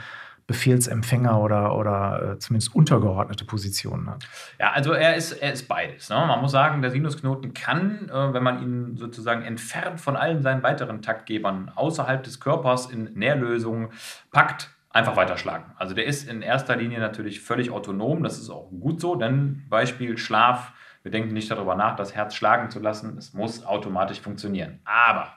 Befehlsempfänger 0.48 1.40
oder, 1.40 1.76
oder 1.78 2.34
äh, 2.34 2.40
zumindest 2.40 2.76
untergeordnete 2.76 3.46
Positionen 3.46 4.10
hat. 4.10 4.28
Ja, 4.60 4.72
also 4.72 4.92
er 4.92 5.16
ist, 5.16 5.32
er 5.32 5.54
ist 5.54 5.68
beides. 5.68 6.10
Ne? 6.10 6.16
Man 6.16 6.42
muss 6.42 6.52
sagen, 6.52 6.82
der 6.82 6.92
Sinusknoten 6.92 7.54
kann, 7.54 8.10
äh, 8.10 8.34
wenn 8.34 8.44
man 8.44 8.62
ihn 8.62 8.98
sozusagen 8.98 9.44
entfernt 9.44 10.02
von 10.02 10.16
allen 10.16 10.42
seinen 10.42 10.62
weiteren 10.62 11.02
Taktgebern 11.02 11.72
außerhalb 11.74 12.24
des 12.24 12.40
Körpers 12.40 12.88
in 12.88 13.14
Nährlösungen 13.14 13.90
packt, 14.32 14.70
einfach 14.90 15.16
weiterschlagen. 15.16 15.72
Also 15.78 15.96
der 15.96 16.06
ist 16.06 16.30
in 16.30 16.42
erster 16.42 16.76
Linie 16.76 17.00
natürlich 17.00 17.42
völlig 17.42 17.72
autonom. 17.72 18.24
Das 18.24 18.38
ist 18.38 18.50
auch 18.50 18.70
gut 18.70 19.02
so, 19.02 19.16
denn 19.16 19.64
Beispiel 19.70 20.18
Schlaf. 20.18 20.72
Wir 21.02 21.12
denken 21.12 21.34
nicht 21.34 21.52
darüber 21.52 21.76
nach, 21.76 21.98
das 21.98 22.16
Herz 22.16 22.34
schlagen 22.34 22.70
zu 22.70 22.80
lassen. 22.80 23.18
Es 23.18 23.34
muss 23.34 23.66
automatisch 23.66 24.22
funktionieren. 24.22 24.80
Aber 24.86 25.34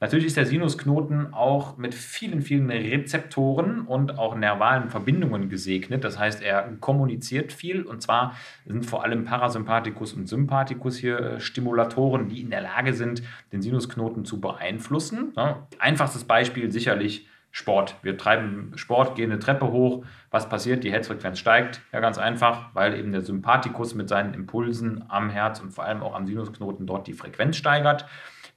Natürlich 0.00 0.26
ist 0.26 0.36
der 0.36 0.46
Sinusknoten 0.46 1.34
auch 1.34 1.76
mit 1.76 1.94
vielen, 1.94 2.40
vielen 2.42 2.70
Rezeptoren 2.70 3.80
und 3.80 4.18
auch 4.18 4.36
nervalen 4.36 4.88
Verbindungen 4.90 5.48
gesegnet. 5.48 6.04
Das 6.04 6.18
heißt, 6.18 6.42
er 6.42 6.62
kommuniziert 6.80 7.52
viel 7.52 7.82
und 7.82 8.00
zwar 8.00 8.36
sind 8.64 8.86
vor 8.86 9.04
allem 9.04 9.24
Parasympathikus 9.24 10.12
und 10.12 10.28
Sympathikus 10.28 10.96
hier 10.96 11.18
äh, 11.18 11.40
Stimulatoren, 11.40 12.28
die 12.28 12.40
in 12.40 12.50
der 12.50 12.60
Lage 12.60 12.94
sind, 12.94 13.22
den 13.52 13.60
Sinusknoten 13.60 14.24
zu 14.24 14.40
beeinflussen. 14.40 15.32
Einfachstes 15.78 16.24
Beispiel 16.24 16.70
sicherlich 16.70 17.26
Sport. 17.50 17.96
Wir 18.02 18.16
treiben 18.16 18.72
Sport, 18.76 19.16
gehen 19.16 19.32
eine 19.32 19.40
Treppe 19.40 19.72
hoch. 19.72 20.04
Was 20.30 20.48
passiert? 20.48 20.84
Die 20.84 20.92
Herzfrequenz 20.92 21.38
steigt. 21.38 21.80
Ja, 21.92 22.00
ganz 22.00 22.18
einfach, 22.18 22.66
weil 22.74 22.94
eben 22.94 23.10
der 23.10 23.22
Sympathikus 23.22 23.94
mit 23.94 24.08
seinen 24.08 24.34
Impulsen 24.34 25.04
am 25.08 25.30
Herz 25.30 25.58
und 25.60 25.72
vor 25.72 25.84
allem 25.84 26.02
auch 26.02 26.14
am 26.14 26.26
Sinusknoten 26.26 26.86
dort 26.86 27.06
die 27.06 27.14
Frequenz 27.14 27.56
steigert. 27.56 28.04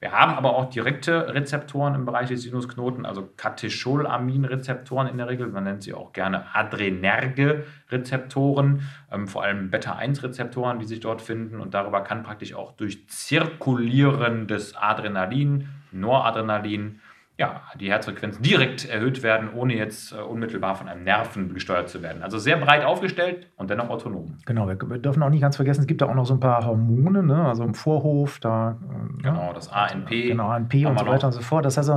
Wir 0.02 0.10
haben 0.10 0.34
aber 0.34 0.56
auch 0.56 0.68
direkte 0.68 1.32
Rezeptoren 1.32 1.94
im 1.94 2.04
Bereich 2.04 2.26
des 2.26 2.42
Sinusknoten, 2.42 3.06
also 3.06 3.28
Katecholamin-Rezeptoren 3.36 5.06
in 5.06 5.16
der 5.16 5.28
Regel. 5.28 5.46
Man 5.46 5.62
nennt 5.62 5.84
sie 5.84 5.94
auch 5.94 6.12
gerne 6.12 6.52
adrenerge 6.56 7.62
Rezeptoren, 7.88 8.82
ähm, 9.12 9.28
vor 9.28 9.44
allem 9.44 9.70
Beta-1-Rezeptoren, 9.70 10.80
die 10.80 10.86
sich 10.86 10.98
dort 10.98 11.22
finden. 11.22 11.60
Und 11.60 11.74
darüber 11.74 12.00
kann 12.00 12.24
praktisch 12.24 12.52
auch 12.52 12.72
durch 12.72 13.08
Zirkulieren 13.08 14.48
des 14.48 14.74
Adrenalin, 14.74 15.68
Noradrenalin, 15.92 17.00
ja, 17.42 17.60
die 17.80 17.90
Herzfrequenz 17.90 18.38
direkt 18.38 18.88
erhöht 18.88 19.24
werden, 19.24 19.48
ohne 19.52 19.74
jetzt 19.74 20.12
äh, 20.12 20.20
unmittelbar 20.20 20.76
von 20.76 20.86
einem 20.86 21.02
Nerven 21.02 21.52
gesteuert 21.54 21.88
zu 21.88 22.00
werden. 22.00 22.22
Also 22.22 22.38
sehr 22.38 22.56
breit 22.56 22.84
aufgestellt 22.84 23.48
und 23.56 23.68
dennoch 23.68 23.90
autonom. 23.90 24.36
Genau, 24.46 24.68
wir, 24.68 24.76
dürfen 24.76 25.24
auch 25.24 25.28
nicht 25.28 25.40
ganz 25.40 25.56
vergessen, 25.56 25.80
es 25.80 25.88
gibt 25.88 26.02
da 26.02 26.06
auch 26.06 26.14
noch 26.14 26.24
so 26.24 26.34
ein 26.34 26.40
paar 26.40 26.64
Hormone, 26.64 27.24
ne? 27.24 27.44
also 27.48 27.64
im 27.64 27.74
Vorhof, 27.74 28.38
da. 28.38 28.78
Äh, 28.80 29.22
genau, 29.24 29.52
das 29.52 29.72
ANP. 29.72 30.08
Genau, 30.10 30.50
ANP 30.50 30.86
und 30.86 30.96
so 30.96 31.04
weiter 31.04 31.26
und 31.26 31.32
so 31.32 31.40
fort. 31.40 31.64
Das 31.64 31.76
heißt, 31.76 31.90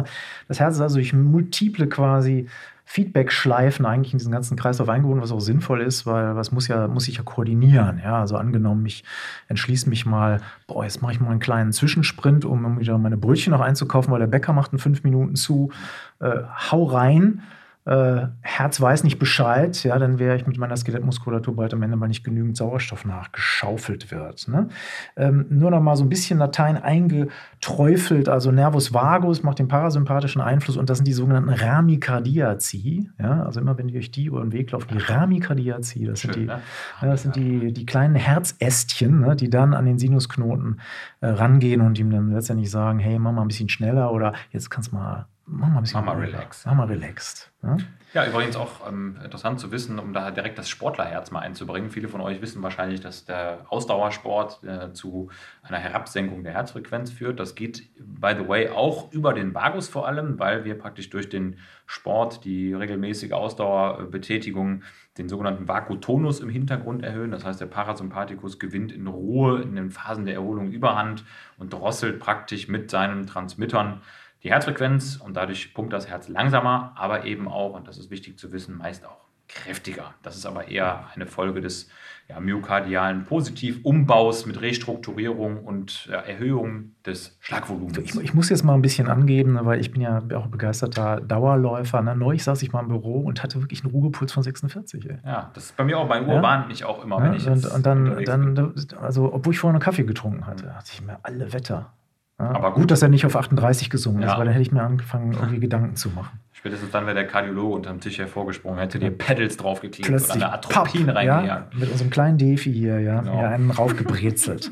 das 0.47 0.59
Herz 0.59 0.75
ist 0.75 0.81
also 0.81 0.95
durch 0.95 1.13
multiple 1.13 1.87
quasi 1.87 2.47
Feedback-Schleifen 2.85 3.85
eigentlich 3.85 4.13
in 4.13 4.19
diesen 4.19 4.31
ganzen 4.31 4.55
Kreislauf 4.55 4.87
eingebunden, 4.89 5.21
was 5.21 5.31
auch 5.31 5.39
sinnvoll 5.39 5.81
ist, 5.81 6.05
weil 6.05 6.35
was 6.35 6.51
muss 6.51 6.67
ja, 6.67 6.87
muss 6.87 7.07
ich 7.07 7.17
ja 7.17 7.23
koordinieren. 7.23 7.99
Ja, 8.03 8.21
also 8.21 8.37
angenommen, 8.37 8.85
ich 8.85 9.03
entschließe 9.47 9.89
mich 9.89 10.05
mal, 10.05 10.39
boah, 10.67 10.83
jetzt 10.83 11.01
mache 11.01 11.13
ich 11.13 11.19
mal 11.19 11.31
einen 11.31 11.39
kleinen 11.39 11.73
Zwischensprint, 11.73 12.45
um 12.45 12.79
wieder 12.79 12.97
meine 12.97 13.17
Brötchen 13.17 13.51
noch 13.51 13.61
einzukaufen, 13.61 14.13
weil 14.13 14.19
der 14.19 14.27
Bäcker 14.27 14.53
macht 14.53 14.71
in 14.71 14.79
fünf 14.79 15.03
Minuten 15.03 15.35
zu. 15.35 15.71
Äh, 16.19 16.41
hau 16.71 16.83
rein 16.83 17.41
äh, 17.85 18.27
Herz 18.41 18.81
weiß 18.81 19.03
nicht 19.03 19.19
Bescheid, 19.19 19.83
ja, 19.83 19.97
dann 19.99 20.17
wäre 20.17 20.35
ich 20.35 20.47
mit 20.47 20.57
meiner 20.57 20.75
Skelettmuskulatur 20.75 21.55
bald 21.55 21.73
am 21.73 21.83
Ende 21.83 21.95
mal 21.95 22.07
nicht 22.07 22.23
genügend 22.23 22.57
Sauerstoff 22.57 23.05
nachgeschaufelt 23.05 24.09
wird. 24.11 24.47
Ne? 24.47 24.69
Ähm, 25.15 25.45
nur 25.49 25.69
noch 25.69 25.81
mal 25.81 25.95
so 25.95 26.03
ein 26.03 26.09
bisschen 26.09 26.39
Latein 26.39 26.77
eingeträufelt, 26.77 28.27
also 28.27 28.51
Nervus 28.51 28.91
vagus 28.93 29.43
macht 29.43 29.59
den 29.59 29.67
parasympathischen 29.67 30.41
Einfluss 30.41 30.77
und 30.77 30.89
das 30.89 30.97
sind 30.97 31.07
die 31.07 31.13
sogenannten 31.13 31.49
Ramikardiaci. 31.49 33.11
Ja? 33.19 33.43
Also 33.43 33.61
immer 33.61 33.77
wenn 33.77 33.87
ihr 33.87 33.99
euch 33.99 34.09
die 34.09 34.25
über 34.25 34.41
den 34.41 34.51
Weg 34.51 34.71
lauft, 34.71 34.89
die 34.89 34.97
Ramikardiaci, 34.97 36.05
das 36.05 36.21
Schön, 36.21 36.33
sind, 36.33 36.41
die, 36.41 36.47
ne? 36.47 36.61
das 37.01 37.21
sind 37.21 37.35
die, 37.35 37.71
die 37.71 37.85
kleinen 37.85 38.15
Herzästchen, 38.15 39.19
ne? 39.19 39.35
die 39.35 39.51
dann 39.51 39.75
an 39.75 39.85
den 39.85 39.99
Sinusknoten 39.99 40.79
äh, 41.21 41.27
rangehen 41.27 41.81
und 41.81 41.99
ihm 41.99 42.09
dann 42.09 42.31
letztendlich 42.31 42.71
sagen, 42.71 42.97
hey, 42.97 43.19
mach 43.19 43.31
mal 43.31 43.43
ein 43.43 43.47
bisschen 43.47 43.69
schneller 43.69 44.11
oder 44.11 44.33
jetzt 44.51 44.71
kannst 44.71 44.91
du 44.91 44.95
mal 44.95 45.27
Mach 45.47 45.67
mal 45.67 45.77
ein 45.77 45.81
bisschen. 45.83 46.03
Mach 46.03 46.15
mal 46.15 46.21
relaxed. 46.21 46.65
Mach 46.65 46.73
mal 46.73 46.87
relaxed. 46.87 47.51
Ja? 47.61 47.77
ja, 48.13 48.27
übrigens 48.27 48.55
auch 48.55 48.87
ähm, 48.87 49.19
interessant 49.23 49.59
zu 49.59 49.71
wissen, 49.71 49.99
um 49.99 50.11
da 50.11 50.31
direkt 50.31 50.57
das 50.57 50.69
Sportlerherz 50.69 51.29
mal 51.29 51.41
einzubringen. 51.41 51.91
Viele 51.91 52.07
von 52.07 52.21
euch 52.21 52.41
wissen 52.41 52.63
wahrscheinlich, 52.63 52.99
dass 52.99 53.25
der 53.25 53.65
Ausdauersport 53.69 54.63
äh, 54.63 54.93
zu 54.93 55.29
einer 55.61 55.77
Herabsenkung 55.77 56.43
der 56.43 56.53
Herzfrequenz 56.53 57.11
führt. 57.11 57.39
Das 57.39 57.53
geht, 57.53 57.89
by 57.99 58.33
the 58.37 58.47
way, 58.47 58.69
auch 58.69 59.11
über 59.11 59.33
den 59.33 59.53
Vagus 59.53 59.87
vor 59.87 60.07
allem, 60.07 60.39
weil 60.39 60.65
wir 60.65 60.77
praktisch 60.79 61.11
durch 61.11 61.29
den 61.29 61.57
Sport, 61.85 62.43
die 62.43 62.73
regelmäßige 62.73 63.33
Ausdauerbetätigung, 63.33 64.81
den 65.19 65.29
sogenannten 65.29 65.67
Vakutonus 65.67 66.39
im 66.39 66.49
Hintergrund 66.49 67.03
erhöhen. 67.03 67.31
Das 67.31 67.45
heißt, 67.45 67.61
der 67.61 67.67
Parasympathikus 67.67 68.57
gewinnt 68.57 68.91
in 68.91 69.05
Ruhe 69.05 69.61
in 69.61 69.75
den 69.75 69.91
Phasen 69.91 70.25
der 70.25 70.35
Erholung 70.35 70.71
Überhand 70.71 71.23
und 71.57 71.71
drosselt 71.71 72.19
praktisch 72.19 72.67
mit 72.67 72.89
seinen 72.89 73.27
Transmittern 73.27 74.01
die 74.43 74.51
Herzfrequenz 74.51 75.17
und 75.17 75.35
dadurch 75.35 75.73
pumpt 75.73 75.93
das 75.93 76.07
Herz 76.07 76.27
langsamer, 76.27 76.93
aber 76.95 77.25
eben 77.25 77.47
auch, 77.47 77.73
und 77.73 77.87
das 77.87 77.97
ist 77.97 78.11
wichtig 78.11 78.37
zu 78.37 78.51
wissen, 78.51 78.77
meist 78.77 79.05
auch 79.05 79.25
kräftiger. 79.47 80.13
Das 80.23 80.35
ist 80.35 80.45
aber 80.45 80.67
eher 80.67 81.07
eine 81.13 81.27
Folge 81.27 81.61
des 81.61 81.89
ja, 82.27 82.39
myokardialen 82.39 83.25
Positivumbaus 83.25 84.47
mit 84.47 84.59
Restrukturierung 84.59 85.63
und 85.63 86.07
ja, 86.07 86.21
Erhöhung 86.21 86.95
des 87.05 87.37
Schlagvolumens. 87.39 87.99
Ich, 87.99 88.15
ich, 88.15 88.33
muss 88.33 88.49
jetzt 88.49 88.63
mal 88.63 88.73
ein 88.73 88.81
bisschen 88.81 89.07
angeben, 89.09 89.53
ne, 89.53 89.65
weil 89.65 89.79
ich 89.79 89.91
bin 89.91 90.01
ja 90.01 90.23
auch 90.33 90.47
begeisterter 90.47 91.21
Dauerläufer. 91.21 92.01
Ne? 92.01 92.15
Neulich 92.15 92.43
saß 92.43 92.63
ich 92.63 92.73
mal 92.73 92.81
im 92.81 92.87
Büro 92.87 93.19
und 93.19 93.43
hatte 93.43 93.61
wirklich 93.61 93.83
einen 93.83 93.91
Ruhepuls 93.91 94.31
von 94.31 94.41
46. 94.41 95.07
Ey. 95.07 95.17
Ja, 95.23 95.51
das 95.53 95.65
ist 95.65 95.77
bei 95.77 95.83
mir 95.83 95.99
auch, 95.99 96.07
bei 96.07 96.23
Uhr 96.23 96.41
ja? 96.41 96.67
ich 96.71 96.83
auch 96.83 97.03
immer, 97.03 97.21
wenn 97.21 97.33
ich 97.33 97.47
und, 97.47 97.65
und 97.67 97.85
dann, 97.85 98.23
dann, 98.25 98.73
also 98.99 99.31
obwohl 99.31 99.53
ich 99.53 99.59
vorher 99.59 99.75
einen 99.75 99.83
Kaffee 99.83 100.03
getrunken 100.03 100.47
hatte, 100.47 100.65
dachte 100.65 100.91
ich 100.93 101.03
mir, 101.03 101.19
alle 101.21 101.53
Wetter. 101.53 101.93
Ja, 102.39 102.51
aber 102.51 102.73
gut, 102.73 102.91
dass 102.91 103.01
er 103.01 103.07
nicht 103.07 103.25
auf 103.25 103.35
38 103.35 103.89
gesungen 103.89 104.21
ja. 104.21 104.31
ist, 104.31 104.37
weil 104.37 104.45
dann 104.45 104.53
hätte 104.53 104.61
ich 104.61 104.71
mir 104.71 104.83
angefangen, 104.83 105.33
irgendwie 105.33 105.59
Gedanken 105.59 105.95
zu 105.95 106.09
machen. 106.09 106.39
Spätestens 106.51 106.91
dann 106.91 107.05
wäre 107.05 107.15
der 107.15 107.27
Kardiologe 107.27 107.75
unterm 107.75 108.01
Tisch 108.01 108.17
hervorgesprungen, 108.17 108.79
hätte 108.79 108.99
dir 108.99 109.11
Pedals 109.11 109.55
draufgeklebt 109.55 110.07
Plötzlich 110.07 110.35
oder 110.37 110.47
eine 110.47 110.53
Atropin 110.53 111.09
reingejagt. 111.09 111.73
Ja, 111.73 111.79
mit 111.79 111.89
unserem 111.89 112.09
kleinen 112.09 112.37
Defi 112.37 112.73
hier, 112.73 112.99
ja, 112.99 113.21
genau. 113.21 113.41
ja 113.41 113.49
einen 113.49 113.71
raufgebrezelt. 113.71 114.71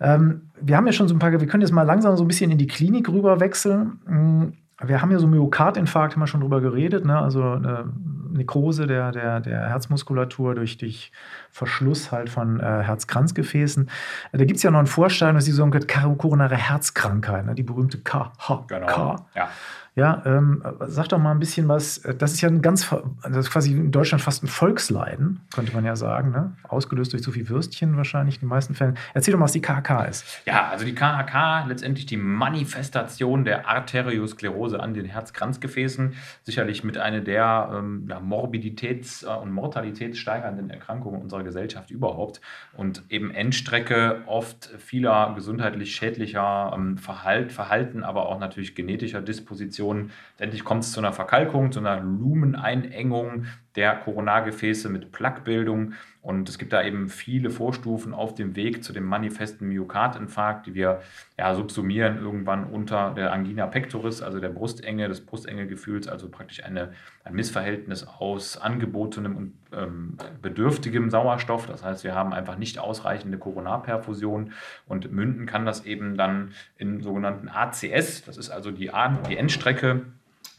ähm, 0.00 0.50
wir 0.58 0.76
haben 0.78 0.86
ja 0.86 0.92
schon 0.92 1.08
so 1.08 1.14
ein 1.14 1.18
paar, 1.18 1.32
wir 1.32 1.46
können 1.46 1.60
jetzt 1.60 1.72
mal 1.72 1.82
langsam 1.82 2.16
so 2.16 2.24
ein 2.24 2.28
bisschen 2.28 2.50
in 2.50 2.56
die 2.56 2.66
Klinik 2.66 3.10
rüber 3.10 3.38
wechseln. 3.38 4.56
Wir 4.82 5.00
haben 5.00 5.10
ja 5.10 5.18
so 5.18 5.26
Myokardinfarkt, 5.26 6.14
haben 6.14 6.22
wir 6.22 6.26
schon 6.26 6.42
drüber 6.42 6.60
geredet, 6.60 7.04
ne? 7.04 7.18
also 7.18 7.42
eine 7.42 7.92
Nekrose 8.30 8.86
der, 8.86 9.10
der, 9.10 9.40
der 9.40 9.68
Herzmuskulatur 9.68 10.54
durch, 10.54 10.76
durch 10.76 11.12
Verschluss 11.50 12.12
halt 12.12 12.28
von 12.28 12.60
äh, 12.60 12.82
Herzkranzgefäßen. 12.82 13.88
Da 14.32 14.44
gibt 14.44 14.58
es 14.58 14.62
ja 14.62 14.70
noch 14.70 14.78
einen 14.78 14.86
Vorstein, 14.86 15.34
das 15.34 15.44
ist 15.44 15.48
die 15.48 15.52
sogenannte 15.52 15.86
koronare 16.16 16.56
Herzkrankheit, 16.56 17.46
ne? 17.46 17.54
die 17.54 17.62
berühmte 17.62 17.98
KHK. 17.98 18.66
Genau. 18.68 19.16
Ja. 19.34 19.48
Ja, 19.96 20.22
ähm, 20.26 20.62
sag 20.80 21.08
doch 21.08 21.18
mal 21.18 21.30
ein 21.30 21.38
bisschen 21.38 21.68
was. 21.68 22.02
Das 22.18 22.34
ist 22.34 22.42
ja 22.42 22.50
ein 22.50 22.60
ganz, 22.60 22.94
das 23.22 23.36
ist 23.46 23.50
quasi 23.50 23.72
in 23.72 23.90
Deutschland 23.90 24.22
fast 24.22 24.44
ein 24.44 24.46
Volksleiden, 24.46 25.40
könnte 25.54 25.72
man 25.72 25.86
ja 25.86 25.96
sagen. 25.96 26.32
Ne? 26.32 26.54
Ausgelöst 26.64 27.14
durch 27.14 27.22
zu 27.22 27.32
viel 27.32 27.48
Würstchen 27.48 27.96
wahrscheinlich 27.96 28.34
in 28.34 28.40
den 28.40 28.50
meisten 28.50 28.74
Fällen. 28.74 28.98
Erzähl 29.14 29.32
doch 29.32 29.38
mal, 29.38 29.44
was 29.44 29.52
die 29.52 29.62
KHK 29.62 30.04
ist. 30.06 30.42
Ja, 30.44 30.68
also 30.68 30.84
die 30.84 30.94
KHK, 30.94 31.64
letztendlich 31.68 32.04
die 32.04 32.18
Manifestation 32.18 33.46
der 33.46 33.70
Arteriosklerose 33.70 34.80
an 34.80 34.92
den 34.92 35.06
Herzkranzgefäßen. 35.06 36.12
Sicherlich 36.42 36.84
mit 36.84 36.98
einer 36.98 37.22
der 37.22 37.70
ähm, 37.72 38.06
Morbiditäts- 38.22 39.24
äh, 39.24 39.34
und 39.34 39.50
Mortalitätssteigernden 39.50 40.68
Erkrankungen 40.68 41.22
unserer 41.22 41.42
Gesellschaft 41.42 41.90
überhaupt. 41.90 42.42
Und 42.74 43.04
eben 43.08 43.30
Endstrecke 43.30 44.24
oft 44.26 44.66
vieler 44.76 45.32
gesundheitlich 45.34 45.94
schädlicher 45.94 46.74
ähm, 46.76 46.98
Verhalt, 46.98 47.50
Verhalten, 47.50 48.04
aber 48.04 48.28
auch 48.28 48.38
natürlich 48.38 48.74
genetischer 48.74 49.22
Dispositionen 49.22 49.85
Infektionen. 49.86 50.10
Letztendlich 50.32 50.64
kommt 50.64 50.84
es 50.84 50.92
zu 50.92 51.00
einer 51.00 51.12
Verkalkung, 51.12 51.72
zu 51.72 51.80
einer 51.80 52.00
Lumeneinengung 52.00 53.46
der 53.76 53.94
Koronargefäße 53.96 54.88
mit 54.88 55.12
Plaquebildung. 55.12 55.92
Und 56.22 56.48
es 56.48 56.58
gibt 56.58 56.72
da 56.72 56.82
eben 56.82 57.08
viele 57.08 57.50
Vorstufen 57.50 58.12
auf 58.12 58.34
dem 58.34 58.56
Weg 58.56 58.82
zu 58.82 58.92
dem 58.92 59.04
manifesten 59.04 59.68
Myokardinfarkt, 59.68 60.66
die 60.66 60.74
wir 60.74 61.02
ja, 61.38 61.54
subsumieren 61.54 62.18
irgendwann 62.18 62.64
unter 62.64 63.14
der 63.14 63.32
Angina 63.32 63.68
pectoris, 63.68 64.22
also 64.22 64.40
der 64.40 64.48
Brustenge, 64.48 65.06
des 65.06 65.24
Brustengegefühls, 65.24 66.08
also 66.08 66.28
praktisch 66.28 66.64
eine, 66.64 66.94
ein 67.22 67.34
Missverhältnis 67.34 68.04
aus 68.04 68.56
angebotenem 68.56 69.36
und 69.36 69.52
ähm, 69.72 70.16
bedürftigem 70.42 71.10
Sauerstoff. 71.10 71.66
Das 71.66 71.84
heißt, 71.84 72.02
wir 72.02 72.16
haben 72.16 72.32
einfach 72.32 72.58
nicht 72.58 72.80
ausreichende 72.80 73.38
Koronarperfusion 73.38 74.52
und 74.88 75.12
münden 75.12 75.46
kann 75.46 75.64
das 75.64 75.84
eben 75.84 76.16
dann 76.16 76.54
in 76.76 77.02
sogenannten 77.02 77.48
ACS, 77.48 78.24
das 78.24 78.36
ist 78.36 78.50
also 78.50 78.72
die, 78.72 78.90
die 79.28 79.36
Endstrecke 79.36 80.06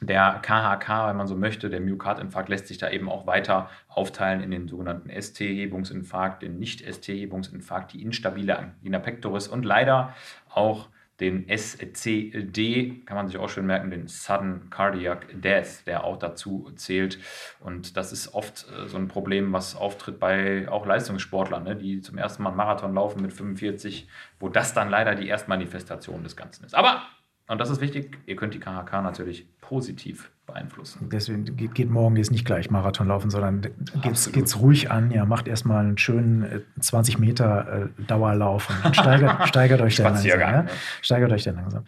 der 0.01 0.39
KHK, 0.43 1.07
wenn 1.07 1.17
man 1.17 1.27
so 1.27 1.35
möchte, 1.35 1.69
der 1.69 1.79
Myokardinfarkt 1.79 2.49
lässt 2.49 2.67
sich 2.67 2.77
da 2.77 2.89
eben 2.89 3.09
auch 3.09 3.25
weiter 3.25 3.69
aufteilen 3.87 4.41
in 4.41 4.51
den 4.51 4.67
sogenannten 4.67 5.09
ST-Hebungsinfarkt, 5.09 6.43
den 6.43 6.59
Nicht-ST-Hebungsinfarkt, 6.59 7.93
die 7.93 8.03
instabile 8.03 8.59
Angina 8.59 8.99
pectoris 8.99 9.47
und 9.47 9.65
leider 9.65 10.13
auch 10.49 10.89
den 11.19 11.49
SCD, 11.49 13.01
kann 13.05 13.17
man 13.17 13.27
sich 13.27 13.37
auch 13.37 13.49
schön 13.49 13.65
merken, 13.65 13.89
den 13.89 14.07
Sudden 14.07 14.69
Cardiac 14.69 15.25
Death, 15.33 15.87
der 15.87 16.03
auch 16.03 16.17
dazu 16.17 16.71
zählt. 16.75 17.17
Und 17.59 17.97
das 17.97 18.11
ist 18.11 18.35
oft 18.35 18.67
äh, 18.69 18.87
so 18.87 18.97
ein 18.97 19.07
Problem, 19.07 19.51
was 19.51 19.75
auftritt 19.75 20.19
bei 20.19 20.69
auch 20.69 20.85
Leistungssportlern, 20.85 21.63
ne, 21.63 21.75
die 21.75 22.01
zum 22.01 22.19
ersten 22.19 22.43
Mal 22.43 22.49
einen 22.49 22.57
Marathon 22.57 22.93
laufen 22.93 23.23
mit 23.23 23.33
45, 23.33 24.07
wo 24.39 24.47
das 24.47 24.75
dann 24.75 24.89
leider 24.89 25.15
die 25.15 25.27
Erstmanifestation 25.27 26.21
des 26.21 26.35
Ganzen 26.35 26.65
ist. 26.65 26.75
Aber, 26.75 27.01
und 27.47 27.59
das 27.59 27.71
ist 27.71 27.81
wichtig, 27.81 28.15
ihr 28.27 28.35
könnt 28.35 28.53
die 28.53 28.59
KHK 28.59 29.01
natürlich 29.01 29.47
positiv 29.67 30.31
beeinflussen. 30.47 31.09
Deswegen 31.11 31.43
geht, 31.57 31.75
geht 31.75 31.89
morgen 31.89 32.15
jetzt 32.15 32.31
nicht 32.31 32.45
gleich 32.45 32.71
Marathon 32.71 33.07
laufen, 33.07 33.29
sondern 33.29 33.61
geht 34.01 34.13
es 34.15 34.59
ruhig 34.59 34.89
an. 34.89 35.11
Ja, 35.11 35.25
macht 35.25 35.47
erstmal 35.47 35.85
einen 35.85 35.97
schönen 35.97 36.63
20 36.79 37.15
äh, 37.15 37.19
Meter 37.19 37.89
äh, 37.99 38.03
Dauerlauf 38.03 38.69
und 38.85 38.95
steigert, 38.95 39.47
steigert 39.47 39.81
euch 39.81 39.97
dann 39.97 40.13
langsam. 40.13 40.39
Ja? 40.39 40.65
Steigert 41.01 41.31
euch 41.33 41.43
dann 41.43 41.55
langsam. 41.55 41.83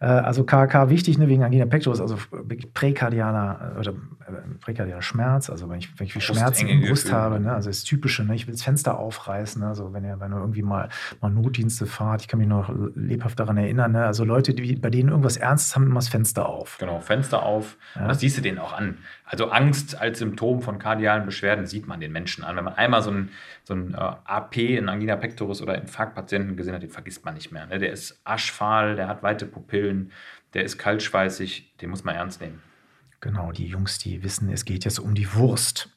Äh, 0.00 0.06
also 0.06 0.44
KK 0.44 0.90
wichtig 0.90 1.18
ne, 1.18 1.28
wegen 1.28 1.44
Angina 1.44 1.66
pectoris, 1.66 2.00
also 2.00 2.18
präkardialer 2.74 3.76
oder 3.78 3.94
präkardialer 4.60 5.02
Schmerz, 5.02 5.50
also 5.50 5.68
wenn 5.68 5.78
ich, 5.78 5.98
wenn 5.98 6.06
ich 6.06 6.24
Schmerzen 6.24 6.68
im 6.68 6.80
Brust 6.82 7.04
Gefühl. 7.04 7.18
habe, 7.18 7.40
ne, 7.40 7.52
also 7.52 7.70
das 7.70 7.84
Typische, 7.84 8.24
ne, 8.24 8.34
ich 8.34 8.46
will 8.46 8.54
das 8.54 8.62
Fenster 8.62 8.98
aufreißen, 8.98 9.62
ne, 9.62 9.68
also 9.68 9.92
wenn 9.92 10.04
ihr, 10.04 10.18
wenn 10.20 10.32
ihr 10.32 10.38
irgendwie 10.38 10.62
mal, 10.62 10.88
mal 11.20 11.30
Notdienste 11.30 11.86
fahrt, 11.86 12.22
ich 12.22 12.28
kann 12.28 12.38
mich 12.38 12.48
noch 12.48 12.72
lebhaft 12.94 13.38
daran 13.40 13.56
erinnern, 13.56 13.92
ne, 13.92 14.04
also 14.04 14.24
Leute, 14.24 14.54
die, 14.54 14.76
bei 14.76 14.90
denen 14.90 15.08
irgendwas 15.08 15.36
Ernstes 15.36 15.74
haben, 15.74 15.86
immer 15.86 15.96
das 15.96 16.08
Fenster 16.08 16.48
auf. 16.48 16.78
Genau, 16.78 17.00
Fenster 17.00 17.42
auf. 17.42 17.76
Ja. 18.00 18.08
Das 18.08 18.20
siehst 18.20 18.38
du 18.38 18.40
denen 18.40 18.58
auch 18.58 18.72
an. 18.72 18.98
Also 19.24 19.50
Angst 19.50 20.00
als 20.00 20.18
Symptom 20.18 20.62
von 20.62 20.78
kardialen 20.78 21.26
Beschwerden 21.26 21.66
sieht 21.66 21.86
man 21.86 22.00
den 22.00 22.12
Menschen 22.12 22.44
an. 22.44 22.56
Wenn 22.56 22.64
man 22.64 22.74
einmal 22.74 23.02
so 23.02 23.10
ein, 23.10 23.28
so 23.64 23.74
ein 23.74 23.94
äh, 23.94 23.96
AP, 23.96 24.56
in 24.56 24.88
Angina 24.88 25.16
pectoris 25.16 25.60
oder 25.60 25.76
Infarktpatienten 25.76 26.56
gesehen 26.56 26.74
hat, 26.74 26.82
den 26.82 26.90
vergisst 26.90 27.24
man 27.24 27.34
nicht 27.34 27.52
mehr. 27.52 27.66
Ne? 27.66 27.78
Der 27.78 27.92
ist 27.92 28.20
aschfahl, 28.24 28.96
der 28.96 29.08
hat 29.08 29.22
weite 29.22 29.46
Pupillen, 29.46 30.12
der 30.54 30.64
ist 30.64 30.78
kaltschweißig, 30.78 31.76
den 31.80 31.90
muss 31.90 32.04
man 32.04 32.14
ernst 32.14 32.40
nehmen. 32.40 32.62
Genau, 33.20 33.52
die 33.52 33.66
Jungs, 33.66 33.98
die 33.98 34.22
wissen, 34.22 34.48
es 34.50 34.64
geht 34.64 34.84
jetzt 34.84 34.98
um 34.98 35.14
die 35.14 35.34
Wurst. 35.34 35.90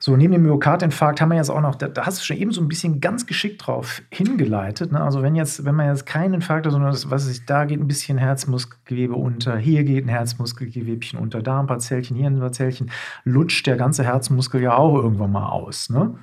So, 0.00 0.16
neben 0.16 0.32
dem 0.32 0.42
Myokardinfarkt 0.42 1.20
haben 1.20 1.30
wir 1.30 1.36
jetzt 1.36 1.50
auch 1.50 1.60
noch, 1.60 1.74
da, 1.74 1.90
hast 2.04 2.20
du 2.20 2.24
schon 2.24 2.36
eben 2.36 2.52
so 2.52 2.60
ein 2.60 2.68
bisschen 2.68 3.00
ganz 3.00 3.26
geschickt 3.26 3.66
drauf 3.66 4.02
hingeleitet. 4.10 4.92
Ne? 4.92 5.00
Also 5.00 5.22
wenn 5.22 5.34
jetzt, 5.34 5.64
wenn 5.64 5.74
man 5.74 5.88
jetzt 5.88 6.06
keinen 6.06 6.34
Infarkt 6.34 6.66
hat, 6.66 6.72
sondern 6.72 6.92
das, 6.92 7.10
was 7.10 7.26
ist, 7.26 7.48
da 7.48 7.64
geht 7.64 7.80
ein 7.80 7.88
bisschen 7.88 8.18
Herzmuskelgewebe 8.18 9.14
unter, 9.14 9.56
hier 9.56 9.84
geht 9.84 10.04
ein 10.04 10.08
Herzmuskelgewebchen 10.08 11.18
unter, 11.18 11.42
da 11.42 11.58
ein 11.60 11.66
paar 11.66 11.78
Zellchen, 11.78 12.16
hier 12.16 12.26
ein 12.26 12.38
paar 12.38 12.52
Zellchen, 12.52 12.90
lutscht 13.24 13.66
der 13.66 13.76
ganze 13.76 14.04
Herzmuskel 14.04 14.60
ja 14.60 14.76
auch 14.76 14.94
irgendwann 14.94 15.32
mal 15.32 15.48
aus. 15.48 15.90
Ne? 15.90 16.14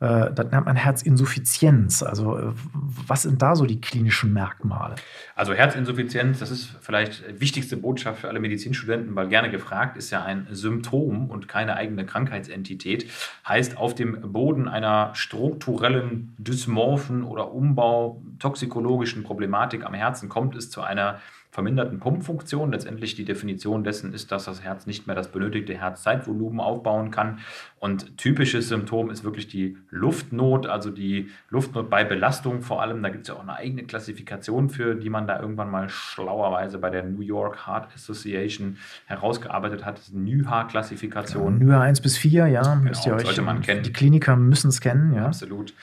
Äh, 0.00 0.32
das 0.32 0.50
nennt 0.50 0.64
man 0.64 0.76
Herzinsuffizienz. 0.76 2.02
Also 2.02 2.38
äh, 2.38 2.52
was 2.72 3.22
sind 3.22 3.42
da 3.42 3.54
so 3.54 3.66
die 3.66 3.80
klinischen 3.80 4.32
Merkmale? 4.32 4.96
Also 5.36 5.52
Herzinsuffizienz, 5.52 6.38
das 6.38 6.50
ist 6.50 6.76
vielleicht 6.80 7.22
die 7.28 7.40
wichtigste 7.40 7.76
Botschaft 7.76 8.20
für 8.20 8.28
alle 8.28 8.40
Medizinstudenten, 8.40 9.14
weil 9.14 9.28
gerne 9.28 9.50
gefragt 9.50 9.96
ist 9.96 10.10
ja 10.10 10.24
ein 10.24 10.46
Symptom 10.50 11.28
und 11.28 11.48
keine 11.48 11.76
eigene 11.76 12.06
Krankheitsentität. 12.06 13.10
Heißt, 13.46 13.76
auf 13.76 13.94
dem 13.94 14.32
Boden 14.32 14.68
einer 14.68 15.14
strukturellen, 15.14 16.34
dysmorphen 16.38 17.22
oder 17.22 17.52
Umbau 17.52 18.22
toxikologischen 18.38 19.22
Problematik 19.22 19.84
am 19.84 19.92
Herzen 19.92 20.30
kommt 20.30 20.56
es 20.56 20.70
zu 20.70 20.80
einer 20.80 21.20
verminderten 21.50 21.98
Pumpfunktion. 21.98 22.72
Letztendlich 22.72 23.14
die 23.14 23.24
Definition 23.24 23.82
dessen 23.84 24.12
ist, 24.12 24.30
dass 24.30 24.44
das 24.44 24.62
Herz 24.62 24.86
nicht 24.86 25.06
mehr 25.06 25.16
das 25.16 25.28
benötigte 25.28 25.74
Herzzeitvolumen 25.74 26.60
aufbauen 26.60 27.10
kann. 27.10 27.40
Und 27.78 28.16
typisches 28.18 28.68
Symptom 28.68 29.10
ist 29.10 29.24
wirklich 29.24 29.48
die 29.48 29.76
Luftnot, 29.90 30.66
also 30.66 30.90
die 30.90 31.30
Luftnot 31.48 31.90
bei 31.90 32.04
Belastung 32.04 32.62
vor 32.62 32.82
allem. 32.82 33.02
Da 33.02 33.08
gibt 33.08 33.22
es 33.22 33.28
ja 33.28 33.34
auch 33.34 33.42
eine 33.42 33.54
eigene 33.54 33.82
Klassifikation 33.82 34.70
für, 34.70 34.94
die 34.94 35.10
man 35.10 35.26
da 35.26 35.40
irgendwann 35.40 35.70
mal 35.70 35.88
schlauerweise 35.88 36.78
bei 36.78 36.90
der 36.90 37.02
New 37.02 37.22
York 37.22 37.66
Heart 37.66 37.88
Association 37.94 38.76
herausgearbeitet 39.06 39.84
hat. 39.84 39.98
Das 39.98 40.08
ist 40.08 40.14
NYHA-Klassifikation. 40.14 41.60
Ja, 41.60 41.66
NYHA 41.66 41.80
1 41.80 42.00
bis 42.00 42.16
4, 42.16 42.46
ja, 42.46 42.62
genau, 42.62 42.76
müsst 42.76 43.06
ihr 43.06 43.14
euch. 43.14 43.22
Sollte 43.22 43.42
man 43.42 43.60
kennen. 43.60 43.82
Die 43.82 43.92
Kliniker 43.92 44.36
müssen 44.36 44.68
es 44.68 44.80
kennen, 44.80 45.14
ja. 45.14 45.26
Absolut. 45.26 45.74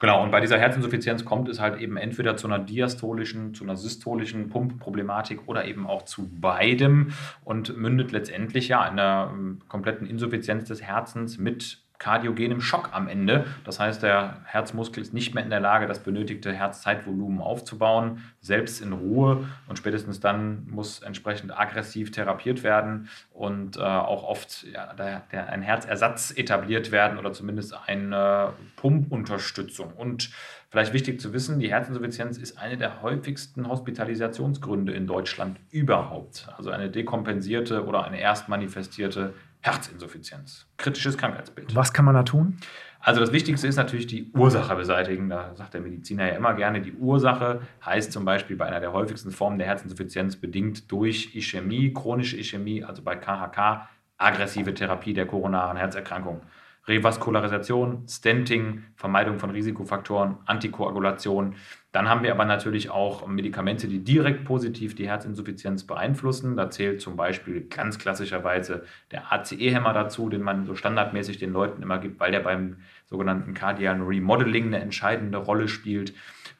Genau, 0.00 0.22
und 0.22 0.30
bei 0.30 0.40
dieser 0.40 0.58
Herzinsuffizienz 0.58 1.24
kommt 1.24 1.48
es 1.48 1.60
halt 1.60 1.80
eben 1.80 1.96
entweder 1.96 2.36
zu 2.36 2.46
einer 2.46 2.58
diastolischen, 2.58 3.54
zu 3.54 3.64
einer 3.64 3.76
systolischen 3.76 4.48
Pumpproblematik 4.48 5.46
oder 5.46 5.64
eben 5.64 5.86
auch 5.86 6.02
zu 6.02 6.28
beidem 6.28 7.12
und 7.44 7.76
mündet 7.76 8.12
letztendlich 8.12 8.68
ja 8.68 8.84
in 8.86 8.98
einer 8.98 9.30
ähm, 9.32 9.60
kompletten 9.68 10.06
Insuffizienz 10.06 10.64
des 10.64 10.82
Herzens 10.82 11.38
mit 11.38 11.83
kardiogenem 11.98 12.60
Schock 12.60 12.90
am 12.92 13.08
Ende. 13.08 13.46
Das 13.64 13.78
heißt, 13.78 14.02
der 14.02 14.42
Herzmuskel 14.44 15.02
ist 15.02 15.14
nicht 15.14 15.34
mehr 15.34 15.44
in 15.44 15.50
der 15.50 15.60
Lage, 15.60 15.86
das 15.86 16.00
benötigte 16.00 16.52
Herzzeitvolumen 16.52 17.40
aufzubauen, 17.40 18.22
selbst 18.40 18.82
in 18.82 18.92
Ruhe. 18.92 19.46
Und 19.68 19.78
spätestens 19.78 20.20
dann 20.20 20.66
muss 20.68 21.00
entsprechend 21.00 21.56
aggressiv 21.56 22.10
therapiert 22.10 22.62
werden 22.62 23.08
und 23.30 23.76
äh, 23.76 23.80
auch 23.80 24.24
oft 24.24 24.64
ja, 24.64 24.92
der, 24.94 25.22
der, 25.30 25.48
ein 25.50 25.62
Herzersatz 25.62 26.32
etabliert 26.36 26.90
werden 26.90 27.18
oder 27.18 27.32
zumindest 27.32 27.76
eine 27.86 28.52
Pumpunterstützung. 28.76 29.92
Und 29.92 30.30
vielleicht 30.70 30.92
wichtig 30.92 31.20
zu 31.20 31.32
wissen, 31.32 31.60
die 31.60 31.70
Herzinsuffizienz 31.70 32.38
ist 32.38 32.58
eine 32.58 32.76
der 32.76 33.02
häufigsten 33.02 33.68
Hospitalisationsgründe 33.68 34.92
in 34.92 35.06
Deutschland 35.06 35.58
überhaupt. 35.70 36.48
Also 36.56 36.70
eine 36.70 36.90
dekompensierte 36.90 37.86
oder 37.86 38.04
eine 38.04 38.20
erst 38.20 38.48
manifestierte 38.48 39.32
Herzinsuffizienz. 39.64 40.66
Kritisches 40.76 41.16
Krankheitsbild. 41.16 41.74
Was 41.74 41.94
kann 41.94 42.04
man 42.04 42.14
da 42.14 42.22
tun? 42.22 42.58
Also 43.00 43.20
das 43.20 43.32
Wichtigste 43.32 43.66
ist 43.66 43.76
natürlich 43.76 44.06
die 44.06 44.30
Ursache 44.32 44.76
beseitigen. 44.76 45.30
Da 45.30 45.54
sagt 45.56 45.72
der 45.72 45.80
Mediziner 45.80 46.28
ja 46.28 46.36
immer 46.36 46.52
gerne, 46.52 46.82
die 46.82 46.92
Ursache 46.92 47.62
heißt 47.84 48.12
zum 48.12 48.26
Beispiel 48.26 48.56
bei 48.56 48.66
einer 48.66 48.80
der 48.80 48.92
häufigsten 48.92 49.30
Formen 49.30 49.58
der 49.58 49.66
Herzinsuffizienz 49.66 50.36
bedingt 50.36 50.92
durch 50.92 51.34
Ischämie, 51.34 51.94
chronische 51.94 52.36
Ischämie, 52.36 52.84
also 52.84 53.02
bei 53.02 53.16
KHK, 53.16 53.88
aggressive 54.18 54.74
Therapie 54.74 55.14
der 55.14 55.26
koronaren 55.26 55.78
Herzerkrankung. 55.78 56.42
Revaskularisation, 56.86 58.06
Stenting, 58.06 58.84
Vermeidung 58.94 59.38
von 59.38 59.50
Risikofaktoren, 59.50 60.36
Antikoagulation. 60.44 61.54
Dann 61.92 62.08
haben 62.08 62.22
wir 62.22 62.32
aber 62.32 62.44
natürlich 62.44 62.90
auch 62.90 63.26
Medikamente, 63.26 63.88
die 63.88 64.04
direkt 64.04 64.44
positiv 64.44 64.94
die 64.94 65.06
Herzinsuffizienz 65.06 65.84
beeinflussen. 65.84 66.56
Da 66.56 66.70
zählt 66.70 67.00
zum 67.00 67.16
Beispiel 67.16 67.62
ganz 67.68 67.98
klassischerweise 67.98 68.84
der 69.12 69.32
ACE-Hämmer 69.32 69.92
dazu, 69.94 70.28
den 70.28 70.42
man 70.42 70.66
so 70.66 70.74
standardmäßig 70.74 71.38
den 71.38 71.52
Leuten 71.52 71.82
immer 71.82 71.98
gibt, 71.98 72.20
weil 72.20 72.32
der 72.32 72.40
beim 72.40 72.78
sogenannten 73.06 73.54
kardialen 73.54 74.02
Remodeling 74.02 74.66
eine 74.66 74.80
entscheidende 74.80 75.38
Rolle 75.38 75.68
spielt. 75.68 76.12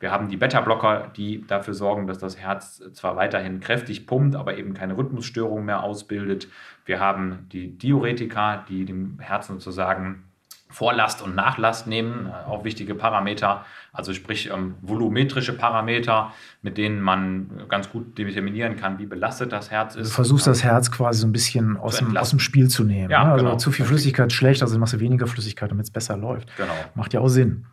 Wir 0.04 0.10
haben 0.10 0.28
die 0.28 0.36
Beta-Blocker, 0.36 1.12
die 1.16 1.46
dafür 1.46 1.72
sorgen, 1.72 2.06
dass 2.06 2.18
das 2.18 2.36
Herz 2.36 2.82
zwar 2.92 3.16
weiterhin 3.16 3.60
kräftig 3.60 4.06
pumpt, 4.06 4.36
aber 4.36 4.58
eben 4.58 4.74
keine 4.74 4.98
Rhythmusstörung 4.98 5.64
mehr 5.64 5.82
ausbildet. 5.82 6.46
Wir 6.84 7.00
haben 7.00 7.46
die 7.52 7.78
Diuretika, 7.78 8.66
die 8.68 8.84
dem 8.84 9.18
Herzen 9.18 9.54
sozusagen 9.54 10.24
Vorlast 10.68 11.22
und 11.22 11.34
Nachlast 11.34 11.86
nehmen, 11.86 12.26
äh, 12.26 12.50
auch 12.50 12.64
wichtige 12.64 12.94
Parameter, 12.94 13.64
also 13.94 14.12
sprich 14.12 14.50
ähm, 14.50 14.74
volumetrische 14.82 15.54
Parameter, 15.54 16.34
mit 16.60 16.76
denen 16.76 17.00
man 17.00 17.62
ganz 17.70 17.88
gut 17.88 18.18
determinieren 18.18 18.76
kann, 18.76 18.98
wie 18.98 19.06
belastet 19.06 19.52
das 19.52 19.70
Herz 19.70 19.96
ist. 19.96 20.10
Du 20.10 20.14
versuchst 20.14 20.46
das 20.46 20.62
Herz 20.62 20.90
quasi 20.90 21.20
so 21.20 21.26
ein 21.26 21.32
bisschen 21.32 21.78
aus, 21.78 21.96
dem, 21.96 22.14
aus 22.14 22.28
dem 22.28 22.40
Spiel 22.40 22.68
zu 22.68 22.84
nehmen. 22.84 23.08
Ja, 23.08 23.24
ne? 23.24 23.32
Also 23.32 23.44
genau. 23.46 23.56
zu 23.56 23.72
viel 23.72 23.86
Flüssigkeit 23.86 24.26
ist 24.26 24.34
schlecht, 24.34 24.60
also 24.60 24.78
machst 24.78 24.92
du 24.92 25.00
weniger 25.00 25.26
Flüssigkeit, 25.26 25.70
damit 25.70 25.84
es 25.84 25.90
besser 25.90 26.18
läuft. 26.18 26.54
Genau. 26.58 26.74
Macht 26.94 27.14
ja 27.14 27.20
auch 27.20 27.28
Sinn. 27.28 27.64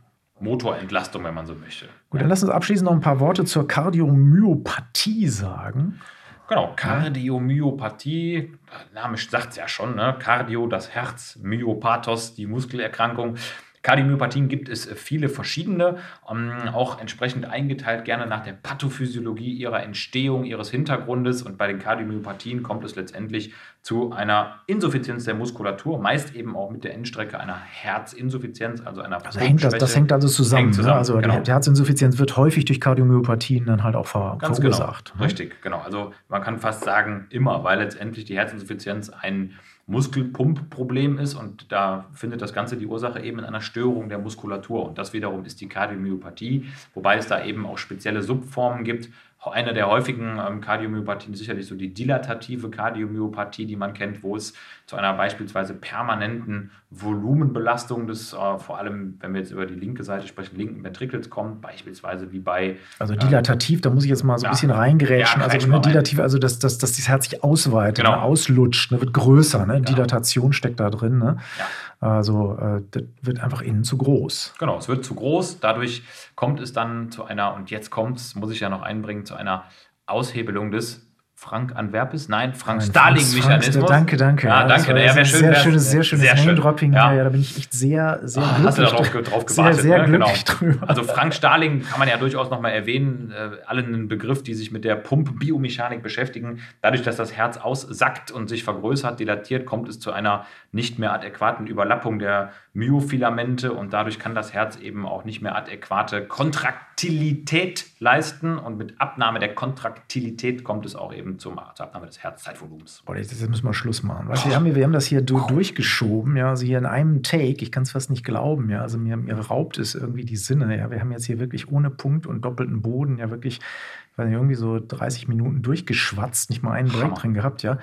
Motorentlastung, 0.41 1.23
wenn 1.23 1.33
man 1.33 1.45
so 1.45 1.55
möchte. 1.55 1.87
Gut, 2.09 2.21
dann 2.21 2.29
lass 2.29 2.43
uns 2.43 2.51
abschließend 2.51 2.85
noch 2.85 2.95
ein 2.95 3.01
paar 3.01 3.19
Worte 3.19 3.45
zur 3.45 3.67
Kardiomyopathie 3.67 5.27
sagen. 5.27 5.99
Genau, 6.47 6.73
Kardiomyopathie, 6.75 8.51
der 8.93 9.01
Name 9.01 9.17
sagt 9.17 9.51
es 9.51 9.55
ja 9.55 9.69
schon, 9.69 9.95
ne? 9.95 10.15
Cardio, 10.19 10.67
das 10.67 10.89
Herz, 10.89 11.39
Myopathos, 11.41 12.35
die 12.35 12.45
Muskelerkrankung. 12.45 13.37
Kardiomyopathien 13.83 14.47
gibt 14.47 14.69
es 14.69 14.85
viele 14.85 15.27
verschiedene, 15.29 15.97
ähm, 16.29 16.51
auch 16.73 16.99
entsprechend 16.99 17.45
eingeteilt 17.45 18.05
gerne 18.05 18.27
nach 18.27 18.43
der 18.43 18.53
Pathophysiologie 18.53 19.51
ihrer 19.53 19.81
Entstehung, 19.83 20.43
ihres 20.43 20.69
Hintergrundes. 20.69 21.41
Und 21.41 21.57
bei 21.57 21.67
den 21.67 21.79
Kardiomyopathien 21.79 22.61
kommt 22.61 22.83
es 22.83 22.95
letztendlich 22.95 23.53
zu 23.81 24.11
einer 24.11 24.59
Insuffizienz 24.67 25.25
der 25.25 25.33
Muskulatur, 25.33 25.99
meist 25.99 26.35
eben 26.35 26.55
auch 26.55 26.69
mit 26.69 26.83
der 26.83 26.93
Endstrecke 26.93 27.39
einer 27.39 27.57
Herzinsuffizienz, 27.57 28.81
also 28.85 29.01
einer 29.01 29.25
also 29.25 29.39
hängt 29.39 29.63
das, 29.63 29.73
das 29.75 29.95
hängt 29.95 30.11
also 30.11 30.27
zusammen. 30.27 30.65
Hängt 30.65 30.75
zusammen 30.75 30.93
ne? 30.93 30.99
Also 30.99 31.17
genau. 31.17 31.39
die 31.39 31.51
Herzinsuffizienz 31.51 32.19
wird 32.19 32.37
häufig 32.37 32.65
durch 32.65 32.79
Kardiomyopathien 32.79 33.65
dann 33.65 33.83
halt 33.83 33.95
auch 33.95 34.05
ver 34.05 34.37
Ganz 34.39 34.61
genau. 34.61 34.75
verursacht. 34.75 35.13
Genau. 35.13 35.23
Richtig, 35.23 35.61
genau. 35.63 35.81
Also 35.83 36.13
man 36.29 36.43
kann 36.43 36.59
fast 36.59 36.83
sagen 36.83 37.25
immer, 37.31 37.63
weil 37.63 37.79
letztendlich 37.79 38.25
die 38.25 38.37
Herzinsuffizienz 38.37 39.09
ein 39.09 39.53
Muskelpumpproblem 39.87 41.17
ist 41.17 41.33
und 41.33 41.71
da 41.71 42.05
findet 42.13 42.41
das 42.41 42.53
Ganze 42.53 42.77
die 42.77 42.87
Ursache 42.87 43.21
eben 43.21 43.39
in 43.39 43.45
einer 43.45 43.61
Störung 43.61 44.09
der 44.09 44.19
Muskulatur 44.19 44.87
und 44.87 44.97
das 44.97 45.13
wiederum 45.13 45.43
ist 45.45 45.59
die 45.61 45.67
Kardiomyopathie, 45.67 46.67
wobei 46.93 47.17
es 47.17 47.27
da 47.27 47.43
eben 47.43 47.65
auch 47.65 47.77
spezielle 47.77 48.21
Subformen 48.21 48.83
gibt, 48.83 49.09
eine 49.49 49.73
der 49.73 49.87
häufigen 49.87 50.39
ähm, 50.39 50.61
Kardiomyopathien 50.61 51.33
ist 51.33 51.39
sicherlich 51.39 51.65
so 51.65 51.73
die 51.73 51.91
dilatative 51.91 52.69
Kardiomyopathie, 52.69 53.65
die 53.65 53.75
man 53.75 53.93
kennt, 53.93 54.21
wo 54.21 54.35
es 54.35 54.53
zu 54.85 54.97
einer 54.97 55.13
beispielsweise 55.13 55.73
permanenten 55.73 56.69
Volumenbelastung 56.91 58.05
des, 58.05 58.33
äh, 58.33 58.59
vor 58.59 58.77
allem, 58.77 59.17
wenn 59.19 59.33
wir 59.33 59.41
jetzt 59.41 59.51
über 59.51 59.65
die 59.65 59.73
linke 59.73 60.03
Seite 60.03 60.27
sprechen, 60.27 60.57
linken 60.57 60.83
Ventrikels 60.83 61.29
kommt, 61.29 61.61
beispielsweise 61.61 62.31
wie 62.31 62.39
bei. 62.39 62.77
Also 62.99 63.15
dilatativ, 63.15 63.79
äh, 63.79 63.81
da 63.81 63.89
muss 63.89 64.03
ich 64.03 64.09
jetzt 64.09 64.23
mal 64.23 64.37
so 64.37 64.45
ein 64.45 64.49
ja, 64.49 64.51
bisschen 64.51 64.69
reingerätschen. 64.69 65.41
Ja, 65.41 65.47
also 65.47 65.67
ne, 65.67 65.81
dilativ, 65.81 66.19
also 66.19 66.37
dass, 66.37 66.59
dass, 66.59 66.77
dass 66.77 66.97
das 66.97 67.07
Herz 67.07 67.29
sich 67.29 67.43
ausweitet, 67.43 68.05
genau. 68.05 68.17
ne, 68.17 68.21
auslutscht, 68.21 68.91
ne, 68.91 68.99
wird 68.99 69.13
größer. 69.13 69.65
Ne? 69.65 69.81
Dilatation 69.81 70.53
steckt 70.53 70.79
da 70.79 70.89
drin. 70.91 71.17
Ne? 71.17 71.37
Ja. 71.57 71.65
Also 72.01 72.57
äh, 72.59 72.81
das 72.91 73.03
wird 73.21 73.39
einfach 73.41 73.61
innen 73.61 73.83
zu 73.83 73.95
groß. 73.97 74.55
Genau, 74.59 74.77
es 74.77 74.87
wird 74.87 75.05
zu 75.05 75.13
groß. 75.13 75.59
Dadurch 75.59 76.03
kommt 76.35 76.59
es 76.59 76.73
dann 76.73 77.11
zu 77.11 77.23
einer, 77.23 77.53
und 77.53 77.69
jetzt 77.69 77.91
kommt 77.91 78.17
es, 78.17 78.35
muss 78.35 78.51
ich 78.51 78.59
ja 78.59 78.69
noch 78.69 78.81
einbringen, 78.81 79.23
zu 79.31 79.37
einer 79.37 79.65
Aushebelung 80.05 80.71
des 80.71 81.09
Frank 81.41 81.75
Antwerpes? 81.75 82.29
Nein, 82.29 82.53
Frank 82.53 82.83
Starling-Mechanismus. 82.83 83.89
Danke, 83.89 84.15
danke. 84.15 84.47
Ja, 84.47 84.63
danke. 84.67 84.91
Ja, 84.91 85.15
wäre 85.15 85.25
schön, 85.25 85.39
sehr 85.39 85.55
schönes, 85.55 85.89
sehr 85.89 86.03
schönes 86.03 86.23
sehr 86.23 86.35
Name-Dropping. 86.35 86.93
Ja. 86.93 87.13
ja. 87.13 87.23
da 87.23 87.29
bin 87.31 87.41
ich 87.41 87.57
echt 87.57 87.73
sehr, 87.73 88.19
sehr 88.21 88.43
oh, 88.43 88.45
glücklich. 88.45 88.67
Hast 88.67 88.77
du 88.77 88.81
darauf 88.83 89.09
drauf 89.09 89.45
gewartet? 89.47 89.81
Sehr, 89.81 89.83
sehr 89.83 89.97
ne? 89.97 90.05
glücklich 90.05 90.45
genau. 90.45 90.59
drüber. 90.59 90.87
Also 90.87 91.03
Frank 91.03 91.33
Starling 91.33 91.81
kann 91.81 91.97
man 91.97 92.07
ja 92.07 92.17
durchaus 92.17 92.51
nochmal 92.51 92.73
erwähnen. 92.73 93.33
Äh, 93.35 93.57
alle 93.65 93.83
einen 93.83 94.07
Begriff, 94.07 94.43
die 94.43 94.53
sich 94.53 94.71
mit 94.71 94.85
der 94.85 94.95
Pump-Biomechanik 94.95 96.03
beschäftigen. 96.03 96.59
Dadurch, 96.83 97.01
dass 97.01 97.15
das 97.15 97.35
Herz 97.35 97.57
aussackt 97.57 98.29
und 98.29 98.47
sich 98.47 98.63
vergrößert, 98.63 99.19
dilatiert, 99.19 99.65
kommt 99.65 99.89
es 99.89 99.99
zu 99.99 100.11
einer 100.11 100.45
nicht 100.71 100.99
mehr 100.99 101.11
adäquaten 101.11 101.65
Überlappung 101.65 102.19
der 102.19 102.51
Myofilamente 102.73 103.73
und 103.73 103.93
dadurch 103.93 104.19
kann 104.19 104.33
das 104.35 104.53
Herz 104.53 104.77
eben 104.77 105.05
auch 105.05 105.25
nicht 105.25 105.41
mehr 105.41 105.55
adäquate 105.57 106.25
Kontraktilität 106.25 107.87
leisten 107.99 108.57
und 108.57 108.77
mit 108.77 109.01
Abnahme 109.01 109.39
der 109.39 109.53
Kontraktilität 109.53 110.63
kommt 110.63 110.85
es 110.85 110.95
auch 110.95 111.13
eben 111.13 111.30
zum, 111.39 111.59
zur 111.75 111.85
Abnahme 111.85 112.07
des 112.07 112.23
Herzzeitvolumens. 112.23 113.03
Boah, 113.05 113.15
jetzt 113.15 113.47
müssen 113.47 113.63
wir 113.63 113.73
Schluss 113.73 114.03
machen. 114.03 114.27
Weißt, 114.27 114.47
wir, 114.47 114.55
haben, 114.55 114.73
wir 114.73 114.83
haben 114.83 114.93
das 114.93 115.05
hier 115.05 115.21
du, 115.21 115.39
durchgeschoben, 115.47 116.35
ja, 116.37 116.49
also 116.49 116.65
hier 116.65 116.77
in 116.77 116.85
einem 116.85 117.23
Take, 117.23 117.63
ich 117.63 117.71
kann 117.71 117.83
es 117.83 117.91
fast 117.91 118.09
nicht 118.09 118.23
glauben, 118.23 118.69
ja, 118.69 118.81
also 118.81 118.97
mir, 118.97 119.17
mir 119.17 119.35
raubt 119.35 119.77
es 119.77 119.95
irgendwie 119.95 120.25
die 120.25 120.37
Sinne, 120.37 120.77
ja, 120.77 120.91
wir 120.91 120.99
haben 120.99 121.11
jetzt 121.11 121.25
hier 121.25 121.39
wirklich 121.39 121.71
ohne 121.71 121.89
Punkt 121.89 122.27
und 122.27 122.41
doppelten 122.41 122.81
Boden 122.81 123.17
ja 123.17 123.29
wirklich, 123.29 123.57
ich 123.57 124.17
weiß 124.17 124.25
nicht, 124.25 124.35
irgendwie 124.35 124.55
so 124.55 124.79
30 124.79 125.27
Minuten 125.27 125.61
durchgeschwatzt, 125.61 126.49
nicht 126.49 126.63
mal 126.63 126.71
einen 126.71 126.89
Break 126.89 127.15
drin 127.15 127.33
gehabt, 127.33 127.63
ja. 127.63 127.77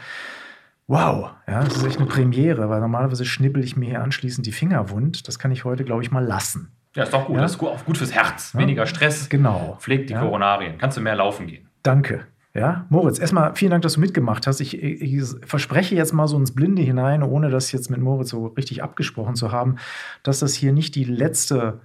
Wow, 0.86 1.32
ja, 1.46 1.62
das 1.62 1.76
ist 1.76 1.84
echt 1.84 1.98
eine 1.98 2.06
Premiere, 2.06 2.70
weil 2.70 2.80
normalerweise 2.80 3.26
schnibbel 3.26 3.62
ich 3.62 3.76
mir 3.76 3.90
hier 3.90 4.02
anschließend 4.02 4.46
die 4.46 4.52
Finger 4.52 4.88
wund. 4.88 5.28
Das 5.28 5.38
kann 5.38 5.50
ich 5.50 5.66
heute, 5.66 5.84
glaube 5.84 6.02
ich, 6.02 6.10
mal 6.10 6.24
lassen. 6.24 6.72
Ja, 6.94 7.02
ist 7.02 7.12
doch 7.12 7.26
gut. 7.26 7.36
Ja? 7.36 7.42
Das 7.42 7.52
ist 7.52 7.58
gut, 7.58 7.84
gut 7.84 7.98
fürs 7.98 8.14
Herz. 8.14 8.54
Weniger 8.54 8.86
Stress. 8.86 9.28
Genau. 9.28 9.76
Pflegt 9.80 10.08
die 10.08 10.14
ja? 10.14 10.20
Koronarien. 10.20 10.78
Kannst 10.78 10.96
du 10.96 11.02
mehr 11.02 11.14
laufen 11.14 11.46
gehen. 11.46 11.68
Danke. 11.82 12.26
Ja, 12.58 12.86
Moritz, 12.88 13.20
erstmal 13.20 13.54
vielen 13.54 13.70
Dank, 13.70 13.82
dass 13.82 13.94
du 13.94 14.00
mitgemacht 14.00 14.48
hast. 14.48 14.60
Ich, 14.60 14.82
ich, 14.82 15.22
verspreche 15.46 15.94
jetzt 15.94 16.12
mal 16.12 16.26
so 16.26 16.36
ins 16.36 16.52
Blinde 16.52 16.82
hinein, 16.82 17.22
ohne 17.22 17.50
das 17.50 17.70
jetzt 17.70 17.88
mit 17.88 18.00
Moritz 18.00 18.30
so 18.30 18.48
richtig 18.48 18.82
abgesprochen 18.82 19.36
zu 19.36 19.52
haben, 19.52 19.76
dass 20.24 20.40
das 20.40 20.54
hier 20.54 20.72
nicht 20.72 20.96
die 20.96 21.04
letzte 21.04 21.80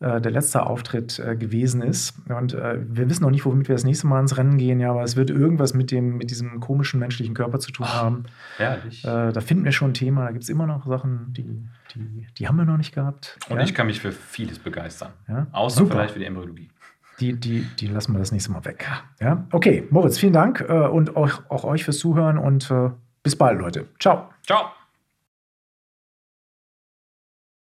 äh, 0.00 0.20
der 0.20 0.30
letzte 0.30 0.64
Auftritt 0.64 1.18
äh, 1.18 1.34
gewesen 1.34 1.82
ist. 1.82 2.14
Und 2.28 2.54
äh, 2.54 2.78
wir 2.88 3.10
wissen 3.10 3.24
noch 3.24 3.30
nicht, 3.30 3.44
womit 3.44 3.68
wir 3.68 3.74
das 3.74 3.82
nächste 3.82 4.06
Mal 4.06 4.20
ins 4.20 4.36
Rennen 4.36 4.56
gehen, 4.56 4.78
ja, 4.78 4.90
aber 4.90 5.02
es 5.02 5.16
wird 5.16 5.30
irgendwas 5.30 5.74
mit, 5.74 5.90
dem, 5.90 6.18
mit 6.18 6.30
diesem 6.30 6.60
komischen 6.60 7.00
menschlichen 7.00 7.34
Körper 7.34 7.58
zu 7.58 7.72
tun 7.72 7.86
oh, 7.88 7.94
haben. 7.94 8.24
Herrlich. 8.58 9.04
Äh, 9.04 9.32
da 9.32 9.40
finden 9.40 9.64
wir 9.64 9.72
schon 9.72 9.90
ein 9.90 9.94
Thema, 9.94 10.26
da 10.26 10.30
gibt 10.30 10.44
es 10.44 10.50
immer 10.50 10.68
noch 10.68 10.86
Sachen, 10.86 11.32
die, 11.36 11.66
die, 11.94 12.28
die 12.38 12.46
haben 12.46 12.56
wir 12.56 12.64
noch 12.64 12.76
nicht 12.76 12.94
gehabt. 12.94 13.38
Und 13.48 13.56
ja? 13.56 13.64
ich 13.64 13.74
kann 13.74 13.88
mich 13.88 13.98
für 13.98 14.12
vieles 14.12 14.60
begeistern. 14.60 15.10
Ja? 15.26 15.48
Außer 15.50 15.78
Super. 15.78 15.94
vielleicht 15.94 16.12
für 16.12 16.20
die 16.20 16.26
Embryologie. 16.26 16.68
Die, 17.20 17.38
die, 17.38 17.66
die 17.78 17.86
lassen 17.86 18.12
wir 18.12 18.18
das 18.18 18.32
nächste 18.32 18.52
Mal 18.52 18.64
weg. 18.64 18.86
Ja? 19.20 19.46
Okay, 19.52 19.86
Moritz, 19.90 20.18
vielen 20.18 20.32
Dank 20.32 20.64
äh, 20.68 20.72
und 20.72 21.16
auch, 21.16 21.42
auch 21.48 21.64
euch 21.64 21.84
fürs 21.84 21.98
Zuhören 21.98 22.38
und 22.38 22.70
äh, 22.70 22.90
bis 23.22 23.36
bald, 23.36 23.58
Leute. 23.60 23.86
Ciao. 23.98 24.28
Ciao. 24.46 24.77